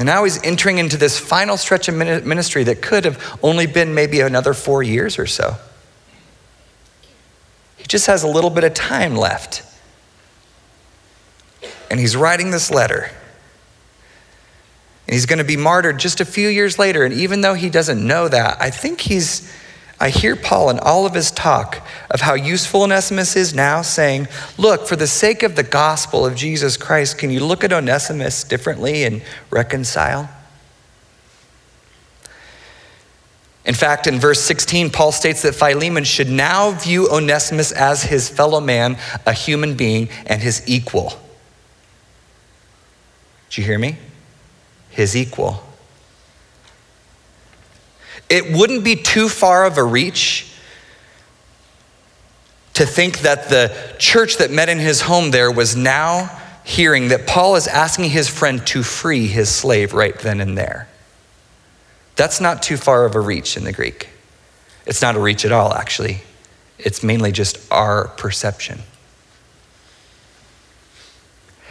And 0.00 0.06
now 0.06 0.24
he's 0.24 0.42
entering 0.42 0.78
into 0.78 0.96
this 0.96 1.18
final 1.18 1.58
stretch 1.58 1.86
of 1.86 1.94
ministry 1.94 2.64
that 2.64 2.80
could 2.80 3.04
have 3.04 3.38
only 3.42 3.66
been 3.66 3.94
maybe 3.94 4.20
another 4.20 4.54
four 4.54 4.82
years 4.82 5.18
or 5.18 5.26
so. 5.26 5.56
He 7.76 7.84
just 7.84 8.06
has 8.06 8.22
a 8.22 8.26
little 8.26 8.48
bit 8.48 8.64
of 8.64 8.72
time 8.72 9.14
left. 9.14 9.62
And 11.90 12.00
he's 12.00 12.16
writing 12.16 12.50
this 12.50 12.70
letter. 12.70 13.10
And 15.06 15.12
he's 15.12 15.26
going 15.26 15.38
to 15.38 15.44
be 15.44 15.58
martyred 15.58 15.98
just 15.98 16.22
a 16.22 16.24
few 16.24 16.48
years 16.48 16.78
later. 16.78 17.04
And 17.04 17.12
even 17.12 17.42
though 17.42 17.52
he 17.52 17.68
doesn't 17.68 18.02
know 18.02 18.26
that, 18.26 18.56
I 18.58 18.70
think 18.70 19.02
he's 19.02 19.52
I 20.02 20.08
hear 20.08 20.34
Paul 20.34 20.70
in 20.70 20.78
all 20.78 21.04
of 21.04 21.12
his 21.12 21.30
talk 21.30 21.86
of 22.10 22.22
how 22.22 22.32
useful 22.32 22.84
Onesimus 22.84 23.36
is 23.36 23.54
now, 23.54 23.82
saying, 23.82 24.28
Look, 24.56 24.86
for 24.86 24.96
the 24.96 25.06
sake 25.06 25.42
of 25.42 25.56
the 25.56 25.62
gospel 25.62 26.24
of 26.24 26.34
Jesus 26.34 26.78
Christ, 26.78 27.18
can 27.18 27.30
you 27.30 27.44
look 27.44 27.62
at 27.62 27.72
Onesimus 27.72 28.42
differently 28.42 29.04
and 29.04 29.20
reconcile? 29.50 30.30
In 33.66 33.74
fact, 33.74 34.06
in 34.06 34.18
verse 34.18 34.40
16, 34.40 34.88
Paul 34.88 35.12
states 35.12 35.42
that 35.42 35.54
Philemon 35.54 36.04
should 36.04 36.30
now 36.30 36.70
view 36.70 37.10
Onesimus 37.10 37.70
as 37.70 38.02
his 38.04 38.26
fellow 38.26 38.58
man, 38.58 38.96
a 39.26 39.34
human 39.34 39.76
being, 39.76 40.08
and 40.24 40.40
his 40.40 40.62
equal. 40.66 41.10
Did 43.50 43.58
you 43.58 43.64
hear 43.64 43.78
me? 43.78 43.98
His 44.88 45.14
equal 45.14 45.62
it 48.30 48.56
wouldn't 48.56 48.84
be 48.84 48.96
too 48.96 49.28
far 49.28 49.66
of 49.66 49.76
a 49.76 49.84
reach 49.84 50.46
to 52.74 52.86
think 52.86 53.18
that 53.20 53.50
the 53.50 53.76
church 53.98 54.38
that 54.38 54.50
met 54.50 54.68
in 54.68 54.78
his 54.78 55.02
home 55.02 55.32
there 55.32 55.50
was 55.50 55.76
now 55.76 56.40
hearing 56.64 57.08
that 57.08 57.26
Paul 57.26 57.56
is 57.56 57.66
asking 57.66 58.10
his 58.10 58.28
friend 58.28 58.64
to 58.68 58.82
free 58.82 59.26
his 59.26 59.48
slave 59.48 59.92
right 59.92 60.16
then 60.18 60.40
and 60.40 60.56
there. 60.56 60.88
That's 62.16 62.40
not 62.40 62.62
too 62.62 62.76
far 62.76 63.04
of 63.04 63.14
a 63.14 63.20
reach 63.20 63.56
in 63.56 63.64
the 63.64 63.72
Greek. 63.72 64.08
It's 64.86 65.02
not 65.02 65.16
a 65.16 65.20
reach 65.20 65.44
at 65.44 65.52
all, 65.52 65.74
actually. 65.74 66.22
It's 66.78 67.02
mainly 67.02 67.32
just 67.32 67.58
our 67.70 68.08
perception. 68.08 68.80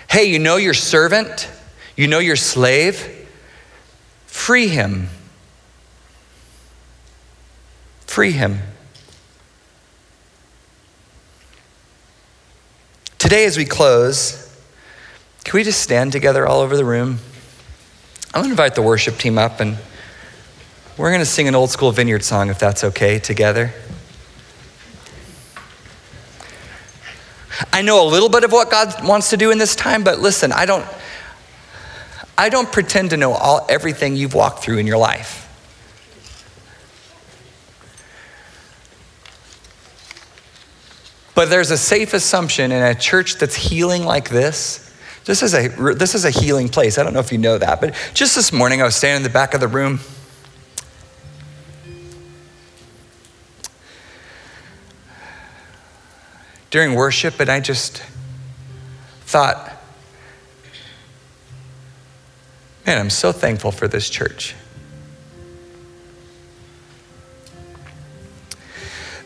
Hey, 0.10 0.26
you 0.26 0.40
know 0.40 0.58
your 0.58 0.74
servant, 0.74 1.50
you 1.96 2.08
know 2.08 2.20
your 2.20 2.36
slave, 2.36 3.28
free 4.26 4.68
him. 4.68 5.10
Free 8.20 8.34
him. 8.34 8.60
Today, 13.18 13.46
as 13.46 13.56
we 13.56 13.64
close, 13.64 14.54
can 15.46 15.58
we 15.58 15.64
just 15.64 15.82
stand 15.82 16.12
together 16.12 16.46
all 16.46 16.60
over 16.60 16.76
the 16.76 16.84
room? 16.84 17.20
I'm 18.34 18.42
going 18.42 18.48
to 18.48 18.52
invite 18.52 18.76
the 18.76 18.82
worship 18.82 19.18
team 19.18 19.38
up 19.38 19.62
and 19.62 19.78
we're 20.98 21.12
going 21.12 21.22
to 21.22 21.26
sing 21.26 21.48
an 21.48 21.56
old 21.56 21.70
school 21.70 21.94
vineyard 21.94 22.26
song 22.26 22.50
if 22.50 22.60
that's 22.60 22.84
okay 22.84 23.20
together. 23.20 23.74
I 27.72 27.84
know 27.84 28.06
a 28.06 28.08
little 28.10 28.28
bit 28.28 28.44
of 28.44 28.52
what 28.52 28.70
God 28.70 29.02
wants 29.02 29.30
to 29.30 29.38
do 29.38 29.50
in 29.52 29.60
this 29.60 29.78
time, 29.78 30.04
but 30.04 30.20
listen, 30.20 30.52
I 30.52 30.66
don't 30.66 30.86
I 32.38 32.50
don't 32.50 32.70
pretend 32.70 33.12
to 33.12 33.16
know 33.16 33.32
all 33.32 33.66
everything 33.70 34.18
you've 34.18 34.34
walked 34.34 34.62
through 34.62 34.80
in 34.80 34.88
your 34.88 34.98
life. 34.98 35.49
But 41.40 41.50
there's 41.50 41.72
a 41.72 41.78
safe 41.78 42.14
assumption 42.14 42.74
in 42.74 42.84
a 42.84 42.94
church 42.94 43.38
that's 43.38 43.56
healing 43.56 44.04
like 44.04 44.28
this. 44.28 44.94
This 45.24 45.42
is, 45.42 45.54
a, 45.54 45.70
this 45.94 46.14
is 46.14 46.26
a 46.26 46.32
healing 46.32 46.68
place. 46.68 46.98
I 46.98 47.04
don't 47.04 47.14
know 47.14 47.22
if 47.22 47.32
you 47.32 47.38
know 47.38 47.58
that, 47.58 47.80
but 47.80 47.96
just 48.14 48.36
this 48.36 48.52
morning 48.52 48.82
I 48.82 48.84
was 48.84 48.98
standing 48.98 49.20
in 49.20 49.24
the 49.24 49.30
back 49.30 49.54
of 49.54 49.62
the 49.62 49.68
room. 49.70 50.02
During 56.72 56.94
worship, 56.94 57.40
and 57.40 57.50
I 57.50 57.62
just 57.62 58.04
thought, 59.22 59.82
man, 62.86 63.00
I'm 63.00 63.10
so 63.10 63.32
thankful 63.32 63.72
for 63.72 63.88
this 63.88 64.10
church. 64.10 64.56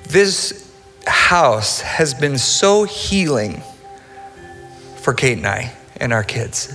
This 0.09 0.62
house 1.08 1.82
has 1.82 2.14
been 2.14 2.38
so 2.38 2.84
healing 2.84 3.62
for 4.97 5.14
Kate 5.14 5.38
and 5.38 5.47
I 5.47 5.74
and 5.97 6.14
our 6.14 6.24
kids. 6.24 6.74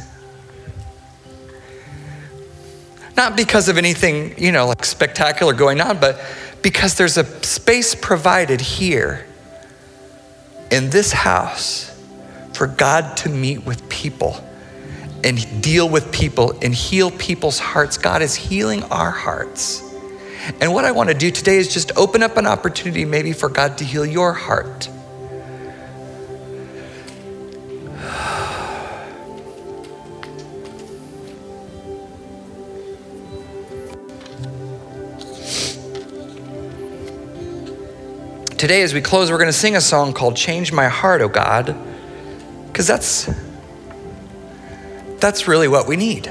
Not 3.16 3.37
because 3.37 3.68
of 3.68 3.79
anything, 3.79 4.39
you 4.39 4.53
know, 4.53 4.68
like 4.68 4.85
spectacular 4.85 5.53
going 5.53 5.81
on, 5.81 5.99
but 5.99 6.20
because 6.62 6.95
there's 6.97 7.16
a 7.16 7.24
space 7.43 7.95
provided 7.95 8.61
here 8.61 9.26
in 10.70 10.91
this 10.91 11.12
house 11.12 11.95
for 12.53 12.66
God 12.66 13.16
to 13.18 13.29
meet 13.29 13.64
with 13.64 13.89
people 13.89 14.45
and 15.24 15.62
deal 15.62 15.89
with 15.89 16.12
people 16.12 16.57
and 16.62 16.74
heal 16.74 17.11
people's 17.11 17.59
hearts. 17.59 17.99
God 17.99 18.22
is 18.22 18.35
healing 18.35 18.83
our 18.85 19.11
hearts. 19.11 19.83
And 20.61 20.72
what 20.72 20.84
I 20.84 20.93
want 20.93 21.09
to 21.09 21.14
do 21.14 21.30
today 21.30 21.57
is 21.57 21.72
just 21.72 21.93
open 21.97 22.22
up 22.22 22.36
an 22.36 22.47
opportunity 22.47 23.05
maybe 23.05 23.32
for 23.32 23.49
God 23.49 23.78
to 23.78 23.84
heal 23.84 24.07
your 24.07 24.32
heart. 24.32 24.89
Today, 38.59 38.82
as 38.82 38.93
we 38.93 39.01
close, 39.01 39.30
we're 39.30 39.39
going 39.39 39.47
to 39.47 39.53
sing 39.53 39.76
a 39.76 39.80
song 39.80 40.12
called 40.12 40.34
Change 40.34 40.72
My 40.72 40.89
Heart, 40.89 41.20
oh 41.20 41.28
God, 41.28 41.76
because 42.66 42.89
that's, 42.89 43.30
that's 45.20 45.47
really 45.47 45.68
what 45.68 45.86
we 45.86 45.95
need. 45.95 46.26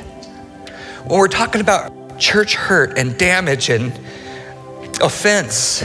When 1.05 1.20
we're 1.20 1.30
talking 1.30 1.62
about 1.62 1.97
church 2.18 2.55
hurt 2.55 2.97
and 2.97 3.18
damage 3.18 3.70
and 3.70 3.91
offense 5.01 5.84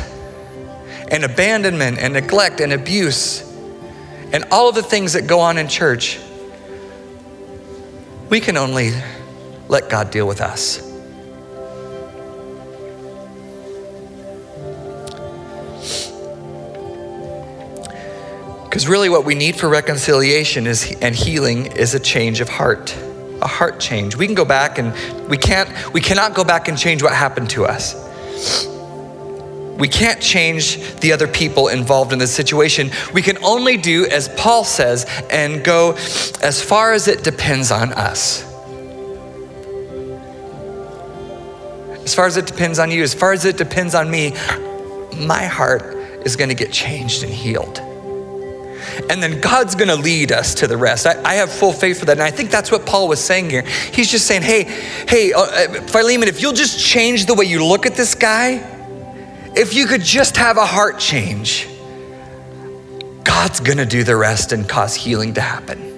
and 1.11 1.25
abandonment 1.25 1.99
and 1.99 2.15
neglect 2.15 2.61
and 2.61 2.73
abuse 2.73 3.49
and 4.33 4.45
all 4.51 4.71
of 4.71 4.75
the 4.75 4.83
things 4.83 5.13
that 5.13 5.27
go 5.27 5.41
on 5.41 5.59
in 5.59 5.69
church, 5.69 6.19
we 8.31 8.41
can 8.41 8.57
only 8.57 8.93
let 9.69 9.91
God 9.91 10.11
deal 10.11 10.27
with 10.27 10.41
us. 10.41 10.89
Because 18.65 18.89
really, 18.89 19.11
what 19.11 19.27
we 19.27 19.35
need 19.35 19.57
for 19.57 19.69
reconciliation 19.69 20.67
is, 20.67 20.97
and 21.03 21.15
healing 21.15 21.67
is 21.67 21.93
a 21.93 22.01
change 22.01 22.41
of 22.41 22.49
heart, 22.49 22.97
a 23.43 23.49
heart 23.49 23.81
change. 23.81 24.17
We 24.17 24.27
can 24.27 24.35
go 24.35 24.45
back 24.45 24.79
and 24.79 24.95
we 25.29 25.37
can't, 25.37 25.69
we 25.93 26.01
cannot 26.01 26.35
go 26.35 26.45
back 26.45 26.69
and 26.69 26.79
change 26.79 27.03
what 27.03 27.13
happened 27.13 27.51
to 27.51 27.65
us. 27.67 27.95
We 29.79 29.89
can't 29.89 30.21
change 30.21 30.79
the 31.01 31.13
other 31.13 31.27
people 31.27 31.69
involved 31.69 32.13
in 32.13 32.19
this 32.19 32.33
situation. 32.33 32.91
We 33.13 33.21
can 33.21 33.43
only 33.43 33.77
do 33.77 34.07
as 34.07 34.29
Paul 34.29 34.65
says 34.65 35.07
and 35.29 35.65
go 35.65 35.93
as 36.41 36.63
far 36.63 36.93
as 36.93 37.09
it 37.09 37.25
depends 37.25 37.73
on 37.73 37.93
us. 37.93 38.45
As 42.05 42.15
far 42.15 42.27
as 42.27 42.37
it 42.37 42.47
depends 42.47 42.79
on 42.79 42.91
you, 42.91 43.03
as 43.03 43.15
far 43.15 43.33
as 43.33 43.45
it 43.45 43.57
depends 43.57 43.95
on 43.95 44.11
me, 44.11 44.35
my 45.17 45.45
heart 45.45 45.83
is 46.25 46.37
going 46.37 46.49
to 46.49 46.55
get 46.55 46.73
changed 46.73 47.23
and 47.25 47.33
healed 47.33 47.81
and 49.09 49.23
then 49.23 49.41
God's 49.41 49.75
gonna 49.75 49.97
lead 49.97 50.33
us 50.33 50.55
to 50.57 50.67
the 50.67 50.77
rest. 50.77 51.07
I, 51.07 51.21
I, 51.23 51.35
have 51.35 51.51
full 51.53 51.73
faith 51.73 52.01
for 52.01 52.07
that. 52.07 52.13
And 52.13 52.23
I 52.23 52.31
think 52.31 52.51
that's 52.51 52.71
what 52.71 52.87
Paul 52.87 53.09
was 53.09 53.23
saying 53.23 53.51
here. 53.51 53.63
He's 53.93 54.11
just 54.11 54.27
saying, 54.27 54.43
hey, 54.43 54.65
hey, 55.09 55.33
uh, 55.33 55.41
uh, 55.41 55.69
Philemon, 55.87 56.29
if 56.29 56.43
you'll 56.43 56.53
just 56.53 56.79
change 56.79 57.27
the 57.27 57.35
way 57.35 57.45
you 57.45 57.65
look 57.65 57.87
at 57.87 57.95
this 57.95 58.15
guy, 58.15 58.69
if 59.55 59.75
you 59.75 59.87
could 59.87 60.03
just 60.03 60.37
have 60.37 60.57
a 60.57 60.67
heart 60.67 60.99
change, 60.99 61.69
God's 63.25 63.61
gonna 63.61 63.87
do 63.87 64.05
the 64.05 64.17
rest 64.17 64.53
and 64.53 64.69
cause 64.69 64.95
healing 64.95 65.35
to 65.35 65.41
happen. 65.41 65.89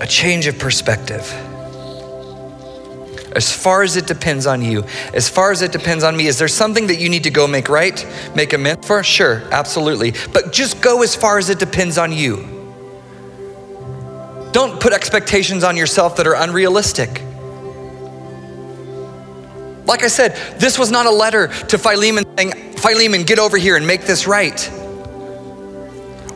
A 0.00 0.06
change 0.06 0.46
of 0.46 0.58
perspective 0.58 1.30
as 3.32 3.52
far 3.52 3.82
as 3.82 3.96
it 3.96 4.06
depends 4.06 4.46
on 4.46 4.62
you, 4.62 4.84
as 5.14 5.28
far 5.28 5.52
as 5.52 5.62
it 5.62 5.72
depends 5.72 6.02
on 6.04 6.16
me. 6.16 6.26
Is 6.26 6.38
there 6.38 6.48
something 6.48 6.88
that 6.88 6.96
you 6.96 7.08
need 7.08 7.24
to 7.24 7.30
go 7.30 7.46
make 7.46 7.68
right, 7.68 8.04
make 8.34 8.52
amends 8.52 8.86
for? 8.86 9.02
Sure, 9.02 9.42
absolutely. 9.52 10.14
But 10.32 10.52
just 10.52 10.80
go 10.82 11.02
as 11.02 11.14
far 11.14 11.38
as 11.38 11.48
it 11.50 11.58
depends 11.58 11.98
on 11.98 12.12
you. 12.12 12.58
Don't 14.52 14.80
put 14.80 14.92
expectations 14.92 15.62
on 15.62 15.76
yourself 15.76 16.16
that 16.16 16.26
are 16.26 16.34
unrealistic. 16.34 17.22
Like 19.86 20.02
I 20.02 20.08
said, 20.08 20.36
this 20.58 20.78
was 20.78 20.90
not 20.90 21.06
a 21.06 21.10
letter 21.10 21.48
to 21.48 21.78
Philemon 21.78 22.24
saying, 22.36 22.52
Philemon, 22.76 23.22
get 23.22 23.38
over 23.38 23.56
here 23.56 23.76
and 23.76 23.86
make 23.86 24.02
this 24.02 24.26
right. 24.26 24.58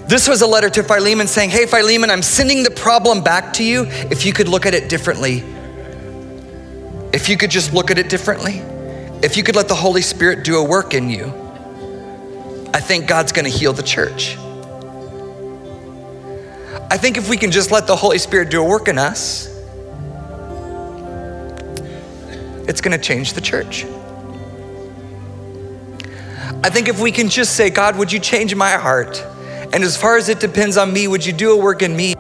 This 0.09 0.29
was 0.29 0.43
a 0.43 0.47
letter 0.47 0.71
to 0.71 0.83
Philemon 0.83 1.27
saying, 1.27 1.51
Hey, 1.51 1.67
Philemon, 1.67 2.11
I'm 2.11 2.23
sending 2.23 2.63
the 2.63 2.71
problem 2.71 3.25
back 3.25 3.55
to 3.55 3.65
you 3.65 3.87
if 4.11 4.27
you 4.27 4.33
could 4.33 4.49
look 4.49 4.67
at 4.67 4.75
it 4.75 4.89
differently 4.89 5.54
if 7.15 7.29
you 7.29 7.37
could 7.37 7.51
just 7.51 7.73
look 7.73 7.93
at 7.93 7.99
it 7.99 8.09
differently, 8.09 8.59
if 9.23 9.37
you 9.37 9.45
could 9.45 9.55
let 9.55 9.69
the 9.69 9.75
Holy 9.75 10.03
Spirit 10.03 10.43
do 10.43 10.59
a 10.59 10.65
work 10.65 10.95
in 10.95 11.09
you, 11.09 11.27
I 12.75 12.81
think 12.81 13.07
God's 13.07 13.31
gonna 13.31 13.49
heal 13.49 13.73
the 13.73 13.85
church. 13.85 14.37
I 16.91 16.97
think 16.97 17.17
if 17.17 17.31
we 17.31 17.37
can 17.37 17.53
just 17.53 17.71
let 17.71 17.87
the 17.87 17.95
Holy 17.95 18.19
Spirit 18.19 18.51
do 18.51 18.61
a 18.61 18.65
work 18.65 18.89
in 18.89 18.99
us, 18.99 19.47
it's 22.67 22.81
gonna 22.81 22.99
change 22.99 23.35
the 23.35 23.41
church. 23.41 23.87
I 26.65 26.69
think 26.69 26.89
if 26.89 26.99
we 26.99 27.13
can 27.13 27.29
just 27.29 27.55
say, 27.55 27.71
God, 27.71 27.97
would 27.97 28.11
you 28.11 28.19
change 28.19 28.57
my 28.57 28.73
heart? 28.73 29.25
And 29.73 29.85
as 29.85 29.97
far 29.97 30.17
as 30.17 30.29
it 30.29 30.41
depends 30.41 30.77
on 30.77 30.93
me, 30.93 31.07
would 31.07 31.25
you 31.25 31.33
do 31.33 31.53
a 31.53 31.57
work 31.57 31.83
in 31.83 31.95
me? 31.95 32.17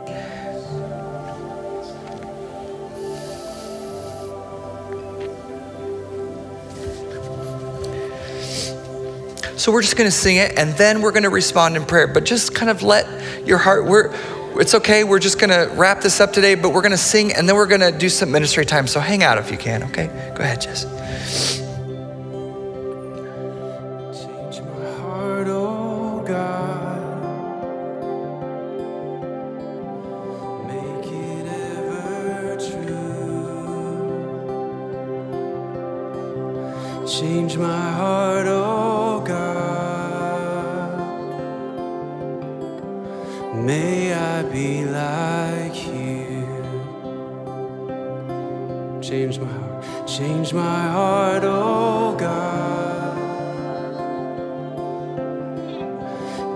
So 9.65 9.73
we're 9.73 9.81
just 9.81 9.97
going 9.97 10.11
to 10.11 10.15
sing 10.15 10.37
it 10.37 10.59
and 10.59 10.75
then 10.75 11.01
we're 11.01 11.11
going 11.11 11.23
to 11.23 11.31
respond 11.31 11.75
in 11.75 11.87
prayer. 11.87 12.07
But 12.07 12.25
just 12.25 12.55
kind 12.55 12.71
of 12.71 12.83
let 12.83 13.47
your 13.47 13.57
heart, 13.57 13.87
we're, 13.87 14.15
it's 14.61 14.75
okay. 14.75 15.05
We're 15.05 15.19
just 15.19 15.39
going 15.39 15.49
to 15.49 15.75
wrap 15.75 16.03
this 16.03 16.21
up 16.21 16.35
today, 16.35 16.55
but 16.55 16.75
we're 16.75 16.83
going 16.83 16.93
to 16.93 16.99
sing 16.99 17.33
and 17.33 17.49
then 17.49 17.57
we're 17.57 17.67
going 17.67 17.81
to 17.81 17.91
do 17.91 18.11
some 18.11 18.31
ministry 18.31 18.67
time. 18.67 18.87
So 18.87 19.01
hang 19.01 19.23
out 19.23 19.39
if 19.39 19.51
you 19.51 19.57
can, 19.57 19.83
okay? 19.85 20.09
Go 20.37 20.43
ahead, 20.43 20.61
Jess. 20.61 20.85
Change 37.21 37.57
my 37.57 37.93
heart, 37.93 38.47
oh 38.49 39.23
God. 39.25 40.99
May 43.55 44.13
I 44.13 44.43
be 44.43 44.85
like 44.85 45.77
you. 45.87 46.45
Change 49.01 49.39
my 49.39 49.47
heart, 49.47 50.09
change 50.09 50.53
my 50.53 50.89
heart, 50.97 51.45
oh 51.45 52.17
God. 52.19 53.17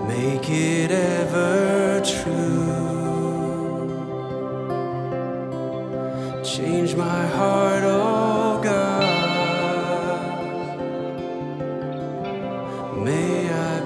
Make 0.09 0.49
it 0.49 0.91
ever 0.91 2.01
true. 2.03 2.67
Change 6.43 6.95
my 6.97 7.25
heart, 7.27 7.83
oh 7.85 8.59
God. 8.61 8.78
May 12.99 13.49
I 13.49 13.78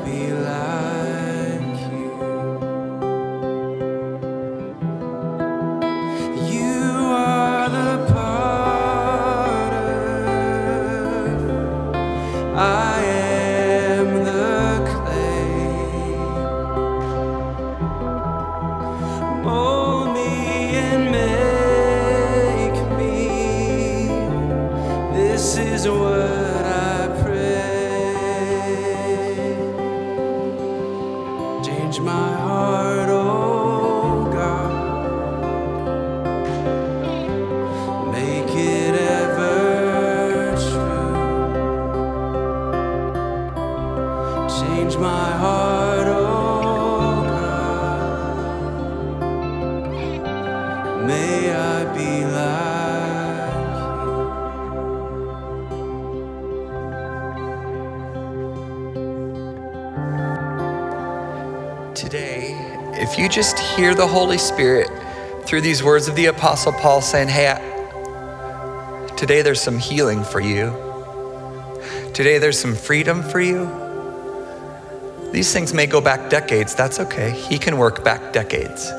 just 63.34 63.58
hear 63.58 63.96
the 63.96 64.06
Holy 64.06 64.38
Spirit 64.38 64.88
through 65.48 65.62
these 65.62 65.84
words 65.84 66.08
of 66.08 66.16
the 66.16 66.28
Apostle 66.28 66.72
Paul 66.72 67.02
saying, 67.02 67.30
Hey, 67.30 67.56
today 69.18 69.42
there's 69.42 69.60
some 69.60 69.80
healing 69.80 70.24
for 70.24 70.40
you. 70.40 70.72
Today 72.14 72.38
there's 72.38 72.60
some 72.60 72.76
freedom 72.76 73.24
for 73.24 73.42
you. 73.42 73.66
These 75.32 75.52
things 75.52 75.74
may 75.74 75.88
go 75.88 76.00
back 76.00 76.30
decades. 76.30 76.76
That's 76.76 77.00
okay. 77.00 77.32
He 77.32 77.58
can 77.58 77.80
work 77.80 78.04
back 78.04 78.34
decades. 78.34 78.92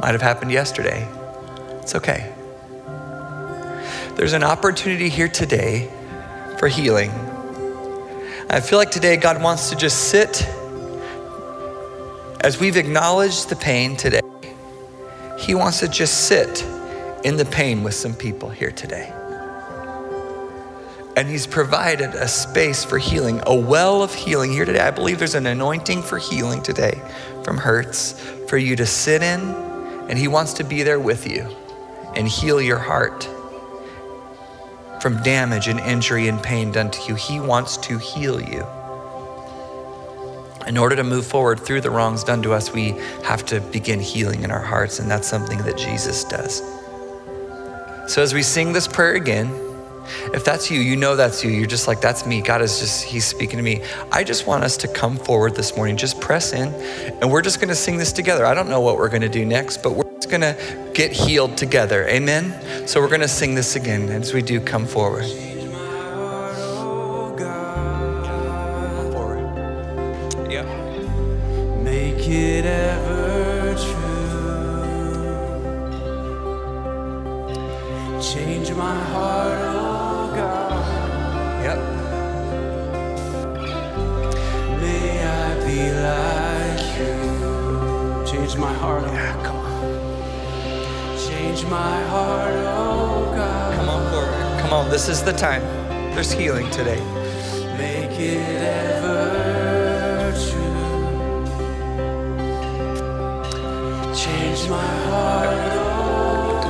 Might 0.00 0.12
have 0.12 0.20
happened 0.20 0.52
yesterday. 0.52 1.08
It's 1.80 1.94
okay. 1.94 2.34
There's 4.16 4.34
an 4.34 4.42
opportunity 4.42 5.08
here 5.08 5.28
today 5.28 5.90
for 6.58 6.68
healing. 6.68 7.27
I 8.50 8.60
feel 8.60 8.78
like 8.78 8.90
today 8.90 9.18
God 9.18 9.42
wants 9.42 9.68
to 9.68 9.76
just 9.76 10.08
sit 10.08 10.42
as 12.40 12.58
we've 12.58 12.78
acknowledged 12.78 13.50
the 13.50 13.56
pain 13.56 13.94
today. 13.94 14.22
He 15.38 15.54
wants 15.54 15.80
to 15.80 15.88
just 15.88 16.28
sit 16.28 16.64
in 17.24 17.36
the 17.36 17.44
pain 17.44 17.82
with 17.82 17.92
some 17.92 18.14
people 18.14 18.48
here 18.48 18.70
today. 18.70 19.12
And 21.14 21.28
He's 21.28 21.46
provided 21.46 22.14
a 22.14 22.26
space 22.26 22.86
for 22.86 22.96
healing, 22.96 23.42
a 23.46 23.54
well 23.54 24.02
of 24.02 24.14
healing 24.14 24.50
here 24.50 24.64
today. 24.64 24.80
I 24.80 24.92
believe 24.92 25.18
there's 25.18 25.34
an 25.34 25.46
anointing 25.46 26.02
for 26.02 26.16
healing 26.16 26.62
today 26.62 27.02
from 27.44 27.58
hurts 27.58 28.18
for 28.48 28.56
you 28.56 28.76
to 28.76 28.86
sit 28.86 29.22
in, 29.22 29.40
and 30.08 30.18
He 30.18 30.26
wants 30.26 30.54
to 30.54 30.64
be 30.64 30.82
there 30.82 31.00
with 31.00 31.30
you 31.30 31.46
and 32.16 32.26
heal 32.26 32.62
your 32.62 32.78
heart 32.78 33.28
from 35.00 35.22
damage 35.22 35.68
and 35.68 35.80
injury 35.80 36.28
and 36.28 36.42
pain 36.42 36.72
done 36.72 36.90
to 36.90 37.02
you. 37.08 37.14
He 37.14 37.40
wants 37.40 37.76
to 37.78 37.98
heal 37.98 38.40
you. 38.40 38.66
In 40.66 40.76
order 40.76 40.96
to 40.96 41.04
move 41.04 41.26
forward 41.26 41.60
through 41.60 41.80
the 41.80 41.90
wrongs 41.90 42.24
done 42.24 42.42
to 42.42 42.52
us, 42.52 42.72
we 42.72 42.90
have 43.24 43.44
to 43.46 43.60
begin 43.60 44.00
healing 44.00 44.42
in 44.42 44.50
our 44.50 44.60
hearts, 44.60 44.98
and 44.98 45.10
that's 45.10 45.26
something 45.26 45.58
that 45.62 45.78
Jesus 45.78 46.24
does. 46.24 46.62
So, 48.06 48.22
as 48.22 48.34
we 48.34 48.42
sing 48.42 48.72
this 48.72 48.86
prayer 48.86 49.14
again, 49.14 49.50
if 50.34 50.44
that's 50.44 50.70
you, 50.70 50.80
you 50.80 50.96
know 50.96 51.16
that's 51.16 51.44
you. 51.44 51.50
You're 51.50 51.66
just 51.66 51.86
like, 51.86 52.00
that's 52.00 52.26
me. 52.26 52.40
God 52.40 52.62
is 52.62 52.80
just, 52.80 53.04
He's 53.04 53.24
speaking 53.24 53.56
to 53.58 53.62
me. 53.62 53.82
I 54.12 54.24
just 54.24 54.46
want 54.46 54.64
us 54.64 54.76
to 54.78 54.88
come 54.88 55.16
forward 55.16 55.54
this 55.54 55.76
morning. 55.76 55.96
Just 55.96 56.20
press 56.20 56.52
in, 56.52 56.68
and 57.20 57.30
we're 57.30 57.42
just 57.42 57.60
going 57.60 57.68
to 57.68 57.74
sing 57.74 57.96
this 57.96 58.12
together. 58.12 58.44
I 58.44 58.54
don't 58.54 58.68
know 58.68 58.80
what 58.80 58.96
we're 58.96 59.10
going 59.10 59.22
to 59.22 59.28
do 59.28 59.44
next, 59.44 59.82
but 59.82 59.92
we're 59.94 60.07
going 60.28 60.42
to 60.42 60.90
get 60.94 61.12
healed 61.12 61.56
together. 61.56 62.06
Amen? 62.06 62.86
So, 62.86 63.00
we're 63.00 63.08
going 63.08 63.20
to 63.20 63.28
sing 63.28 63.54
this 63.54 63.76
again 63.76 64.08
as 64.10 64.32
we 64.32 64.42
do 64.42 64.60
come 64.60 64.86
forward. 64.86 65.24
Oh 65.26 67.34
God. 67.36 67.88
It 72.30 72.66
ever 72.66 73.74
true. 73.74 73.94
Change 78.20 78.70
my 78.72 78.94
heart, 79.04 79.58
oh 79.62 80.32
God. 80.36 81.64
Yep. 81.64 81.78
May 84.82 85.24
I 85.24 85.26
be 85.66 85.80
like 86.06 86.84
you. 86.98 87.16
Change 88.30 88.54
my 88.56 88.72
heart, 88.74 89.04
oh 89.06 89.46
on. 89.46 89.57
Change 91.58 91.70
my 91.72 92.02
heart, 92.04 92.54
oh 92.54 93.32
God. 93.34 93.74
Come 93.74 93.88
on 93.88 94.12
forward. 94.12 94.60
Come 94.60 94.72
on. 94.72 94.90
This 94.90 95.08
is 95.08 95.24
the 95.24 95.32
time. 95.32 95.60
There's 96.14 96.30
healing 96.30 96.70
today. 96.70 97.00
Make 97.76 98.12
it 98.20 98.62
ever 98.62 100.30
true. 100.38 101.42
Change 104.14 104.68
my 104.70 104.86
heart, 105.10 105.72
oh 105.72 106.60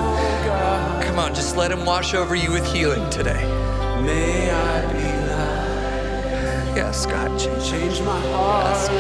God. 0.47 1.05
Come 1.05 1.19
on. 1.19 1.35
Just 1.35 1.55
let 1.59 1.71
Him 1.71 1.85
wash 1.85 2.15
over 2.15 2.35
you 2.35 2.51
with 2.51 2.67
healing 2.73 3.11
today. 3.11 3.45
May 4.03 4.51
I 4.51 4.81
be 4.91 5.05
like 6.65 6.77
Yes, 6.77 7.05
God. 7.05 7.39
Change. 7.39 7.69
Change 7.69 8.01
my 8.01 8.21
heart. 8.33 8.91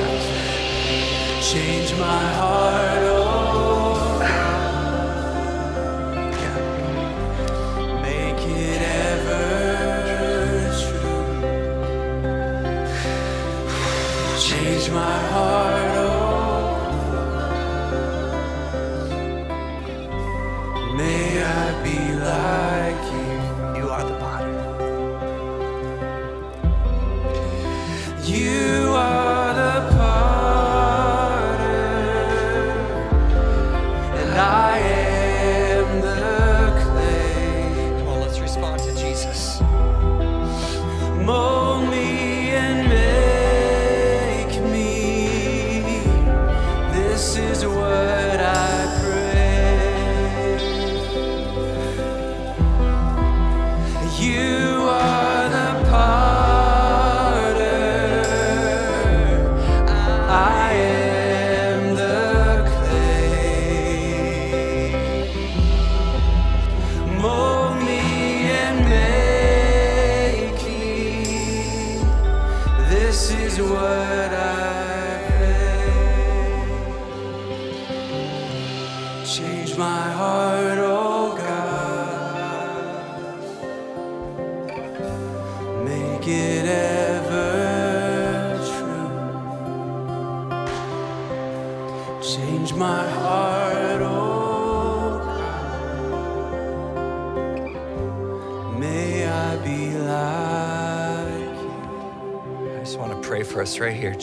Change 1.43 1.93
my 1.93 2.33
heart, 2.35 2.99
oh 3.05 3.38
May 20.99 21.41
I 21.41 21.81
be 21.85 22.13
like 22.15 22.88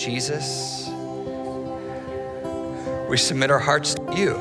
Jesus, 0.06 0.88
we 3.10 3.18
submit 3.18 3.50
our 3.50 3.58
hearts 3.58 3.96
to 3.96 4.16
you. 4.16 4.34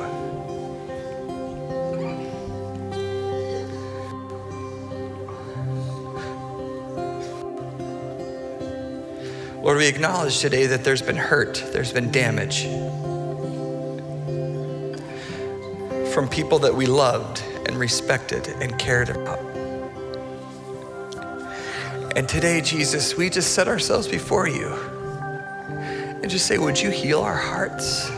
Lord, 9.62 9.78
we 9.78 9.86
acknowledge 9.86 10.40
today 10.40 10.66
that 10.66 10.84
there's 10.84 11.00
been 11.00 11.16
hurt, 11.16 11.64
there's 11.72 11.94
been 11.94 12.10
damage 12.10 12.64
from 16.12 16.28
people 16.28 16.58
that 16.58 16.74
we 16.74 16.84
loved 16.84 17.42
and 17.64 17.78
respected 17.78 18.48
and 18.60 18.78
cared 18.78 19.08
about. 19.08 19.40
And 22.14 22.28
today, 22.28 22.60
Jesus, 22.60 23.16
we 23.16 23.30
just 23.30 23.54
set 23.54 23.66
ourselves 23.66 24.06
before 24.06 24.46
you 24.46 24.93
and 26.24 26.30
just 26.30 26.46
say, 26.46 26.56
Would 26.56 26.80
you 26.80 26.88
heal 26.88 27.20
our 27.20 27.36
hearts? 27.36 28.10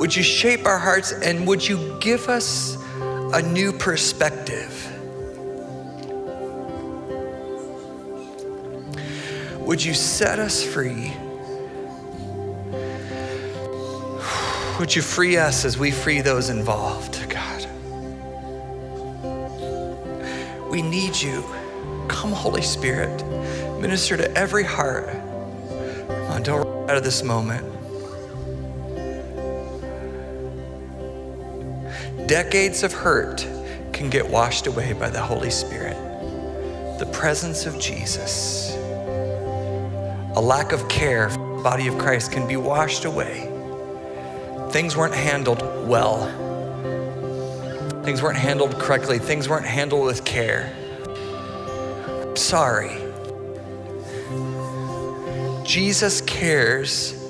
Would 0.00 0.16
you 0.16 0.24
shape 0.24 0.66
our 0.66 0.80
hearts 0.80 1.12
and 1.12 1.46
would 1.46 1.66
you 1.66 1.96
give 2.00 2.28
us 2.28 2.76
a 3.00 3.40
new 3.40 3.72
perspective? 3.72 4.72
Would 9.60 9.84
you 9.84 9.94
set 9.94 10.40
us 10.40 10.64
free? 10.64 11.12
Would 14.80 14.96
you 14.96 15.00
free 15.00 15.36
us 15.36 15.64
as 15.64 15.78
we 15.78 15.92
free 15.92 16.20
those 16.20 16.48
involved, 16.48 17.30
God? 17.30 17.68
We 20.68 20.82
need 20.82 21.14
you. 21.14 21.44
Come, 22.08 22.32
Holy 22.32 22.62
Spirit, 22.62 23.24
minister 23.80 24.16
to 24.16 24.36
every 24.36 24.64
heart. 24.64 25.23
Don't 26.44 26.62
run 26.66 26.90
out 26.90 26.96
of 26.98 27.04
this 27.04 27.22
moment. 27.22 27.64
Decades 32.28 32.82
of 32.82 32.92
hurt 32.92 33.46
can 33.94 34.10
get 34.10 34.28
washed 34.28 34.66
away 34.66 34.92
by 34.92 35.08
the 35.08 35.20
Holy 35.20 35.48
Spirit. 35.48 35.96
The 36.98 37.06
presence 37.12 37.64
of 37.64 37.78
Jesus. 37.80 38.74
A 40.36 40.40
lack 40.40 40.72
of 40.72 40.86
care 40.88 41.30
for 41.30 41.38
the 41.56 41.62
body 41.62 41.86
of 41.86 41.96
Christ 41.96 42.30
can 42.30 42.46
be 42.46 42.58
washed 42.58 43.06
away. 43.06 43.50
Things 44.70 44.98
weren't 44.98 45.14
handled 45.14 45.62
well. 45.88 46.26
Things 48.04 48.20
weren't 48.20 48.36
handled 48.36 48.74
correctly. 48.78 49.18
Things 49.18 49.48
weren't 49.48 49.64
handled 49.64 50.04
with 50.04 50.26
care. 50.26 50.74
Sorry. 52.36 53.03
Jesus 55.74 56.20
cares 56.20 57.20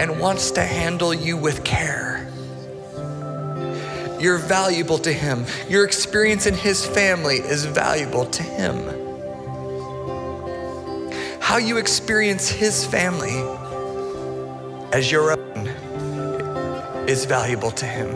and 0.00 0.18
wants 0.18 0.50
to 0.50 0.62
handle 0.62 1.14
you 1.14 1.36
with 1.36 1.62
care. 1.62 2.28
You're 4.18 4.38
valuable 4.38 4.98
to 4.98 5.12
him. 5.12 5.46
Your 5.68 5.84
experience 5.84 6.46
in 6.46 6.54
his 6.54 6.84
family 6.84 7.36
is 7.36 7.66
valuable 7.66 8.26
to 8.26 8.42
him. 8.42 8.78
How 11.40 11.58
you 11.58 11.76
experience 11.76 12.48
his 12.48 12.84
family 12.84 13.38
as 14.92 15.12
your 15.12 15.38
own 15.38 15.68
is 17.06 17.26
valuable 17.26 17.70
to 17.70 17.86
him. 17.86 18.08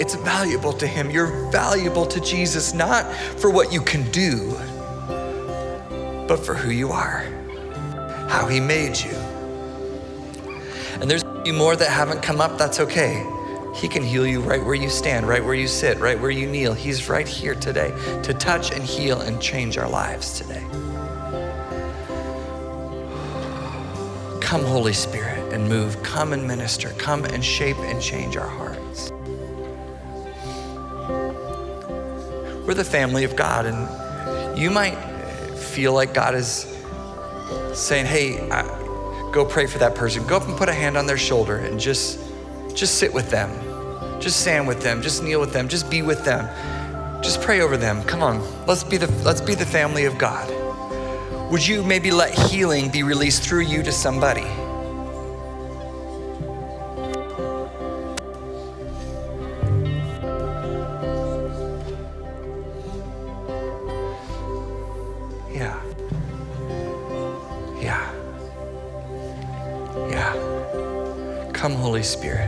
It's 0.00 0.16
valuable 0.16 0.72
to 0.72 0.88
him. 0.88 1.08
You're 1.08 1.52
valuable 1.52 2.06
to 2.06 2.18
Jesus, 2.18 2.74
not 2.74 3.14
for 3.14 3.48
what 3.48 3.72
you 3.72 3.80
can 3.80 4.10
do, 4.10 4.58
but 6.26 6.44
for 6.44 6.54
who 6.54 6.70
you 6.70 6.90
are, 6.90 7.24
how 8.28 8.46
he 8.46 8.60
made 8.60 8.98
you. 8.98 9.14
And 11.00 11.10
there's 11.10 11.22
a 11.22 11.42
few 11.42 11.52
more 11.52 11.76
that 11.76 11.90
haven't 11.90 12.22
come 12.22 12.40
up, 12.40 12.56
that's 12.56 12.80
okay. 12.80 13.26
He 13.74 13.88
can 13.88 14.02
heal 14.02 14.26
you 14.26 14.40
right 14.40 14.64
where 14.64 14.74
you 14.74 14.88
stand, 14.88 15.26
right 15.26 15.44
where 15.44 15.54
you 15.54 15.66
sit, 15.66 15.98
right 15.98 16.18
where 16.18 16.30
you 16.30 16.46
kneel. 16.46 16.74
He's 16.74 17.08
right 17.08 17.26
here 17.26 17.56
today 17.56 17.90
to 18.22 18.32
touch 18.32 18.70
and 18.70 18.82
heal 18.82 19.20
and 19.20 19.42
change 19.42 19.76
our 19.76 19.88
lives 19.88 20.38
today. 20.38 20.64
Come, 24.40 24.64
Holy 24.64 24.92
Spirit, 24.92 25.52
and 25.52 25.68
move. 25.68 26.00
Come 26.04 26.32
and 26.32 26.46
minister. 26.46 26.90
Come 26.90 27.24
and 27.24 27.44
shape 27.44 27.78
and 27.78 28.00
change 28.00 28.36
our 28.36 28.46
hearts. 28.46 29.10
We're 32.64 32.74
the 32.74 32.84
family 32.84 33.24
of 33.24 33.34
God, 33.34 33.66
and 33.66 34.58
you 34.58 34.70
might 34.70 34.96
feel 35.74 35.92
like 35.92 36.14
God 36.14 36.36
is 36.36 36.66
saying, 37.72 38.06
"Hey, 38.06 38.48
I, 38.50 38.62
go 39.32 39.44
pray 39.44 39.66
for 39.66 39.78
that 39.78 39.94
person. 39.96 40.24
Go 40.26 40.36
up 40.36 40.46
and 40.46 40.56
put 40.56 40.68
a 40.68 40.72
hand 40.72 40.96
on 40.96 41.06
their 41.06 41.18
shoulder 41.18 41.56
and 41.56 41.80
just, 41.80 42.20
just 42.74 42.98
sit 42.98 43.12
with 43.12 43.28
them, 43.28 43.50
just 44.20 44.40
stand 44.40 44.68
with 44.68 44.80
them, 44.82 45.02
just 45.02 45.22
kneel 45.22 45.40
with 45.40 45.52
them, 45.52 45.66
just 45.66 45.90
be 45.90 46.02
with 46.02 46.24
them, 46.24 46.48
just 47.22 47.42
pray 47.42 47.60
over 47.60 47.76
them. 47.76 48.04
Come 48.04 48.22
on, 48.22 48.40
let's 48.66 48.84
be 48.84 48.96
the 48.96 49.10
let's 49.24 49.40
be 49.40 49.54
the 49.54 49.66
family 49.66 50.04
of 50.04 50.16
God." 50.16 50.48
Would 51.50 51.66
you 51.66 51.82
maybe 51.82 52.10
let 52.10 52.30
healing 52.50 52.88
be 52.88 53.02
released 53.02 53.42
through 53.42 53.64
you 53.72 53.82
to 53.82 53.92
somebody? 53.92 54.46
Spirit. 72.04 72.43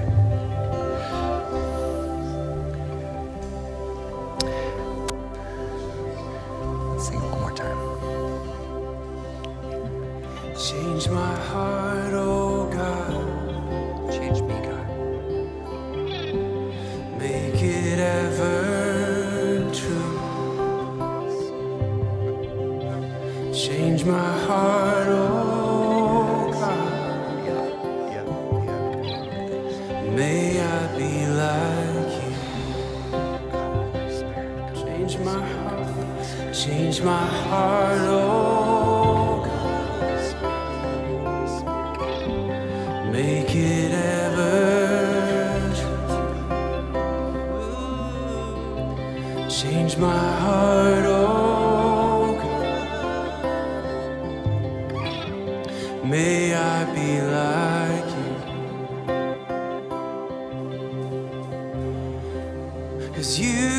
You 63.39 63.76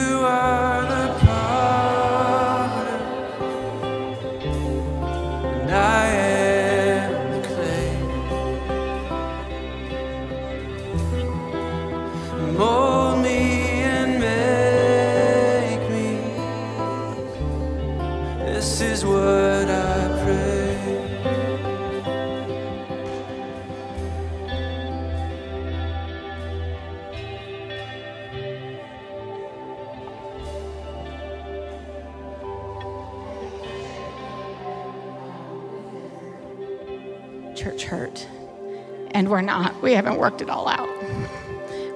We 39.87 39.93
haven't 39.93 40.17
worked 40.17 40.41
it 40.41 40.49
all 40.49 40.67
out. 40.67 40.89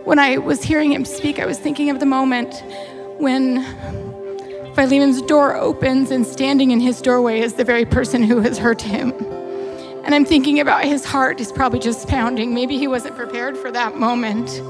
When 0.06 0.18
I 0.18 0.38
was 0.38 0.64
hearing 0.64 0.94
him 0.94 1.04
speak, 1.04 1.40
I 1.40 1.46
was 1.46 1.60
thinking 1.60 1.90
of 1.90 2.00
the 2.00 2.06
moment 2.06 2.64
when 3.18 3.66
Philemon's 4.76 5.22
door 5.24 5.58
opens, 5.58 6.10
and 6.10 6.26
standing 6.26 6.72
in 6.72 6.80
his 6.80 7.02
doorway 7.02 7.42
is 7.42 7.56
the 7.56 7.66
very 7.66 7.84
person 7.84 8.24
who 8.24 8.40
has 8.40 8.58
hurt 8.58 8.82
him. 8.82 9.12
And 10.06 10.16
I'm 10.16 10.24
thinking 10.24 10.62
about 10.62 10.86
his 10.86 11.04
heart 11.04 11.42
is 11.42 11.52
probably 11.52 11.80
just 11.80 12.08
pounding. 12.08 12.54
Maybe 12.54 12.78
he 12.78 12.88
wasn't 12.88 13.18
prepared 13.18 13.58
for 13.58 13.74
that 13.74 13.98
moment. 13.98 14.62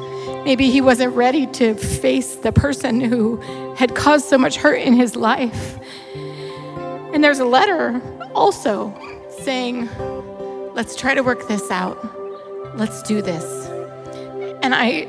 Maybe 0.43 0.72
he 0.72 0.82
wasn't 0.82 1.13
ready 1.13 1.45
to 1.45 1.76
face 1.76 2.38
the 2.38 2.51
person 2.51 2.99
who 2.99 3.36
had 3.76 3.93
caused 3.93 4.30
so 4.30 4.39
much 4.39 4.55
hurt 4.55 4.82
in 4.82 4.93
his 4.93 5.15
life. 5.15 5.78
And 7.13 7.24
there's 7.24 7.38
a 7.38 7.45
letter 7.45 8.01
also 8.34 8.91
saying, 9.43 9.88
Let's 10.74 10.95
try 10.95 11.13
to 11.13 11.22
work 11.22 11.47
this 11.47 11.69
out. 11.69 12.17
Let's 12.76 13.01
do 13.03 13.22
this. 13.22 13.67
And 14.63 14.74
I, 14.76 15.07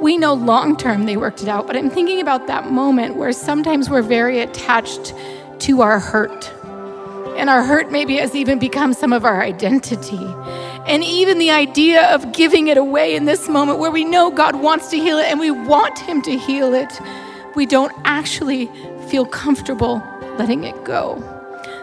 we 0.00 0.16
know 0.16 0.34
long 0.34 0.76
term 0.76 1.06
they 1.06 1.16
worked 1.16 1.42
it 1.42 1.48
out, 1.48 1.66
but 1.66 1.76
I'm 1.76 1.90
thinking 1.90 2.20
about 2.20 2.46
that 2.46 2.70
moment 2.70 3.16
where 3.16 3.32
sometimes 3.32 3.88
we're 3.88 4.02
very 4.02 4.40
attached 4.40 5.14
to 5.60 5.82
our 5.82 5.98
hurt 5.98 6.52
and 7.40 7.48
our 7.48 7.62
hurt 7.62 7.90
maybe 7.90 8.16
has 8.16 8.34
even 8.34 8.58
become 8.58 8.92
some 8.92 9.14
of 9.14 9.24
our 9.24 9.40
identity. 9.40 10.22
And 10.86 11.02
even 11.02 11.38
the 11.38 11.50
idea 11.50 12.02
of 12.14 12.32
giving 12.32 12.68
it 12.68 12.76
away 12.76 13.16
in 13.16 13.24
this 13.24 13.48
moment 13.48 13.78
where 13.78 13.90
we 13.90 14.04
know 14.04 14.30
God 14.30 14.56
wants 14.56 14.90
to 14.90 14.98
heal 14.98 15.16
it 15.16 15.24
and 15.24 15.40
we 15.40 15.50
want 15.50 15.98
Him 15.98 16.20
to 16.22 16.36
heal 16.36 16.74
it, 16.74 17.00
we 17.54 17.64
don't 17.64 17.92
actually 18.04 18.66
feel 19.08 19.24
comfortable 19.24 20.02
letting 20.38 20.64
it 20.64 20.84
go. 20.84 21.16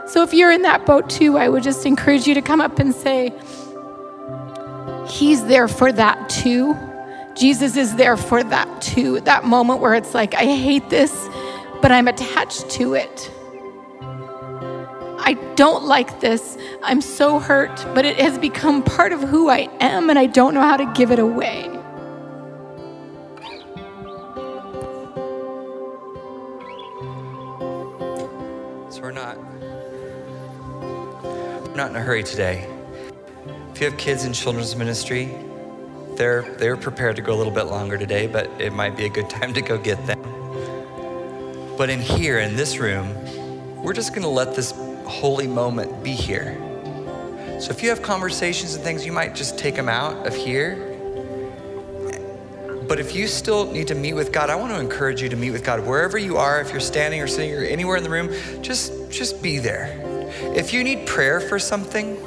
So 0.06 0.22
if 0.22 0.32
you're 0.32 0.52
in 0.52 0.62
that 0.62 0.86
boat 0.86 1.10
too, 1.10 1.38
I 1.38 1.50
would 1.50 1.64
just 1.64 1.88
encourage 1.88 2.28
you 2.28 2.36
to 2.36 2.42
come 2.42 2.62
up 2.62 2.78
and 2.78 2.94
say, 2.94 3.34
He's 5.08 5.46
there 5.46 5.68
for 5.68 5.92
that 5.92 6.30
too. 6.30 6.76
Jesus 7.36 7.78
is 7.78 7.96
there 7.96 8.18
for 8.18 8.44
that 8.44 8.82
too. 8.82 9.22
That 9.22 9.44
moment 9.44 9.80
where 9.80 9.94
it's 9.94 10.14
like, 10.14 10.34
I 10.34 10.46
hate 10.46 10.90
this, 10.90 11.30
but 11.82 11.92
I'm 11.92 12.08
attached 12.08 12.70
to 12.72 12.96
it. 12.96 13.32
I 15.20 15.34
don't 15.56 15.86
like 15.86 16.20
this. 16.20 16.58
I'm 16.84 17.02
so 17.02 17.40
hurt, 17.40 17.86
but 17.94 18.06
it 18.06 18.18
has 18.18 18.38
become 18.40 18.82
part 18.82 19.12
of 19.12 19.22
who 19.22 19.50
I 19.50 19.70
am, 19.80 20.10
and 20.10 20.18
I 20.18 20.26
don't 20.26 20.54
know 20.54 20.62
how 20.62 20.78
to 20.78 20.86
give 20.94 21.12
it 21.12 21.20
away. 21.20 21.64
So 28.90 29.02
we're 29.02 29.12
not 29.12 29.38
we're 31.68 31.76
not 31.76 31.90
in 31.90 31.96
a 31.98 32.02
hurry 32.02 32.24
today. 32.24 32.77
If 33.78 33.82
you 33.82 33.90
have 33.92 34.00
kids 34.00 34.26
in 34.26 34.34
children's 34.34 34.76
ministry, 34.76 35.30
they're 36.16 36.42
they're 36.58 36.76
prepared 36.76 37.16
to 37.18 37.22
go 37.22 37.32
a 37.32 37.38
little 37.38 37.54
bit 37.54 37.66
longer 37.66 37.96
today, 37.96 38.26
but 38.26 38.50
it 38.60 38.74
might 38.74 38.98
be 38.98 39.06
a 39.06 39.10
good 39.10 39.30
time 39.40 39.54
to 39.54 39.62
go 39.62 39.78
get 39.78 40.04
them. 40.08 40.20
But 41.78 41.92
in 41.92 42.02
here 42.02 42.40
in 42.40 42.56
this 42.56 42.80
room, 42.80 43.14
we're 43.84 43.94
just 43.94 44.14
going 44.14 44.24
to 44.24 44.30
let 44.30 44.56
this 44.56 44.72
holy 45.06 45.46
moment 45.46 46.04
be 46.04 46.14
here. 46.14 46.58
So 47.60 47.70
if 47.70 47.84
you 47.84 47.90
have 47.90 48.02
conversations 48.02 48.74
and 48.74 48.84
things, 48.84 49.06
you 49.06 49.12
might 49.12 49.36
just 49.36 49.60
take 49.60 49.76
them 49.76 49.90
out 49.90 50.26
of 50.26 50.36
here. 50.36 50.78
But 52.88 53.00
if 53.00 53.14
you 53.14 53.28
still 53.28 53.72
need 53.72 53.90
to 53.90 53.96
meet 53.96 54.14
with 54.14 54.32
God, 54.32 54.50
I 54.50 54.56
want 54.56 54.74
to 54.74 54.80
encourage 54.80 55.22
you 55.22 55.30
to 55.30 55.36
meet 55.36 55.52
with 55.52 55.64
God 55.64 55.86
wherever 55.86 56.18
you 56.18 56.38
are. 56.38 56.60
If 56.62 56.72
you're 56.72 56.80
standing 56.80 57.22
or 57.22 57.28
sitting 57.28 57.54
or 57.54 57.62
anywhere 57.62 57.98
in 57.98 58.04
the 58.04 58.10
room, 58.10 58.32
just 58.64 59.12
just 59.12 59.44
be 59.44 59.60
there. 59.60 60.02
If 60.56 60.74
you 60.74 60.84
need 60.84 61.06
prayer 61.06 61.40
for 61.40 61.60
something, 61.60 62.27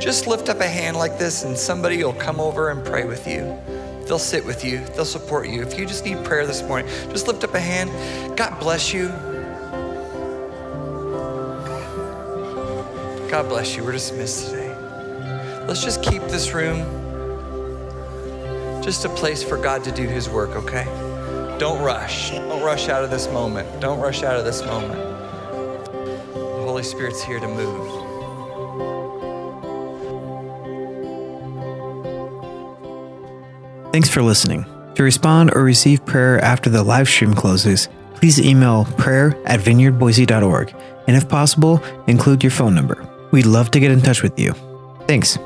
just 0.00 0.26
lift 0.26 0.48
up 0.48 0.60
a 0.60 0.66
hand 0.66 0.96
like 0.96 1.18
this 1.18 1.44
and 1.44 1.56
somebody 1.56 2.02
will 2.02 2.14
come 2.14 2.40
over 2.40 2.70
and 2.70 2.84
pray 2.84 3.04
with 3.04 3.26
you. 3.26 3.58
They'll 4.06 4.18
sit 4.18 4.44
with 4.44 4.64
you, 4.64 4.78
they'll 4.96 5.04
support 5.04 5.48
you. 5.48 5.62
If 5.62 5.78
you 5.78 5.86
just 5.86 6.04
need 6.04 6.24
prayer 6.24 6.46
this 6.46 6.62
morning, 6.62 6.88
just 7.10 7.28
lift 7.28 7.44
up 7.44 7.54
a 7.54 7.60
hand. 7.60 7.90
God 8.36 8.58
bless 8.58 8.92
you. 8.92 9.08
God 13.30 13.48
bless 13.48 13.76
you. 13.76 13.84
We're 13.84 13.92
dismissed 13.92 14.50
today. 14.50 14.74
Let's 15.68 15.84
just 15.84 16.02
keep 16.02 16.22
this 16.22 16.52
room 16.52 16.78
just 18.82 19.04
a 19.04 19.08
place 19.10 19.42
for 19.42 19.56
God 19.58 19.84
to 19.84 19.92
do 19.92 20.08
His 20.08 20.28
work, 20.28 20.50
okay? 20.56 20.84
Don't 21.58 21.80
rush. 21.82 22.30
Don't 22.30 22.62
rush 22.62 22.88
out 22.88 23.04
of 23.04 23.10
this 23.10 23.28
moment. 23.28 23.80
Don't 23.80 24.00
rush 24.00 24.22
out 24.22 24.36
of 24.36 24.44
this 24.46 24.64
moment. 24.64 24.98
The 26.32 26.62
Holy 26.64 26.82
Spirit's 26.82 27.22
here 27.22 27.38
to 27.38 27.46
move. 27.46 27.89
Thanks 33.92 34.08
for 34.08 34.22
listening. 34.22 34.64
To 34.94 35.02
respond 35.02 35.52
or 35.54 35.62
receive 35.62 36.04
prayer 36.04 36.38
after 36.44 36.70
the 36.70 36.82
live 36.82 37.08
stream 37.08 37.34
closes, 37.34 37.88
please 38.14 38.40
email 38.40 38.84
prayer 38.96 39.36
at 39.46 39.60
vineyardboise.org 39.60 40.74
and 41.06 41.16
if 41.16 41.28
possible, 41.28 41.82
include 42.06 42.44
your 42.44 42.52
phone 42.52 42.74
number. 42.74 43.04
We'd 43.32 43.46
love 43.46 43.70
to 43.72 43.80
get 43.80 43.90
in 43.90 44.00
touch 44.00 44.22
with 44.22 44.38
you. 44.38 44.54
Thanks. 45.08 45.38